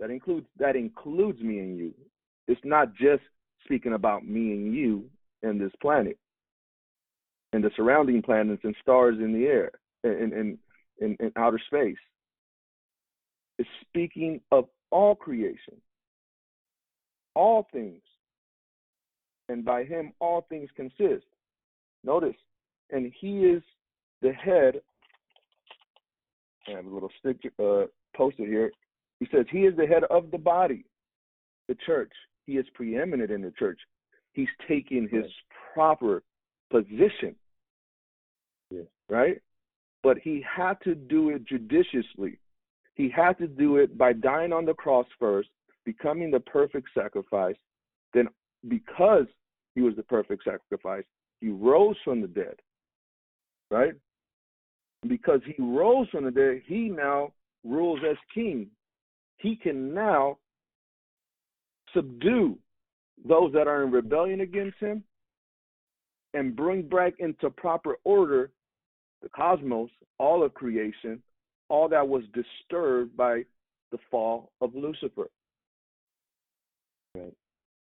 That 0.00 0.10
includes 0.10 0.46
that 0.58 0.74
includes 0.74 1.40
me 1.40 1.60
and 1.60 1.78
you. 1.78 1.94
It's 2.48 2.60
not 2.64 2.94
just 2.94 3.22
speaking 3.64 3.92
about 3.92 4.26
me 4.26 4.52
and 4.52 4.74
you 4.74 5.04
and 5.42 5.60
this 5.60 5.72
planet 5.80 6.18
and 7.52 7.62
the 7.62 7.70
surrounding 7.76 8.22
planets 8.22 8.62
and 8.64 8.74
stars 8.80 9.16
in 9.20 9.32
the 9.32 9.46
air 9.46 9.70
in 10.02 10.58
in, 11.00 11.16
in 11.20 11.32
outer 11.36 11.60
space. 11.66 11.96
It's 13.58 13.68
speaking 13.88 14.40
of 14.52 14.66
all 14.90 15.14
creation, 15.14 15.74
all 17.34 17.68
things, 17.72 18.02
and 19.48 19.64
by 19.64 19.84
him 19.84 20.12
all 20.20 20.46
things 20.48 20.70
consist. 20.76 21.26
Notice, 22.04 22.36
and 22.90 23.12
he 23.20 23.44
is 23.44 23.62
the 24.22 24.32
head. 24.32 24.80
I 26.68 26.72
have 26.72 26.86
a 26.86 26.90
little 26.90 27.10
sticker 27.18 27.50
uh, 27.58 27.86
posted 28.16 28.48
here. 28.48 28.70
He 29.20 29.26
says 29.32 29.46
he 29.50 29.60
is 29.60 29.76
the 29.76 29.86
head 29.86 30.04
of 30.10 30.30
the 30.30 30.38
body, 30.38 30.84
the 31.66 31.76
church. 31.86 32.12
He 32.48 32.54
is 32.54 32.64
preeminent 32.72 33.30
in 33.30 33.42
the 33.42 33.52
church. 33.58 33.78
He's 34.32 34.48
taking 34.66 35.06
his 35.12 35.26
proper 35.74 36.22
position. 36.70 37.36
Yes. 38.70 38.86
Right? 39.10 39.42
But 40.02 40.16
he 40.24 40.42
had 40.56 40.80
to 40.84 40.94
do 40.94 41.28
it 41.28 41.44
judiciously. 41.44 42.38
He 42.94 43.10
had 43.14 43.36
to 43.36 43.46
do 43.46 43.76
it 43.76 43.98
by 43.98 44.14
dying 44.14 44.54
on 44.54 44.64
the 44.64 44.72
cross 44.72 45.04
first, 45.18 45.50
becoming 45.84 46.30
the 46.30 46.40
perfect 46.40 46.88
sacrifice. 46.96 47.56
Then, 48.14 48.28
because 48.66 49.26
he 49.74 49.82
was 49.82 49.94
the 49.96 50.02
perfect 50.02 50.42
sacrifice, 50.44 51.04
he 51.42 51.50
rose 51.50 51.96
from 52.02 52.22
the 52.22 52.28
dead. 52.28 52.54
Right? 53.70 53.92
Because 55.06 55.40
he 55.44 55.54
rose 55.62 56.08
from 56.08 56.24
the 56.24 56.30
dead, 56.30 56.62
he 56.64 56.88
now 56.88 57.34
rules 57.62 58.00
as 58.10 58.16
king. 58.34 58.68
He 59.36 59.54
can 59.54 59.92
now 59.92 60.38
subdue 61.94 62.58
those 63.26 63.52
that 63.52 63.66
are 63.66 63.82
in 63.82 63.90
rebellion 63.90 64.40
against 64.40 64.78
him 64.78 65.02
and 66.34 66.54
bring 66.54 66.82
back 66.82 67.14
into 67.18 67.50
proper 67.50 67.96
order 68.04 68.50
the 69.22 69.28
cosmos, 69.30 69.90
all 70.18 70.44
of 70.44 70.54
creation, 70.54 71.20
all 71.68 71.88
that 71.88 72.06
was 72.06 72.22
disturbed 72.32 73.16
by 73.16 73.42
the 73.90 73.98
fall 74.10 74.52
of 74.60 74.74
Lucifer. 74.74 75.28
Right. 77.14 77.34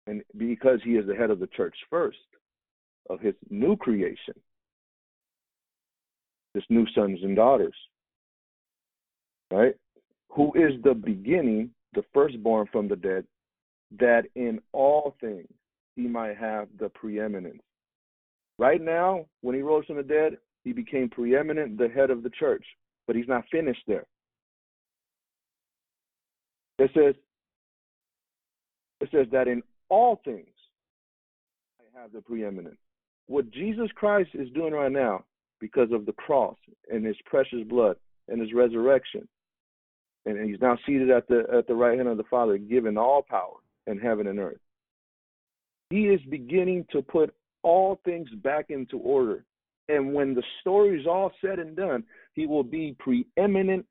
And 0.07 0.23
because 0.37 0.81
he 0.85 0.93
is 0.93 1.07
the 1.07 1.15
head 1.15 1.31
of 1.31 1.41
the 1.41 1.49
church 1.49 1.75
first, 1.91 2.19
of 3.11 3.21
his 3.21 3.35
new 3.51 3.77
creation, 3.77 4.35
his 6.55 6.65
new 6.69 6.87
sons 6.95 7.19
and 7.23 7.35
daughters, 7.35 7.75
right? 9.51 9.75
Who 10.31 10.53
is 10.55 10.81
the 10.83 10.95
beginning, 10.95 11.71
the 11.95 12.05
firstborn 12.13 12.69
from 12.71 12.89
the 12.89 12.97
dead, 12.97 13.25
that 13.99 14.25
in 14.35 14.61
all 14.73 15.15
things 15.21 15.49
he 15.97 16.07
might 16.07 16.37
have 16.37 16.69
the 16.79 16.89
preeminence. 16.91 17.63
Right 18.59 18.81
now, 18.81 19.27
when 19.41 19.55
he 19.55 19.63
rose 19.63 19.85
from 19.87 19.97
the 19.97 20.03
dead, 20.03 20.37
he 20.65 20.73
became 20.73 21.09
preeminent, 21.09 21.79
the 21.79 21.89
head 21.89 22.11
of 22.11 22.23
the 22.23 22.31
church, 22.31 22.65
but 23.07 23.17
he's 23.17 23.29
not 23.29 23.45
finished 23.51 23.83
there. 23.87 24.07
It 26.79 26.91
says, 26.95 27.15
it 29.01 29.09
says 29.13 29.27
that 29.33 29.49
in 29.49 29.63
all 29.89 30.21
things 30.25 30.49
I 31.81 32.01
have 32.01 32.13
the 32.13 32.21
preeminence. 32.21 32.77
What 33.27 33.51
Jesus 33.51 33.89
Christ 33.95 34.31
is 34.35 34.51
doing 34.55 34.73
right 34.73 34.93
now, 34.93 35.25
because 35.61 35.91
of 35.93 36.07
the 36.07 36.13
cross 36.13 36.57
and 36.91 37.05
his 37.05 37.17
precious 37.27 37.63
blood 37.69 37.97
and 38.29 38.41
his 38.41 38.53
resurrection, 38.53 39.27
and 40.27 40.49
he's 40.49 40.61
now 40.61 40.77
seated 40.87 41.11
at 41.11 41.27
the 41.29 41.45
at 41.57 41.67
the 41.67 41.75
right 41.75 41.97
hand 41.97 42.09
of 42.09 42.17
the 42.17 42.25
Father, 42.25 42.59
given 42.59 42.99
all 42.99 43.23
power 43.29 43.57
in 43.89 43.99
heaven 43.99 44.27
and 44.29 44.39
earth. 44.39 44.61
He 45.91 46.03
is 46.09 46.21
beginning 46.29 46.87
to 46.93 47.03
put 47.03 47.35
all 47.63 48.01
things 48.05 48.29
back 48.43 48.67
into 48.69 48.99
order. 48.99 49.45
And 49.89 50.13
when 50.13 50.35
the 50.35 50.43
story 50.61 51.01
is 51.01 51.07
all 51.07 51.33
said 51.41 51.59
and 51.59 51.75
done, 51.75 52.05
he 52.35 52.47
will 52.47 52.63
be 52.63 52.95
preeminent 52.99 53.87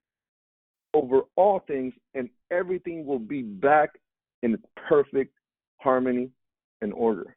over 0.94 1.22
all 1.36 1.64
things, 1.68 1.94
and 2.14 2.30
everything 2.52 3.06
will 3.06 3.20
be 3.20 3.42
back 3.42 3.90
in 4.44 4.58
perfect 4.88 5.34
harmony 5.80 6.30
and 6.82 6.94
order. 6.94 7.36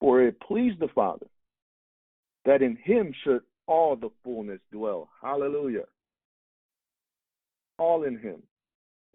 For 0.00 0.22
it 0.22 0.38
pleased 0.40 0.80
the 0.80 0.88
Father 0.94 1.26
that 2.44 2.60
in 2.60 2.76
him 2.76 3.12
should 3.24 3.40
all 3.66 3.96
the 3.96 4.10
fullness 4.22 4.60
dwell. 4.70 5.08
Hallelujah. 5.22 5.84
All 7.78 8.04
in 8.04 8.18
him, 8.18 8.42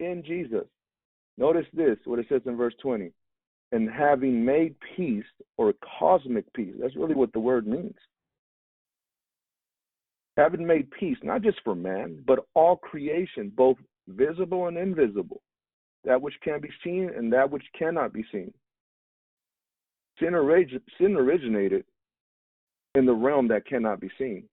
in 0.00 0.22
Jesus. 0.26 0.64
Notice 1.38 1.66
this, 1.72 1.96
what 2.04 2.18
it 2.18 2.26
says 2.28 2.42
in 2.46 2.56
verse 2.56 2.74
20. 2.82 3.12
And 3.72 3.88
having 3.88 4.44
made 4.44 4.74
peace 4.96 5.24
or 5.56 5.72
cosmic 5.98 6.52
peace, 6.52 6.74
that's 6.80 6.96
really 6.96 7.14
what 7.14 7.32
the 7.32 7.40
word 7.40 7.66
means. 7.66 7.94
Having 10.36 10.66
made 10.66 10.90
peace, 10.90 11.18
not 11.22 11.42
just 11.42 11.58
for 11.64 11.74
man, 11.74 12.22
but 12.26 12.46
all 12.54 12.76
creation, 12.76 13.52
both 13.56 13.76
visible 14.08 14.66
and 14.66 14.76
invisible, 14.76 15.40
that 16.04 16.20
which 16.20 16.34
can 16.42 16.60
be 16.60 16.70
seen 16.82 17.10
and 17.16 17.32
that 17.32 17.50
which 17.50 17.64
cannot 17.78 18.12
be 18.12 18.24
seen. 18.32 18.52
Sin, 20.18 20.34
orig- 20.34 20.80
sin 20.98 21.16
originated 21.16 21.84
in 22.94 23.06
the 23.06 23.12
realm 23.12 23.48
that 23.48 23.66
cannot 23.66 24.00
be 24.00 24.10
seen. 24.18 24.44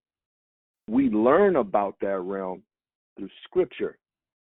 We 0.88 1.10
learn 1.10 1.56
about 1.56 1.96
that 2.02 2.20
realm 2.20 2.62
through 3.18 3.30
scripture. 3.44 3.98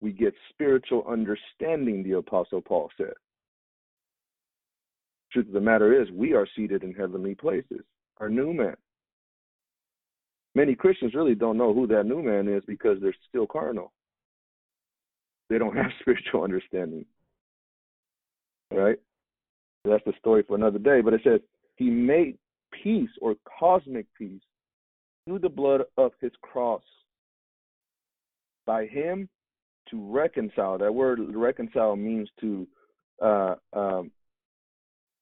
We 0.03 0.11
get 0.13 0.35
spiritual 0.51 1.05
understanding, 1.09 2.03
the 2.03 2.19
Apostle 2.19 2.61
Paul 2.61 2.91
said. 2.97 3.15
Truth 5.33 5.47
of 5.47 5.53
the 5.53 5.61
matter 5.61 6.03
is, 6.03 6.11
we 6.11 6.35
are 6.35 6.47
seated 6.57 6.83
in 6.83 6.93
heavenly 6.93 7.37
places, 7.37 7.83
our 8.19 8.29
new 8.29 8.53
man. 8.53 8.75
Many 10.57 10.75
Christians 10.75 11.15
really 11.15 11.37
don't 11.37 11.57
know 11.57 11.73
who 11.73 11.87
that 11.87 12.05
new 12.05 12.21
man 12.21 12.49
is 12.49 12.65
because 12.67 12.99
they're 13.01 13.15
still 13.29 13.47
carnal. 13.47 13.93
They 15.49 15.57
don't 15.57 15.77
have 15.77 15.91
spiritual 16.01 16.43
understanding. 16.43 17.07
Right? 18.73 18.99
That's 19.85 20.05
the 20.05 20.13
story 20.19 20.43
for 20.47 20.57
another 20.57 20.81
day. 20.81 21.01
But 21.01 21.15
it 21.15 21.21
says, 21.23 21.41
He 21.77 21.91
made 21.91 22.39
peace 22.83 23.11
or 23.21 23.37
cosmic 23.59 24.07
peace 24.19 24.43
through 25.27 25.39
the 25.39 25.49
blood 25.49 25.83
of 25.97 26.11
his 26.21 26.33
cross. 26.43 26.83
By 28.67 28.87
him 28.87 29.29
to 29.93 30.13
reconcile. 30.13 30.79
That 30.79 30.93
word 30.93 31.21
reconcile 31.35 31.95
means 31.95 32.29
to 32.41 32.67
uh, 33.23 33.55
um, 33.73 34.11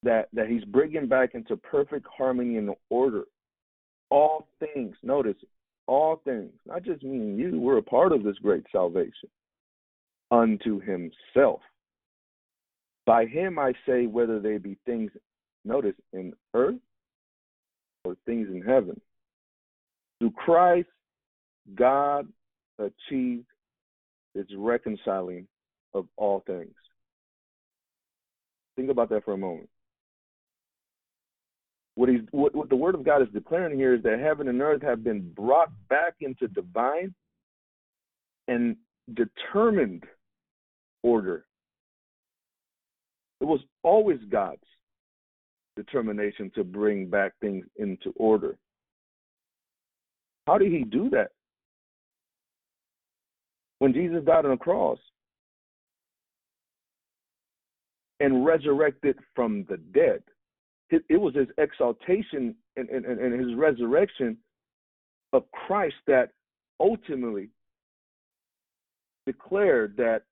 that 0.02 0.28
that 0.32 0.48
he's 0.48 0.64
bringing 0.64 1.06
back 1.06 1.34
into 1.34 1.56
perfect 1.56 2.06
harmony 2.16 2.56
and 2.56 2.70
order 2.88 3.24
all 4.10 4.48
things. 4.58 4.96
Notice 5.02 5.36
all 5.86 6.22
things, 6.24 6.52
not 6.66 6.82
just 6.82 7.02
me 7.02 7.18
and 7.18 7.38
you. 7.38 7.60
We're 7.60 7.78
a 7.78 7.82
part 7.82 8.12
of 8.12 8.22
this 8.22 8.36
great 8.38 8.64
salvation 8.72 9.28
unto 10.30 10.80
himself. 10.80 11.60
By 13.06 13.26
him 13.26 13.58
I 13.58 13.72
say, 13.86 14.06
whether 14.06 14.38
they 14.38 14.58
be 14.58 14.78
things, 14.86 15.10
notice, 15.64 15.96
in 16.12 16.32
earth 16.54 16.78
or 18.04 18.16
things 18.24 18.48
in 18.48 18.62
heaven. 18.62 19.00
Through 20.20 20.32
Christ, 20.32 20.88
God 21.74 22.28
achieved 22.78 23.46
its 24.34 24.50
reconciling 24.56 25.46
of 25.94 26.06
all 26.16 26.42
things. 26.46 26.74
Think 28.76 28.90
about 28.90 29.10
that 29.10 29.24
for 29.24 29.34
a 29.34 29.38
moment. 29.38 29.68
What, 31.96 32.08
he's, 32.08 32.20
what, 32.30 32.54
what 32.54 32.68
the 32.70 32.76
Word 32.76 32.94
of 32.94 33.04
God 33.04 33.20
is 33.20 33.28
declaring 33.32 33.76
here 33.76 33.94
is 33.94 34.02
that 34.04 34.20
heaven 34.20 34.48
and 34.48 34.62
earth 34.62 34.82
have 34.82 35.04
been 35.04 35.32
brought 35.32 35.70
back 35.88 36.14
into 36.20 36.48
divine 36.48 37.14
and 38.48 38.76
determined 39.14 40.04
order. 41.02 41.44
It 43.40 43.44
was 43.44 43.60
always 43.82 44.18
God's 44.30 44.62
determination 45.76 46.50
to 46.54 46.64
bring 46.64 47.06
back 47.06 47.32
things 47.40 47.64
into 47.76 48.12
order. 48.16 48.56
How 50.46 50.58
did 50.58 50.72
he 50.72 50.84
do 50.84 51.10
that? 51.10 51.32
When 53.80 53.92
Jesus 53.92 54.24
died 54.24 54.44
on 54.44 54.52
the 54.52 54.56
cross 54.56 54.98
and 58.20 58.44
resurrected 58.44 59.18
from 59.34 59.64
the 59.68 59.78
dead, 59.78 60.22
it, 60.90 61.02
it 61.08 61.20
was 61.20 61.34
his 61.34 61.48
exaltation 61.58 62.54
and, 62.76 62.88
and, 62.88 63.04
and 63.04 63.40
his 63.40 63.56
resurrection 63.56 64.36
of 65.32 65.44
Christ 65.52 65.96
that 66.06 66.30
ultimately 66.78 67.48
declared 69.26 69.96
that 69.96 70.22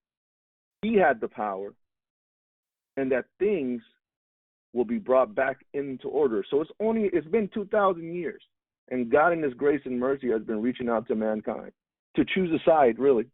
he 0.83 0.95
had 0.95 1.21
the 1.21 1.29
power 1.29 1.73
and 2.97 3.11
that 3.13 3.27
things 3.39 3.81
will 4.75 4.85
be 4.85 4.99
brought 4.99 5.35
back 5.35 5.65
into 5.73 6.09
order. 6.09 6.45
So 6.51 6.61
it's 6.61 6.71
only 6.81 7.09
it's 7.13 7.27
been 7.29 7.49
2000 7.55 8.15
years 8.15 8.43
and 8.91 9.11
God 9.11 9.33
in 9.33 9.43
his 9.43 9.55
grace 9.55 9.81
and 9.85 9.99
mercy 9.99 10.31
has 10.31 10.43
been 10.43 10.61
reaching 10.61 10.89
out 10.89 11.09
to 11.09 11.15
mankind 11.15 11.73
to 12.17 12.25
choose 12.25 12.51
a 12.53 12.63
side 12.69 12.99
really. 12.99 13.27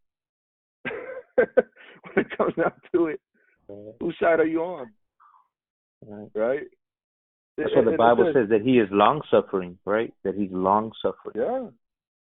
when 1.44 2.26
it 2.26 2.36
comes 2.36 2.54
down 2.54 2.72
to 2.94 3.06
it, 3.06 3.20
whose 4.00 4.16
side 4.20 4.40
are 4.40 4.46
you 4.46 4.60
on? 4.62 4.92
Right. 6.06 6.28
Right? 6.34 6.62
That's 7.56 7.70
what 7.74 7.84
the 7.84 7.96
Bible 7.96 8.30
says 8.34 8.48
that 8.50 8.62
he 8.62 8.78
is 8.78 8.88
long 8.90 9.22
suffering, 9.30 9.78
right? 9.84 10.12
That 10.24 10.34
he's 10.34 10.50
long 10.50 10.92
suffering. 11.00 11.34
Yeah. 11.36 11.68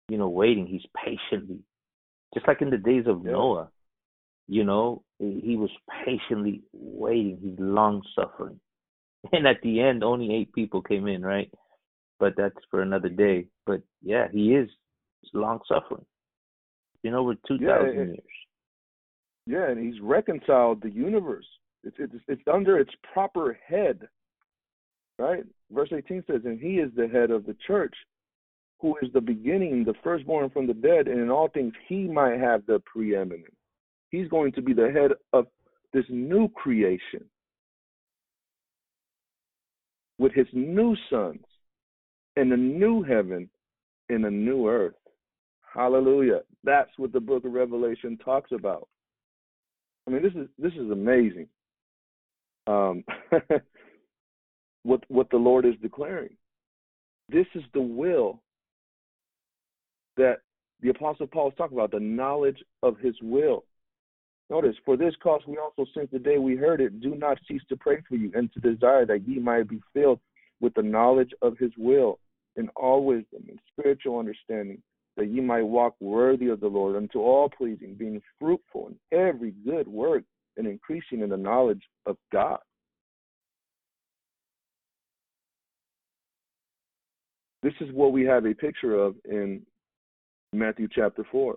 You 0.09 0.19
know, 0.19 0.29
waiting. 0.29 0.67
He's 0.67 0.85
patiently, 0.95 1.61
just 2.35 2.47
like 2.47 2.61
in 2.63 2.71
the 2.71 2.77
days 2.77 3.05
of 3.07 3.23
Yeah. 3.25 3.33
Noah. 3.33 3.71
You 4.49 4.63
know, 4.63 5.03
he 5.19 5.57
was 5.57 5.71
patiently 6.05 6.63
waiting. 6.73 7.39
He's 7.43 7.59
long 7.59 8.03
suffering, 8.15 8.61
and 9.33 9.45
at 9.49 9.61
the 9.63 9.81
end, 9.81 10.05
only 10.05 10.33
eight 10.33 10.53
people 10.53 10.83
came 10.83 11.09
in, 11.09 11.23
right? 11.23 11.51
But 12.21 12.35
that's 12.37 12.55
for 12.71 12.81
another 12.81 13.09
day. 13.09 13.47
But 13.67 13.83
yeah, 14.03 14.29
he 14.31 14.55
is 14.55 14.71
long 15.35 15.59
suffering. 15.67 16.05
Been 17.03 17.15
over 17.15 17.35
two 17.35 17.57
Yeah, 17.61 17.79
thousand 17.79 17.99
it- 17.99 18.07
years. 18.09 18.19
Yeah, 19.47 19.71
and 19.71 19.79
he's 19.79 20.01
reconciled 20.03 20.83
the 20.83 20.91
universe. 20.91 21.47
It's 21.85 21.97
it's 21.99 22.15
it's 22.29 22.43
under 22.53 22.79
its 22.79 22.91
proper 23.13 23.59
head. 23.67 24.09
Right? 25.19 25.45
Verse 25.71 25.89
18 25.97 26.25
says, 26.27 26.43
And 26.45 26.61
he 26.61 26.75
is 26.75 26.91
the 26.95 27.09
head 27.09 27.31
of 27.31 27.47
the 27.47 27.57
church, 27.67 27.95
who 28.81 28.97
is 29.01 29.11
the 29.15 29.21
beginning, 29.21 29.85
the 29.85 29.95
firstborn 30.05 30.51
from 30.51 30.67
the 30.67 30.75
dead, 30.75 31.09
and 31.09 31.21
in 31.21 31.31
all 31.31 31.49
things 31.49 31.73
he 31.89 32.07
might 32.07 32.39
have 32.39 32.67
the 32.67 32.83
preeminence. 32.85 33.55
He's 34.11 34.29
going 34.29 34.53
to 34.53 34.63
be 34.63 34.75
the 34.75 34.91
head 34.91 35.13
of 35.33 35.47
this 35.93 36.05
new 36.11 36.49
creation 36.51 37.25
with 40.19 40.33
his 40.33 40.47
new 40.53 40.97
sons 41.09 41.45
in 42.37 42.53
a 42.53 42.57
new 42.57 43.03
heaven 43.03 43.49
in 44.09 44.25
a 44.25 44.31
new 44.31 44.69
earth. 44.69 44.95
Hallelujah. 45.75 46.41
That's 46.65 46.91
what 46.97 47.13
the 47.13 47.21
book 47.21 47.45
of 47.45 47.53
Revelation 47.53 48.19
talks 48.19 48.53
about. 48.53 48.89
I 50.07 50.11
mean, 50.11 50.23
this 50.23 50.33
is 50.35 50.49
this 50.59 50.73
is 50.73 50.91
amazing. 50.91 51.49
Um, 52.67 53.05
what 54.83 55.05
what 55.09 55.31
the 55.31 55.37
Lord 55.37 55.67
is 55.67 55.75
declaring. 55.83 56.37
This 57.29 57.47
is 57.55 57.65
the 57.75 57.81
will 57.81 58.41
that 60.17 60.37
the 60.81 60.91
Apostle 60.91 61.27
Paul 61.27 61.49
is 61.49 61.55
talking 61.57 61.77
about, 61.77 61.91
the 61.91 62.01
knowledge 62.01 62.63
of 62.83 62.99
his 62.99 63.15
will. 63.23 63.65
Notice, 64.49 64.77
for 64.85 64.97
this 64.97 65.15
cause 65.23 65.41
we 65.47 65.59
also, 65.59 65.91
since 65.95 66.09
the 66.13 66.21
day 66.21 66.39
we 66.39 66.55
heard 66.55 66.81
it, 66.81 67.01
do 67.01 67.17
not 67.17 67.39
cease 67.49 67.63
to 67.69 67.77
pray 67.77 67.99
for 68.09 68.15
you 68.15 68.31
and 68.35 68.53
to 68.53 68.61
desire 68.61 69.05
that 69.05 69.27
ye 69.27 69.41
might 69.41 69.69
be 69.69 69.81
filled 69.93 70.21
with 70.61 70.73
the 70.75 70.83
knowledge 70.83 71.33
of 71.43 71.59
his 71.59 71.73
will 71.77 72.21
in 72.55 72.69
all 72.77 73.05
wisdom 73.05 73.45
and 73.49 73.59
spiritual 73.73 74.19
understanding, 74.19 74.81
that 75.17 75.29
ye 75.29 75.41
might 75.41 75.63
walk 75.63 75.95
worthy 76.01 76.49
of 76.49 76.61
the 76.61 76.69
Lord 76.69 76.97
unto 76.97 77.21
all 77.21 77.49
pleasing, 77.49 77.95
being 77.95 78.21
fruitful 78.39 78.89
in 78.89 79.19
every 79.19 79.53
good 79.65 79.89
work 79.89 80.25
and 80.57 80.67
increasing 80.67 81.23
in 81.23 81.31
the 81.31 81.37
knowledge 81.37 81.83
of 82.05 82.17
God. 82.33 82.59
This 87.63 87.75
is 87.81 87.93
what 87.93 88.13
we 88.13 88.25
have 88.25 88.47
a 88.47 88.55
picture 88.55 88.95
of 88.95 89.17
in 89.25 89.63
Matthew 90.53 90.89
chapter 90.95 91.25
4. 91.33 91.57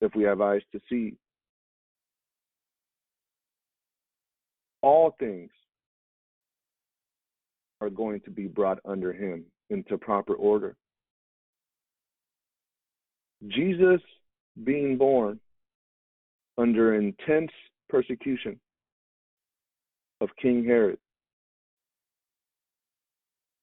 If 0.00 0.14
we 0.14 0.24
have 0.24 0.40
eyes 0.40 0.62
to 0.72 0.80
see, 0.90 1.14
all 4.82 5.14
things 5.18 5.50
are 7.80 7.90
going 7.90 8.20
to 8.20 8.30
be 8.30 8.46
brought 8.46 8.78
under 8.84 9.12
him 9.12 9.44
into 9.70 9.96
proper 9.96 10.34
order. 10.34 10.76
Jesus 13.48 14.00
being 14.64 14.96
born 14.96 15.40
under 16.58 16.94
intense 16.94 17.50
persecution 17.88 18.58
of 20.20 20.28
King 20.40 20.64
Herod, 20.64 20.98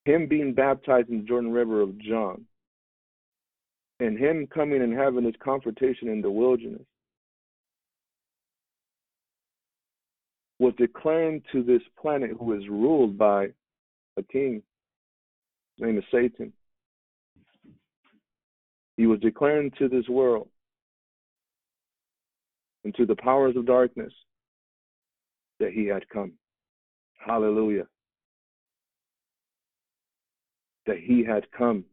him 0.05 0.27
being 0.27 0.53
baptized 0.53 1.09
in 1.09 1.19
the 1.19 1.23
Jordan 1.23 1.51
River 1.51 1.81
of 1.81 1.97
John, 1.99 2.45
and 3.99 4.17
him 4.17 4.47
coming 4.47 4.81
and 4.81 4.93
having 4.93 5.23
his 5.23 5.35
confrontation 5.43 6.09
in 6.09 6.21
the 6.21 6.31
wilderness 6.31 6.85
was 10.59 10.73
declaring 10.77 11.41
to 11.51 11.63
this 11.63 11.81
planet 11.99 12.31
who 12.37 12.53
is 12.53 12.67
ruled 12.67 13.17
by 13.17 13.47
a 14.17 14.23
king. 14.23 14.61
His 15.77 15.85
name 15.85 15.97
is 15.97 16.03
Satan. 16.11 16.51
He 18.99 19.07
was 19.07 19.21
declaring 19.21 19.71
to 19.79 19.87
this 19.87 20.09
world 20.09 20.49
and 22.83 22.93
to 22.95 23.05
the 23.05 23.15
powers 23.15 23.55
of 23.55 23.65
darkness 23.65 24.11
that 25.61 25.71
he 25.71 25.85
had 25.85 26.09
come. 26.09 26.33
Hallelujah. 27.25 27.87
That 30.85 30.97
he 30.97 31.23
had 31.23 31.49
come. 31.57 31.85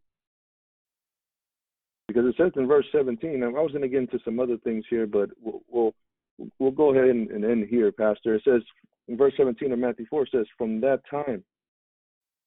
Because 2.08 2.24
it 2.26 2.34
says 2.36 2.50
in 2.56 2.66
verse 2.66 2.86
17, 2.90 3.40
I 3.40 3.46
was 3.50 3.70
going 3.70 3.82
to 3.82 3.88
get 3.88 4.00
into 4.00 4.18
some 4.24 4.40
other 4.40 4.56
things 4.64 4.84
here, 4.90 5.06
but 5.06 5.30
we'll, 5.40 5.62
we'll, 5.70 5.94
we'll 6.58 6.72
go 6.72 6.92
ahead 6.92 7.08
and, 7.08 7.30
and 7.30 7.44
end 7.44 7.68
here, 7.70 7.92
Pastor. 7.92 8.34
It 8.34 8.42
says 8.44 8.62
in 9.06 9.16
verse 9.16 9.34
17 9.36 9.70
of 9.70 9.78
Matthew 9.78 10.06
4, 10.10 10.26
says, 10.26 10.46
From 10.58 10.80
that 10.80 11.02
time, 11.08 11.44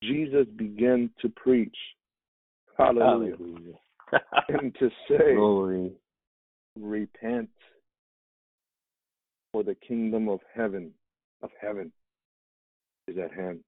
Jesus 0.04 0.48
began 0.58 1.10
to 1.22 1.30
preach. 1.30 1.78
Hallelujah. 2.78 3.38
Hallelujah. 3.38 3.76
and 4.50 4.76
to 4.80 4.90
say, 5.08 5.36
Glory. 5.36 5.92
Repent, 6.76 7.50
for 9.52 9.64
the 9.64 9.76
kingdom 9.76 10.30
of 10.30 10.40
heaven, 10.54 10.92
of 11.42 11.50
heaven, 11.62 11.92
is 13.08 13.18
at 13.18 13.34
hand. 13.34 13.60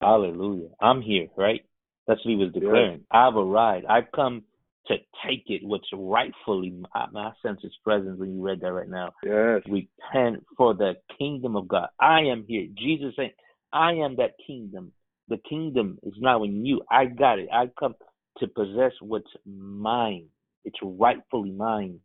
Hallelujah. 0.00 0.68
I'm 0.80 1.02
here, 1.02 1.28
right? 1.36 1.64
That's 2.06 2.24
what 2.24 2.30
he 2.30 2.36
was 2.36 2.52
declaring. 2.52 3.04
I've 3.10 3.36
arrived. 3.36 3.86
I've 3.86 4.10
come 4.14 4.42
to 4.88 4.96
take 5.26 5.44
it, 5.46 5.62
what's 5.64 5.88
rightfully 5.92 6.70
my, 6.94 7.06
my 7.12 7.32
sense 7.42 7.60
his 7.62 7.74
presence 7.82 8.18
when 8.18 8.34
you 8.34 8.42
read 8.42 8.60
that 8.60 8.72
right 8.72 8.88
now. 8.88 9.12
Yes. 9.24 9.62
Repent 9.68 10.44
for 10.56 10.74
the 10.74 10.94
kingdom 11.18 11.56
of 11.56 11.66
God. 11.66 11.88
I 11.98 12.20
am 12.20 12.44
here. 12.46 12.68
Jesus 12.78 13.14
saying, 13.16 13.32
I 13.72 13.92
am 13.94 14.16
that 14.16 14.32
kingdom. 14.46 14.92
The 15.28 15.38
kingdom 15.48 15.98
is 16.04 16.14
now 16.18 16.44
in 16.44 16.64
you. 16.64 16.82
I 16.90 17.06
got 17.06 17.40
it. 17.40 17.48
I 17.52 17.68
come 17.78 17.96
to 18.38 18.46
possess 18.48 18.92
what's 19.00 19.30
mine. 19.46 20.26
It's 20.64 20.78
rightfully 20.82 21.50
mine. 21.50 22.00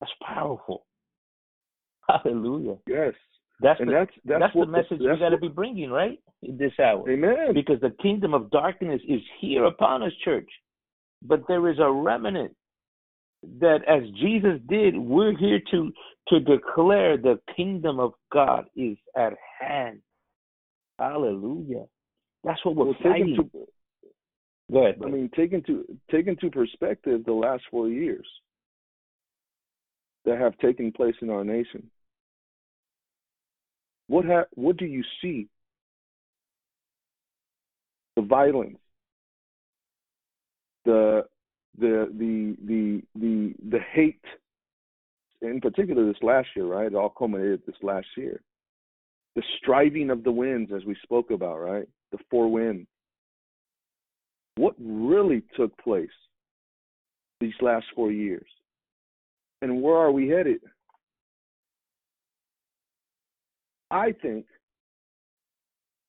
That's 0.00 0.12
powerful. 0.26 0.86
Hallelujah. 2.08 2.76
Yes. 2.86 3.14
That's 3.60 3.80
and 3.80 3.88
the, 3.88 3.92
that's 3.92 4.10
that's, 4.24 4.40
that's 4.40 4.54
the 4.54 4.66
message 4.66 4.98
we 5.00 5.18
got 5.18 5.30
to 5.30 5.38
be 5.38 5.48
bringing, 5.48 5.90
right? 5.90 6.18
In 6.42 6.56
this 6.56 6.72
hour. 6.80 7.08
Amen. 7.10 7.52
Because 7.52 7.80
the 7.80 7.94
kingdom 8.00 8.32
of 8.32 8.50
darkness 8.50 9.00
is 9.08 9.20
here 9.40 9.64
upon 9.64 10.02
us, 10.02 10.12
church. 10.24 10.48
But 11.22 11.42
there 11.48 11.68
is 11.68 11.78
a 11.80 11.90
remnant 11.90 12.54
that, 13.60 13.80
as 13.88 14.02
Jesus 14.20 14.60
did, 14.68 14.96
we're 14.96 15.36
here 15.36 15.60
to 15.72 15.92
to 16.28 16.40
declare 16.40 17.16
the 17.16 17.40
kingdom 17.56 17.98
of 17.98 18.12
God 18.32 18.66
is 18.76 18.96
at 19.16 19.32
hand. 19.58 20.00
Hallelujah. 20.98 21.84
That's 22.44 22.62
what 22.64 22.76
we're 22.76 22.86
well, 22.86 22.94
fighting. 23.02 23.36
To, 23.36 23.66
Go 24.70 24.84
ahead. 24.84 25.00
I 25.02 25.08
mean, 25.08 25.30
take 25.34 25.50
to 25.66 25.84
take 26.10 26.26
into 26.26 26.50
perspective 26.50 27.24
the 27.24 27.32
last 27.32 27.62
four 27.70 27.88
years 27.88 28.26
that 30.24 30.38
have 30.38 30.58
taken 30.58 30.92
place 30.92 31.14
in 31.22 31.30
our 31.30 31.44
nation. 31.44 31.90
What 34.08 34.26
ha- 34.26 34.44
what 34.54 34.76
do 34.76 34.84
you 34.84 35.02
see? 35.22 35.48
The 38.16 38.22
violence, 38.22 38.78
the 40.84 41.24
the 41.78 42.12
the 42.18 42.56
the 42.66 43.02
the 43.14 43.54
the 43.70 43.78
hate, 43.92 44.24
in 45.40 45.60
particular 45.60 46.06
this 46.06 46.22
last 46.22 46.48
year, 46.56 46.66
right? 46.66 46.86
It 46.86 46.94
all 46.94 47.10
culminated 47.10 47.62
this 47.66 47.76
last 47.82 48.08
year. 48.16 48.42
The 49.34 49.42
striving 49.58 50.10
of 50.10 50.24
the 50.24 50.32
winds, 50.32 50.72
as 50.74 50.84
we 50.84 50.96
spoke 51.02 51.30
about, 51.30 51.60
right? 51.60 51.86
The 52.12 52.18
four 52.30 52.50
winds. 52.50 52.88
What 54.58 54.74
really 54.80 55.44
took 55.56 55.76
place 55.78 56.10
these 57.38 57.54
last 57.60 57.86
four 57.94 58.10
years, 58.10 58.48
and 59.62 59.80
where 59.80 59.94
are 59.94 60.10
we 60.10 60.28
headed? 60.28 60.58
I 63.92 64.10
think 64.20 64.46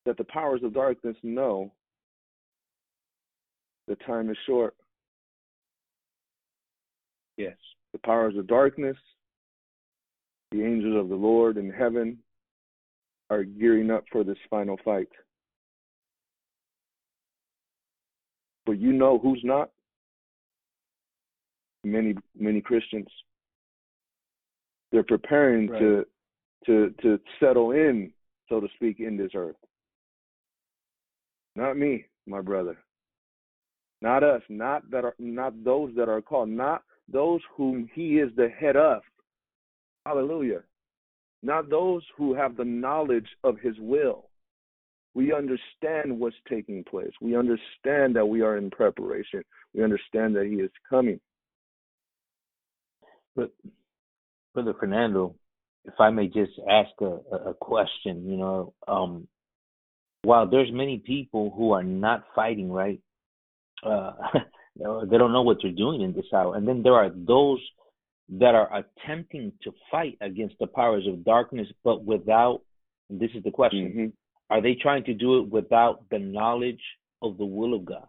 that 0.08 0.18
the 0.18 0.24
powers 0.24 0.62
of 0.64 0.74
darkness 0.74 1.16
know 1.22 1.72
the 3.88 3.95
time 3.97 4.32
is 4.32 4.38
short. 4.47 4.74
Yes. 7.38 7.56
The 7.93 8.00
powers 8.00 8.36
of 8.36 8.47
darkness, 8.47 8.97
the 10.52 10.64
angels 10.64 11.00
of 11.00 11.10
the 11.10 11.16
Lord 11.16 11.58
in 11.58 11.70
heaven 11.70 12.18
are 13.30 13.43
gearing 13.43 13.91
up 13.91 14.06
for 14.12 14.24
this 14.24 14.38
final 14.50 14.80
fight. 14.84 15.10
But 18.70 18.80
you 18.80 18.93
know 18.93 19.17
who's 19.17 19.41
not? 19.43 19.72
Many, 21.84 22.13
many 22.38 22.61
Christians. 22.61 23.07
They're 24.91 25.01
preparing 25.01 25.70
right. 25.70 25.80
to 25.80 26.05
to 26.67 26.93
to 27.01 27.20
settle 27.39 27.72
in, 27.72 28.11
so 28.47 28.59
to 28.59 28.67
speak, 28.76 28.99
in 28.99 29.17
this 29.17 29.32
earth. 29.34 29.55
Not 31.55 31.78
me, 31.78 32.05
my 32.28 32.41
brother. 32.41 32.78
Not 34.03 34.24
us, 34.24 34.43
not 34.49 34.88
that 34.91 35.03
are 35.03 35.15
not 35.17 35.63
those 35.63 35.91
that 35.95 36.07
are 36.07 36.22
called, 36.22 36.49
not 36.49 36.84
those 37.11 37.41
whom 37.57 37.89
he 37.95 38.20
is 38.20 38.30
the 38.36 38.49
head 38.49 38.76
of. 38.76 39.01
Hallelujah. 40.05 40.61
Not 41.41 41.72
those 41.72 42.03
who 42.15 42.36
have 42.36 42.55
the 42.55 42.65
knowledge 42.65 43.30
of 43.43 43.57
his 43.57 43.80
will. 43.80 44.28
We 45.16 45.34
understand 45.34 46.20
what's 46.20 46.36
taking 46.47 46.84
place. 46.84 47.12
We 47.22 47.36
understand 47.36 48.16
that 48.16 48.28
we 48.28 48.41
are 48.41 48.57
in 48.57 48.70
preparation. 48.70 49.43
We 49.74 49.84
understand 49.84 50.36
that 50.36 50.45
he 50.45 50.55
is 50.55 50.72
coming. 50.89 51.20
But 53.36 53.51
Brother 54.53 54.74
Fernando, 54.80 55.36
if 55.86 55.93
I 55.99 56.10
may 56.10 56.28
just 56.28 56.51
ask 56.70 56.89
a, 57.01 57.49
a 57.49 57.53
question, 57.53 58.30
you 58.30 58.38
know, 58.38 58.74
um, 58.88 59.28
while 60.24 60.47
there's 60.47 60.72
many 60.72 60.99
people 60.99 61.53
who 61.55 61.72
are 61.72 61.84
not 61.84 62.26
fighting, 62.36 62.72
right? 62.72 62.99
Uh, 63.84 64.12
they 64.76 65.18
don't 65.18 65.34
know 65.34 65.41
what 65.41 65.57
they're 65.62 65.72
doing 65.72 66.01
in 66.01 66.14
this 66.14 66.26
hour, 66.34 66.55
and 66.55 66.68
then 66.68 66.84
there 66.84 66.93
are 66.93 67.10
those 67.10 67.60
that 68.30 68.53
are 68.53 68.70
attempting 68.76 69.51
to 69.64 69.72
fight 69.89 70.18
against 70.22 70.55
the 70.60 70.68
powers 70.68 71.07
of 71.07 71.24
darkness, 71.24 71.68
but 71.84 72.03
without. 72.03 72.62
this 73.10 73.32
is 73.34 73.43
the 73.43 73.51
question: 73.51 73.88
mm-hmm. 73.88 74.05
Are 74.50 74.62
they 74.62 74.76
trying 74.76 75.04
to 75.06 75.14
do 75.14 75.39
it 75.39 75.50
without 75.50 76.04
the 76.10 76.20
knowledge 76.20 76.82
of 77.22 77.38
the 77.38 77.45
will 77.45 77.74
of 77.74 77.86
God? 77.86 78.08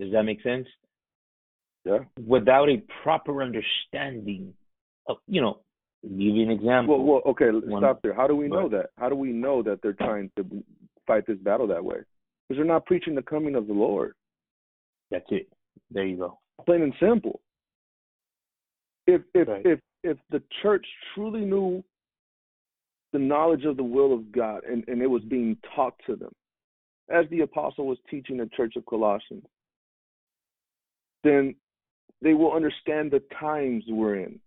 Does 0.00 0.12
that 0.12 0.22
make 0.24 0.42
sense? 0.42 0.66
Yeah. 1.84 1.98
Without 2.26 2.68
a 2.68 2.82
proper 3.02 3.42
understanding 3.42 4.54
uh, 5.08 5.14
you 5.26 5.40
know, 5.40 5.58
give 6.02 6.18
you 6.18 6.42
an 6.42 6.50
example. 6.50 7.04
Well, 7.04 7.22
well 7.24 7.32
okay, 7.32 7.50
One, 7.50 7.80
stop 7.80 8.02
there. 8.02 8.14
How 8.14 8.26
do 8.26 8.36
we 8.36 8.48
know 8.48 8.68
that? 8.68 8.90
How 8.98 9.08
do 9.08 9.14
we 9.14 9.32
know 9.32 9.62
that 9.62 9.80
they're 9.82 9.94
trying 9.94 10.30
to 10.36 10.44
fight 11.06 11.26
this 11.26 11.38
battle 11.38 11.66
that 11.68 11.84
way? 11.84 11.96
Because 12.48 12.58
they're 12.58 12.64
not 12.64 12.86
preaching 12.86 13.14
the 13.14 13.22
coming 13.22 13.54
of 13.54 13.66
the 13.66 13.72
Lord. 13.72 14.14
That's 15.10 15.26
it. 15.30 15.48
There 15.90 16.04
you 16.04 16.18
go. 16.18 16.38
Plain 16.66 16.82
and 16.82 16.94
simple. 17.00 17.40
If 19.06 19.22
if 19.34 19.48
right. 19.48 19.62
if 19.64 19.80
if 20.04 20.18
the 20.30 20.42
church 20.62 20.84
truly 21.14 21.40
knew 21.40 21.82
the 23.12 23.18
knowledge 23.18 23.64
of 23.64 23.76
the 23.76 23.82
will 23.82 24.12
of 24.12 24.30
God 24.32 24.62
and, 24.64 24.84
and 24.88 25.00
it 25.00 25.06
was 25.06 25.22
being 25.22 25.56
taught 25.74 25.94
to 26.06 26.16
them, 26.16 26.32
as 27.10 27.26
the 27.30 27.40
apostle 27.40 27.86
was 27.86 27.98
teaching 28.10 28.36
the 28.36 28.50
church 28.56 28.76
of 28.76 28.84
Colossians, 28.86 29.44
then 31.24 31.54
they 32.20 32.34
will 32.34 32.52
understand 32.52 33.10
the 33.10 33.22
times 33.40 33.84
we're 33.88 34.16
in 34.16 34.40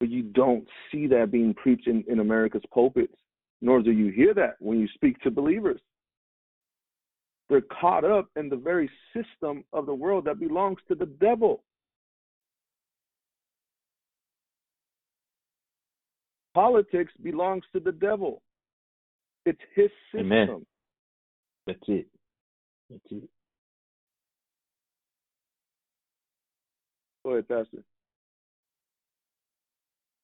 but 0.00 0.08
you 0.08 0.22
don't 0.22 0.66
see 0.90 1.06
that 1.06 1.30
being 1.30 1.54
preached 1.54 1.86
in, 1.86 2.02
in 2.08 2.20
America's 2.20 2.64
pulpits, 2.72 3.14
nor 3.60 3.82
do 3.82 3.92
you 3.92 4.10
hear 4.10 4.32
that 4.34 4.56
when 4.58 4.80
you 4.80 4.88
speak 4.94 5.20
to 5.20 5.30
believers. 5.30 5.80
They're 7.50 7.60
caught 7.60 8.04
up 8.04 8.28
in 8.36 8.48
the 8.48 8.56
very 8.56 8.90
system 9.14 9.64
of 9.72 9.84
the 9.84 9.94
world 9.94 10.24
that 10.24 10.40
belongs 10.40 10.78
to 10.88 10.94
the 10.94 11.06
devil. 11.06 11.62
Politics 16.54 17.12
belongs 17.22 17.64
to 17.72 17.80
the 17.80 17.92
devil. 17.92 18.42
It's 19.46 19.60
his 19.74 19.90
system. 20.12 20.32
Amen. 20.32 20.66
That's 21.66 21.78
it. 21.88 22.06
That's 22.90 23.04
it. 23.10 23.28
Go 27.24 27.32
ahead, 27.32 27.48
Pastor. 27.48 27.84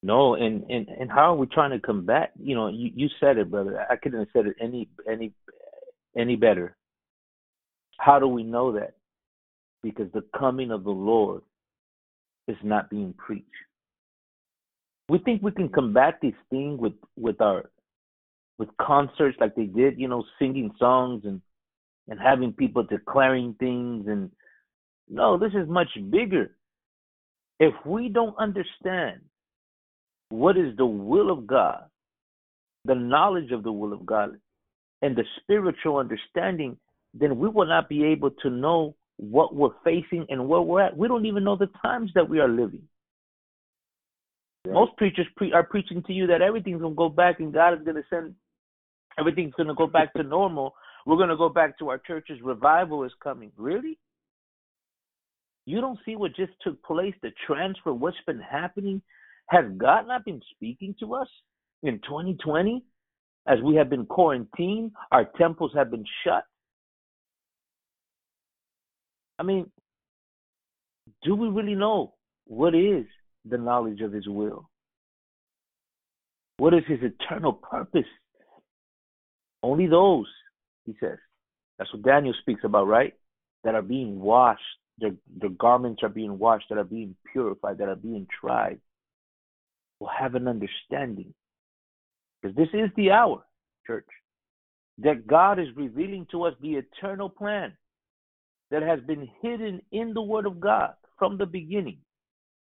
No, 0.03 0.35
and 0.35 0.63
and 0.71 0.89
and 0.89 1.11
how 1.11 1.33
are 1.33 1.37
we 1.37 1.47
trying 1.47 1.71
to 1.71 1.81
combat? 1.81 2.33
You 2.39 2.55
know, 2.55 2.69
you, 2.69 2.91
you 2.95 3.09
said 3.19 3.39
it, 3.39 3.51
brother. 3.51 3.85
I 3.91 3.97
couldn't 3.97 4.21
have 4.21 4.29
said 4.33 4.47
it 4.47 4.57
any 4.61 4.89
any 5.11 5.33
any 6.17 6.37
better. 6.37 6.77
How 7.99 8.19
do 8.19 8.29
we 8.29 8.43
know 8.43 8.73
that? 8.73 8.95
Because 9.83 10.11
the 10.13 10.25
coming 10.39 10.71
of 10.71 10.85
the 10.85 10.91
Lord 10.91 11.43
is 12.47 12.57
not 12.63 12.91
being 12.91 13.15
preached. 13.15 13.47
We 15.09 15.19
think 15.19 15.43
we 15.43 15.53
can 15.53 15.69
combat 15.69 16.19
this 16.21 16.35
thing 16.51 16.79
with 16.79 16.95
with 17.17 17.41
our 17.41 17.71
with 18.59 18.69
concerts 18.81 19.37
like 19.41 19.55
they 19.55 19.65
did, 19.67 19.99
you 19.99 20.09
know, 20.09 20.25
singing 20.39 20.73
songs 20.79 21.25
and 21.25 21.41
and 22.09 22.21
having 22.21 22.53
people 22.53 22.83
declaring 22.83 23.55
things 23.59 24.07
and 24.09 24.31
no, 25.09 25.39
this 25.39 25.53
is 25.53 25.69
much 25.69 25.89
bigger. 26.11 26.57
If 27.61 27.75
we 27.85 28.09
don't 28.09 28.37
understand 28.39 29.21
what 30.31 30.57
is 30.57 30.77
the 30.77 30.87
will 30.87 31.31
of 31.31 31.47
God, 31.47 31.85
the 32.85 32.95
knowledge 32.95 33.53
of 33.53 33.63
the 33.63 33.73
will 33.73 33.93
of 33.93 34.05
God, 34.05 34.39
and 35.03 35.15
the 35.15 35.25
spiritual 35.41 35.99
understanding, 35.99 36.77
then 37.15 37.39
we 37.39 37.49
will 37.49 37.67
not 37.67 37.89
be 37.89 38.05
able 38.05 38.31
to 38.43 38.51
know 38.51 38.95
what 39.19 39.55
we're 39.55 39.71
facing 39.85 40.27
and 40.29 40.49
where 40.49 40.61
we're 40.61 40.83
at. 40.83 40.97
We 40.97 41.09
don't 41.09 41.27
even 41.27 41.45
know 41.45 41.57
the 41.57 41.71
times 41.83 42.11
that 42.15 42.29
we 42.29 42.41
are 42.41 42.49
living. 42.49 42.83
Right. 44.67 44.75
Most 44.75 44.97
preachers 44.97 45.27
pre- 45.37 45.53
are 45.53 45.63
preaching 45.63 46.03
to 46.05 46.13
you 46.13 46.27
that 46.27 46.43
everything's 46.43 46.81
to 46.83 46.91
go 46.91 47.09
back 47.09 47.39
and 47.39 47.53
God 47.53 47.75
is 47.75 47.85
to 47.85 48.03
send 48.11 48.35
everything's 49.19 49.55
to 49.69 49.75
go 49.75 49.87
back 49.87 50.13
to 50.15 50.23
normal. 50.23 50.75
We're 51.07 51.17
to 51.29 51.37
go 51.37 51.49
back 51.49 51.79
to 51.79 51.89
our 51.89 51.99
churches. 51.99 52.39
Revival 52.43 53.05
is 53.05 53.13
coming. 53.23 53.53
Really? 53.57 53.97
You 55.67 55.81
don't 55.81 55.99
see 56.05 56.17
what 56.17 56.35
just 56.35 56.53
took 56.63 56.83
place, 56.83 57.15
the 57.23 57.31
transfer, 57.47 57.93
what's 57.93 58.17
been 58.27 58.41
happening? 58.41 59.03
Has 59.49 59.65
God 59.77 60.09
not 60.09 60.25
been 60.25 60.41
speaking 60.55 60.95
to 61.01 61.15
us 61.15 61.29
in 61.83 62.01
2020 62.01 62.83
as 63.47 63.61
we 63.63 63.77
have 63.77 63.89
been 63.89 64.07
quarantined? 64.07 64.93
Our 65.13 65.27
temples 65.39 65.73
have 65.77 65.91
been 65.91 66.05
shut. 66.25 66.45
I 69.39 69.45
mean, 69.45 69.71
do 71.23 71.37
we 71.37 71.49
really 71.49 71.75
know 71.75 72.15
what 72.47 72.75
is 72.75 73.05
the 73.49 73.59
knowledge 73.59 74.01
of 74.01 74.13
His 74.13 74.27
will? 74.27 74.69
What 76.59 76.75
is 76.75 76.83
His 76.87 77.01
eternal 77.03 77.53
purpose? 77.53 78.07
Only 79.63 79.87
those, 79.87 80.27
He 80.85 80.95
says. 81.01 81.19
That's 81.79 81.93
what 81.93 82.03
Daniel 82.03 82.35
speaks 82.41 82.63
about, 82.65 82.87
right? 82.87 83.15
That 83.65 83.75
are 83.75 83.83
being 83.83 84.21
washed 84.21 84.63
their, 84.99 85.13
their 85.41 85.51
garments 85.51 86.03
are 86.03 86.09
being 86.09 86.39
washed, 86.39 86.67
that 86.69 86.79
are 86.79 86.85
being 86.85 87.15
purified, 87.33 87.79
that 87.79 87.89
are 87.89 87.97
being 87.97 88.27
tried, 88.41 88.81
will 90.01 90.09
have 90.09 90.35
an 90.35 90.49
understanding. 90.49 91.35
Because 92.41 92.57
this 92.57 92.69
is 92.73 92.91
the 92.97 93.11
hour, 93.11 93.45
church, 93.87 94.07
that 94.99 95.27
God 95.27 95.59
is 95.59 95.67
revealing 95.77 96.27
to 96.31 96.45
us 96.45 96.55
the 96.61 96.77
eternal 96.77 97.29
plan 97.29 97.73
that 98.71 98.83
has 98.83 99.01
been 99.01 99.29
hidden 99.43 99.83
in 99.93 100.15
the 100.15 100.23
Word 100.23 100.47
of 100.47 100.61
God 100.61 100.95
from 101.19 101.37
the 101.37 101.47
beginning. 101.47 101.99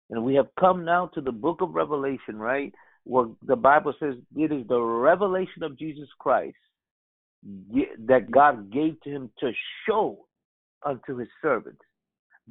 And 0.10 0.24
we 0.24 0.36
have 0.36 0.48
come 0.60 0.86
now 0.86 1.08
to 1.14 1.22
the 1.22 1.32
book 1.32 1.62
of 1.62 1.74
Revelation, 1.74 2.38
right? 2.38 2.74
Where 3.06 3.28
the 3.46 3.56
Bible 3.56 3.94
says 4.00 4.16
it 4.36 4.52
is 4.52 4.68
the 4.68 4.80
revelation 4.80 5.64
of 5.64 5.78
Jesus 5.78 6.08
Christ 6.20 6.58
that 8.08 8.32
God 8.32 8.72
gave 8.72 9.00
to 9.02 9.10
him 9.10 9.30
to 9.40 9.52
show 9.88 10.26
unto 10.84 11.18
his 11.18 11.30
servants 11.42 11.82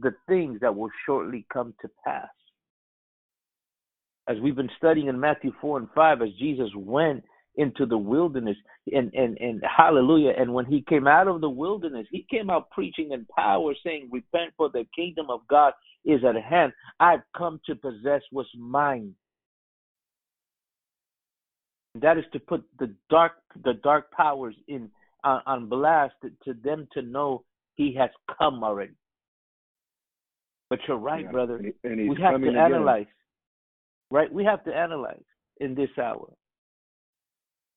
the 0.01 0.15
things 0.29 0.61
that 0.61 0.75
will 0.75 0.91
shortly 1.07 1.47
come 1.53 1.75
to 1.81 1.91
pass. 2.05 2.29
As 4.29 4.39
we've 4.41 4.57
been 4.57 4.71
studying 4.79 5.09
in 5.09 5.21
Matthew 5.21 5.53
4 5.61 5.79
and 5.79 5.89
5, 5.95 6.23
as 6.23 6.29
Jesus 6.39 6.71
went 6.75 7.25
into 7.57 7.87
the 7.87 7.99
wilderness 7.99 8.57
and, 8.93 9.13
and, 9.15 9.39
and 9.39 9.63
hallelujah. 9.65 10.33
And 10.37 10.53
when 10.53 10.67
he 10.67 10.85
came 10.89 11.07
out 11.07 11.29
of 11.29 11.41
the 11.41 11.49
wilderness, 11.49 12.07
he 12.11 12.27
came 12.31 12.51
out 12.51 12.71
preaching 12.71 13.13
in 13.13 13.27
power, 13.27 13.75
saying, 13.85 14.09
Repent, 14.13 14.53
for 14.57 14.69
the 14.71 14.87
kingdom 14.95 15.27
of 15.31 15.41
God 15.49 15.73
is 16.05 16.21
at 16.25 16.41
hand. 16.43 16.73
I've 17.01 17.23
come 17.37 17.61
to 17.67 17.75
possess 17.75 18.23
what's 18.31 18.49
mine. 18.57 19.15
That 22.01 22.19
is 22.19 22.25
to 22.33 22.41
put 22.41 22.65
the 22.81 22.93
dark 23.09 23.35
the 23.63 23.75
dark 23.85 24.11
powers 24.11 24.57
in 24.67 24.91
on, 25.23 25.43
on 25.47 25.69
blast 25.69 26.15
to 26.23 26.55
them 26.65 26.89
to 26.93 27.03
know 27.03 27.45
he 27.77 27.95
has 27.95 28.11
come 28.37 28.65
already. 28.65 28.95
But 30.71 30.81
you're 30.89 30.97
right, 30.97 31.25
yeah. 31.25 31.31
brother. 31.31 31.73
And 31.85 32.11
we 32.11 32.21
have 32.21 32.41
to 32.41 32.49
again. 32.49 32.57
analyze. 32.57 33.07
Right? 34.11 34.33
We 34.33 34.45
have 34.45 34.65
to 34.65 34.75
analyze 34.75 35.23
in 35.61 35.77
this 35.77 35.91
hour 36.03 36.33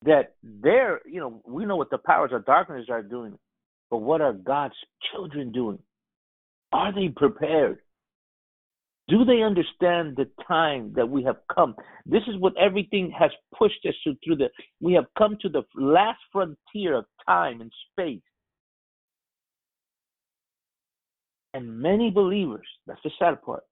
that 0.08 0.36
they're, 0.42 1.02
you 1.06 1.20
know, 1.20 1.42
we 1.46 1.66
know 1.66 1.76
what 1.76 1.90
the 1.90 1.98
powers 1.98 2.32
of 2.34 2.46
darkness 2.46 2.88
are 2.90 3.04
doing, 3.04 3.38
but 3.92 3.98
what 3.98 4.22
are 4.22 4.34
God's 4.34 4.74
children 5.12 5.52
doing? 5.52 5.80
Are 6.72 6.94
they 6.94 7.10
prepared? 7.10 7.80
Do 9.10 9.26
they 9.26 9.42
understand 9.42 10.16
the 10.16 10.30
time 10.48 10.94
that 10.96 11.10
we 11.10 11.24
have 11.24 11.38
come? 11.54 11.76
This 12.06 12.24
is 12.28 12.36
what 12.40 12.54
everything 12.58 13.14
has 13.18 13.32
pushed 13.58 13.86
us 13.86 13.94
through 14.24 14.38
the. 14.38 14.50
We 14.82 14.94
have 14.94 15.06
come 15.18 15.38
to 15.42 15.50
the 15.50 15.64
last 15.76 16.20
frontier 16.32 16.98
of 16.98 17.06
time 17.26 17.62
and 17.62 17.72
space. 17.92 18.22
And 21.54 21.80
many 21.80 22.12
believers, 22.12 22.68
that's 22.86 23.00
the 23.04 23.12
sad 23.20 23.42
part, 23.42 23.64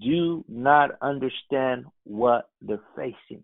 do 0.00 0.44
not 0.48 0.90
understand 1.02 1.84
what 2.04 2.48
they're 2.60 2.80
facing. 2.96 3.42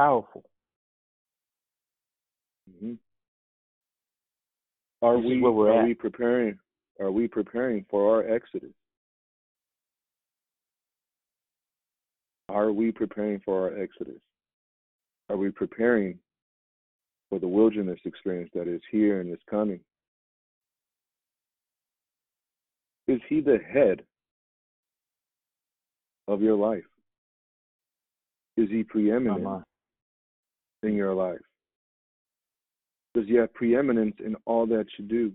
Powerful. 0.00 0.42
Mm-hmm. 2.70 2.94
Are 5.02 5.18
this 5.18 5.26
we 5.26 5.42
are 5.44 5.80
at. 5.80 5.84
we 5.84 5.92
preparing 5.92 6.58
are 6.98 7.10
we 7.10 7.28
preparing 7.28 7.84
for 7.90 8.10
our 8.16 8.34
exodus? 8.34 8.72
Are 12.48 12.72
we 12.72 12.90
preparing 12.92 13.42
for 13.44 13.68
our 13.68 13.78
exodus? 13.78 14.22
Are 15.28 15.36
we 15.36 15.50
preparing 15.50 16.18
for 17.28 17.38
the 17.38 17.48
wilderness 17.48 18.00
experience 18.06 18.50
that 18.54 18.68
is 18.68 18.80
here 18.90 19.20
and 19.20 19.30
is 19.30 19.42
coming? 19.50 19.80
Is 23.06 23.20
he 23.28 23.42
the 23.42 23.58
head 23.70 24.00
of 26.26 26.40
your 26.40 26.56
life? 26.56 26.84
Is 28.56 28.70
he 28.70 28.82
preeminent 28.82 29.66
in 30.82 30.94
your 30.94 31.14
life? 31.14 31.40
Does 33.14 33.26
he 33.26 33.34
have 33.34 33.52
preeminence 33.54 34.16
in 34.24 34.36
all 34.46 34.66
that 34.66 34.86
you 34.98 35.04
do? 35.04 35.32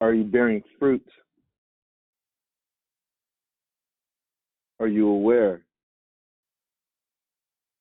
Are 0.00 0.12
you 0.12 0.24
bearing 0.24 0.62
fruit? 0.78 1.06
Are 4.80 4.88
you 4.88 5.08
aware 5.08 5.62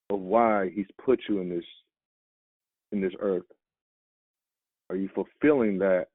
of 0.09 0.19
why 0.19 0.69
he's 0.74 0.86
put 1.03 1.19
you 1.28 1.39
in 1.41 1.49
this 1.49 1.65
in 2.91 3.01
this 3.01 3.13
earth? 3.19 3.43
Are 4.89 4.95
you 4.95 5.09
fulfilling 5.15 5.80
that 5.80 6.07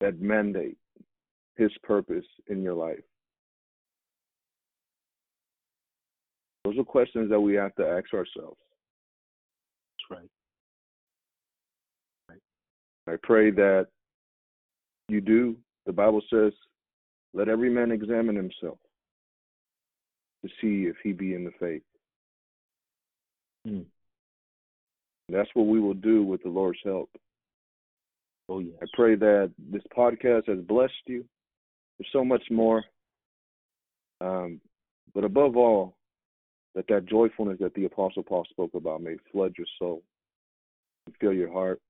that 0.00 0.20
mandate 0.20 0.78
his 1.56 1.70
purpose 1.82 2.24
in 2.46 2.62
your 2.62 2.74
life? 2.74 3.02
Those 6.70 6.78
are 6.78 6.84
questions 6.84 7.28
that 7.30 7.40
we 7.40 7.54
have 7.54 7.74
to 7.76 7.82
ask 7.82 8.14
ourselves. 8.14 8.58
That's 9.90 10.20
right. 10.20 10.30
right. 12.28 13.12
I 13.12 13.16
pray 13.24 13.50
that 13.50 13.88
you 15.08 15.20
do. 15.20 15.56
The 15.86 15.92
Bible 15.92 16.22
says, 16.30 16.52
let 17.34 17.48
every 17.48 17.70
man 17.70 17.90
examine 17.90 18.36
himself 18.36 18.78
to 20.44 20.50
see 20.60 20.88
if 20.88 20.94
he 21.02 21.12
be 21.12 21.34
in 21.34 21.44
the 21.44 21.50
faith. 21.58 21.82
Hmm. 23.66 23.80
That's 25.28 25.50
what 25.54 25.66
we 25.66 25.80
will 25.80 25.94
do 25.94 26.22
with 26.22 26.40
the 26.44 26.50
Lord's 26.50 26.78
help. 26.84 27.10
Oh, 28.48 28.60
yes. 28.60 28.76
I 28.80 28.86
pray 28.94 29.16
that 29.16 29.50
this 29.72 29.82
podcast 29.96 30.46
has 30.46 30.60
blessed 30.60 30.92
you. 31.06 31.24
There's 31.98 32.10
so 32.12 32.24
much 32.24 32.44
more. 32.48 32.84
Um, 34.20 34.60
but 35.14 35.24
above 35.24 35.56
all, 35.56 35.96
that 36.74 36.86
that 36.88 37.06
joyfulness 37.06 37.58
that 37.60 37.74
the 37.74 37.84
Apostle 37.84 38.22
Paul 38.22 38.44
spoke 38.50 38.74
about 38.74 39.02
may 39.02 39.16
flood 39.32 39.54
your 39.58 39.66
soul 39.78 40.02
and 41.06 41.14
fill 41.20 41.32
your 41.32 41.52
heart. 41.52 41.80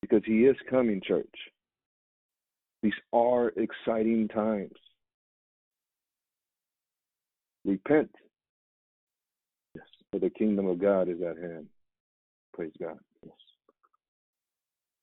Because 0.00 0.22
he 0.24 0.46
is 0.46 0.56
coming, 0.68 1.00
church. 1.06 1.26
These 2.82 2.94
are 3.12 3.52
exciting 3.56 4.28
times. 4.28 4.72
Repent. 7.64 8.10
Yes. 9.74 9.84
For 10.10 10.18
the 10.18 10.30
kingdom 10.30 10.66
of 10.66 10.80
God 10.80 11.08
is 11.08 11.20
at 11.20 11.36
hand. 11.36 11.66
Praise 12.54 12.72
God. 12.80 12.98
Yes. 13.22 13.34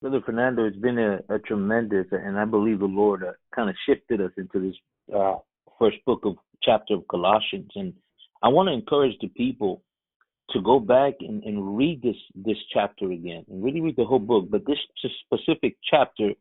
Brother 0.01 0.22
Fernando, 0.26 0.66
it's 0.66 0.78
been 0.78 0.97
a, 0.97 1.20
a 1.30 1.39
tremendous, 1.39 2.08
and 2.12 2.38
I 2.38 2.45
believe 2.45 2.80
the 2.80 2.86
Lord 2.86 3.24
uh, 3.24 3.34
kind 3.55 3.70
of 3.70 3.76
shifted 3.86 4.22
us 4.22 4.32
into 4.38 4.60
this 4.60 4.76
uh, 5.16 5.36
first 5.80 5.97
book 6.05 6.22
of 6.24 6.36
chapter 6.64 6.95
of 6.95 7.08
Colossians. 7.08 7.70
And 7.76 7.93
I 8.41 8.49
want 8.49 8.67
to 8.67 8.73
encourage 8.73 9.17
the 9.21 9.27
people 9.29 9.83
to 10.51 10.61
go 10.61 10.79
back 10.79 11.15
and, 11.19 11.43
and 11.43 11.77
read 11.77 12.01
this 12.01 12.15
this 12.35 12.57
chapter 12.73 13.11
again 13.11 13.45
and 13.49 13.63
really 13.63 13.81
read 13.81 13.95
the 13.97 14.05
whole 14.05 14.19
book. 14.19 14.49
But 14.49 14.65
this 14.65 14.77
specific 15.25 15.77
chapter, 15.89 16.31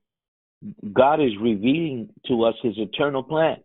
God 0.92 1.20
is 1.20 1.32
revealing 1.40 2.10
to 2.28 2.44
us 2.44 2.54
His 2.62 2.74
eternal 2.78 3.22
plan 3.22 3.56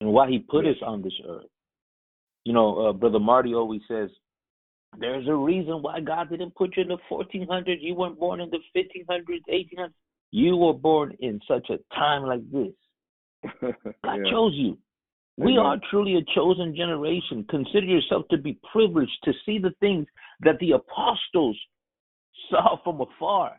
and 0.00 0.10
why 0.12 0.28
He 0.28 0.38
put 0.38 0.66
us 0.66 0.76
on 0.84 1.02
this 1.02 1.18
earth. 1.26 1.46
You 2.44 2.52
know, 2.52 2.88
uh, 2.88 2.92
Brother 2.92 3.20
Marty 3.20 3.54
always 3.54 3.82
says, 3.88 4.10
there's 4.98 5.28
a 5.28 5.34
reason 5.34 5.82
why 5.82 6.00
God 6.00 6.30
didn't 6.30 6.54
put 6.54 6.76
you 6.76 6.82
in 6.82 6.88
the 6.88 6.98
1400s. 7.10 7.76
You 7.80 7.94
weren't 7.94 8.18
born 8.18 8.40
in 8.40 8.50
the 8.50 8.58
1500s, 8.76 9.40
1800s. 9.48 9.92
You 10.32 10.56
were 10.56 10.72
born 10.72 11.16
in 11.20 11.40
such 11.46 11.70
a 11.70 11.78
time 11.94 12.22
like 12.22 12.50
this. 12.50 12.72
God 13.62 14.20
yeah. 14.24 14.30
chose 14.30 14.52
you. 14.54 14.78
We 15.36 15.52
Amen. 15.52 15.64
are 15.64 15.80
truly 15.90 16.16
a 16.16 16.34
chosen 16.34 16.74
generation. 16.76 17.46
Consider 17.48 17.86
yourself 17.86 18.26
to 18.30 18.38
be 18.38 18.58
privileged 18.72 19.18
to 19.24 19.32
see 19.46 19.58
the 19.58 19.72
things 19.80 20.06
that 20.40 20.58
the 20.60 20.72
apostles 20.72 21.58
saw 22.50 22.76
from 22.84 23.00
afar. 23.00 23.52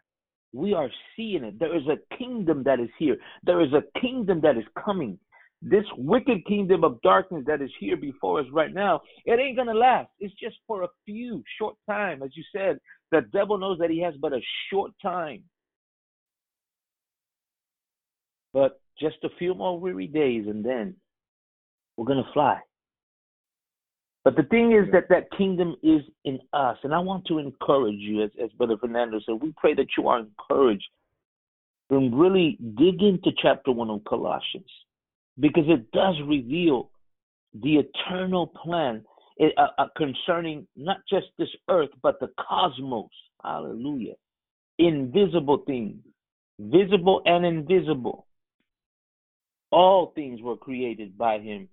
We 0.53 0.74
are 0.74 0.89
seeing 1.15 1.43
it. 1.43 1.59
There 1.59 1.76
is 1.76 1.84
a 1.88 2.15
kingdom 2.17 2.63
that 2.63 2.80
is 2.80 2.89
here. 2.99 3.17
There 3.43 3.61
is 3.61 3.72
a 3.74 3.99
kingdom 3.99 4.41
that 4.41 4.57
is 4.57 4.65
coming 4.84 5.17
this 5.61 5.86
wicked 5.95 6.45
kingdom 6.45 6.84
of 6.84 7.01
darkness 7.01 7.43
that 7.45 7.61
is 7.61 7.69
here 7.80 7.95
before 7.95 8.39
us 8.39 8.47
right 8.51 8.74
now, 8.74 9.01
it 9.26 9.39
ain't 9.39 9.57
gonna 9.57 9.74
last. 9.74 10.09
It's 10.19 10.34
just 10.39 10.55
for 10.65 10.84
a 10.84 10.88
few 11.05 11.43
short 11.59 11.76
time. 11.88 12.24
As 12.24 12.32
you 12.36 12.43
said, 12.55 12.80
the 13.11 13.22
devil 13.32 13.57
knows 13.57 13.78
that 13.80 13.91
he 13.91 14.01
has 14.01 14.15
but 14.19 14.34
a 14.34 14.39
short 14.72 14.91
time. 15.01 15.43
But 18.53 18.82
just 18.99 19.17
a 19.24 19.30
few 19.38 19.53
more 19.53 19.80
weary 19.80 20.07
days 20.07 20.47
and 20.47 20.65
then 20.65 20.95
we're 21.97 22.05
gonna 22.05 22.29
fly. 22.33 22.59
But 24.23 24.35
the 24.35 24.43
thing 24.43 24.73
is 24.73 24.91
that 24.91 25.09
that 25.09 25.31
kingdom 25.35 25.75
is 25.81 26.01
in 26.25 26.39
us. 26.53 26.77
And 26.83 26.93
I 26.93 26.99
want 26.99 27.25
to 27.25 27.39
encourage 27.39 27.97
you, 27.97 28.23
as, 28.23 28.29
as 28.41 28.51
Brother 28.51 28.77
Fernando 28.77 29.19
said, 29.25 29.41
we 29.41 29.53
pray 29.57 29.73
that 29.73 29.87
you 29.97 30.07
are 30.07 30.19
encouraged 30.19 30.87
and 31.89 32.17
really 32.17 32.57
dig 32.77 33.01
into 33.01 33.31
chapter 33.41 33.71
one 33.71 33.89
of 33.89 34.03
Colossians 34.05 34.69
because 35.39 35.65
it 35.67 35.91
does 35.91 36.15
reveal 36.27 36.91
the 37.61 37.77
eternal 37.77 38.47
plan 38.47 39.03
eh, 39.39 39.49
uh, 39.57 39.67
uh, 39.77 39.87
concerning 39.97 40.67
not 40.75 40.97
just 41.09 41.27
this 41.37 41.49
earth, 41.69 41.89
but 42.03 42.19
the 42.19 42.29
cosmos. 42.39 43.09
Hallelujah. 43.43 44.13
Invisible 44.77 45.63
things, 45.65 45.97
visible 46.59 47.23
and 47.25 47.45
invisible. 47.45 48.27
All 49.71 50.11
things 50.15 50.41
were 50.41 50.57
created 50.57 51.17
by 51.17 51.39
him 51.39 51.67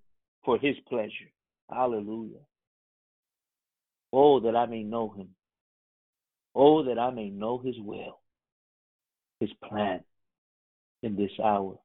for 0.49 0.57
his 0.57 0.77
pleasure. 0.89 1.31
Hallelujah. 1.71 2.41
Oh, 4.15 4.41
that 4.41 4.57
I 4.57 4.65
may 4.65 4.83
know 4.83 5.11
him. 5.11 5.29
Oh, 6.55 6.83
that 6.85 6.99
I 6.99 7.11
may 7.11 7.29
know 7.29 7.59
his 7.59 7.75
will, 7.81 8.19
his 9.41 9.51
plan 9.63 10.01
in 11.03 11.17
this 11.17 11.33
hour. 11.45 11.79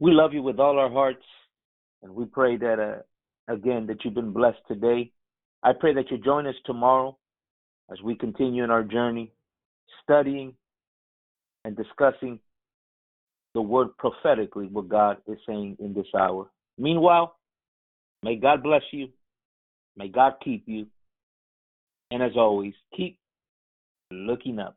We 0.00 0.10
love 0.10 0.34
you 0.34 0.42
with 0.42 0.58
all 0.58 0.80
our 0.80 0.90
hearts, 0.90 1.24
and 2.02 2.12
we 2.12 2.24
pray 2.24 2.56
that, 2.56 2.80
uh, 2.80 3.54
again, 3.54 3.86
that 3.86 4.04
you've 4.04 4.14
been 4.14 4.32
blessed 4.32 4.66
today. 4.66 5.12
I 5.62 5.70
pray 5.72 5.94
that 5.94 6.10
you 6.10 6.18
join 6.18 6.48
us 6.48 6.56
tomorrow 6.64 7.16
as 7.92 8.02
we 8.02 8.16
continue 8.16 8.64
in 8.64 8.72
our 8.72 8.82
journey, 8.82 9.30
studying 10.02 10.52
and 11.64 11.76
discussing 11.76 12.40
the 13.54 13.62
word 13.62 13.96
prophetically, 13.98 14.66
what 14.66 14.88
God 14.88 15.18
is 15.28 15.38
saying 15.46 15.76
in 15.78 15.94
this 15.94 16.08
hour. 16.18 16.50
Meanwhile, 16.80 17.36
may 18.22 18.36
God 18.36 18.62
bless 18.62 18.82
you. 18.90 19.08
May 19.96 20.08
God 20.08 20.34
keep 20.42 20.64
you. 20.66 20.86
And 22.10 22.22
as 22.22 22.32
always, 22.36 22.72
keep 22.96 23.18
looking 24.10 24.58
up. 24.58 24.76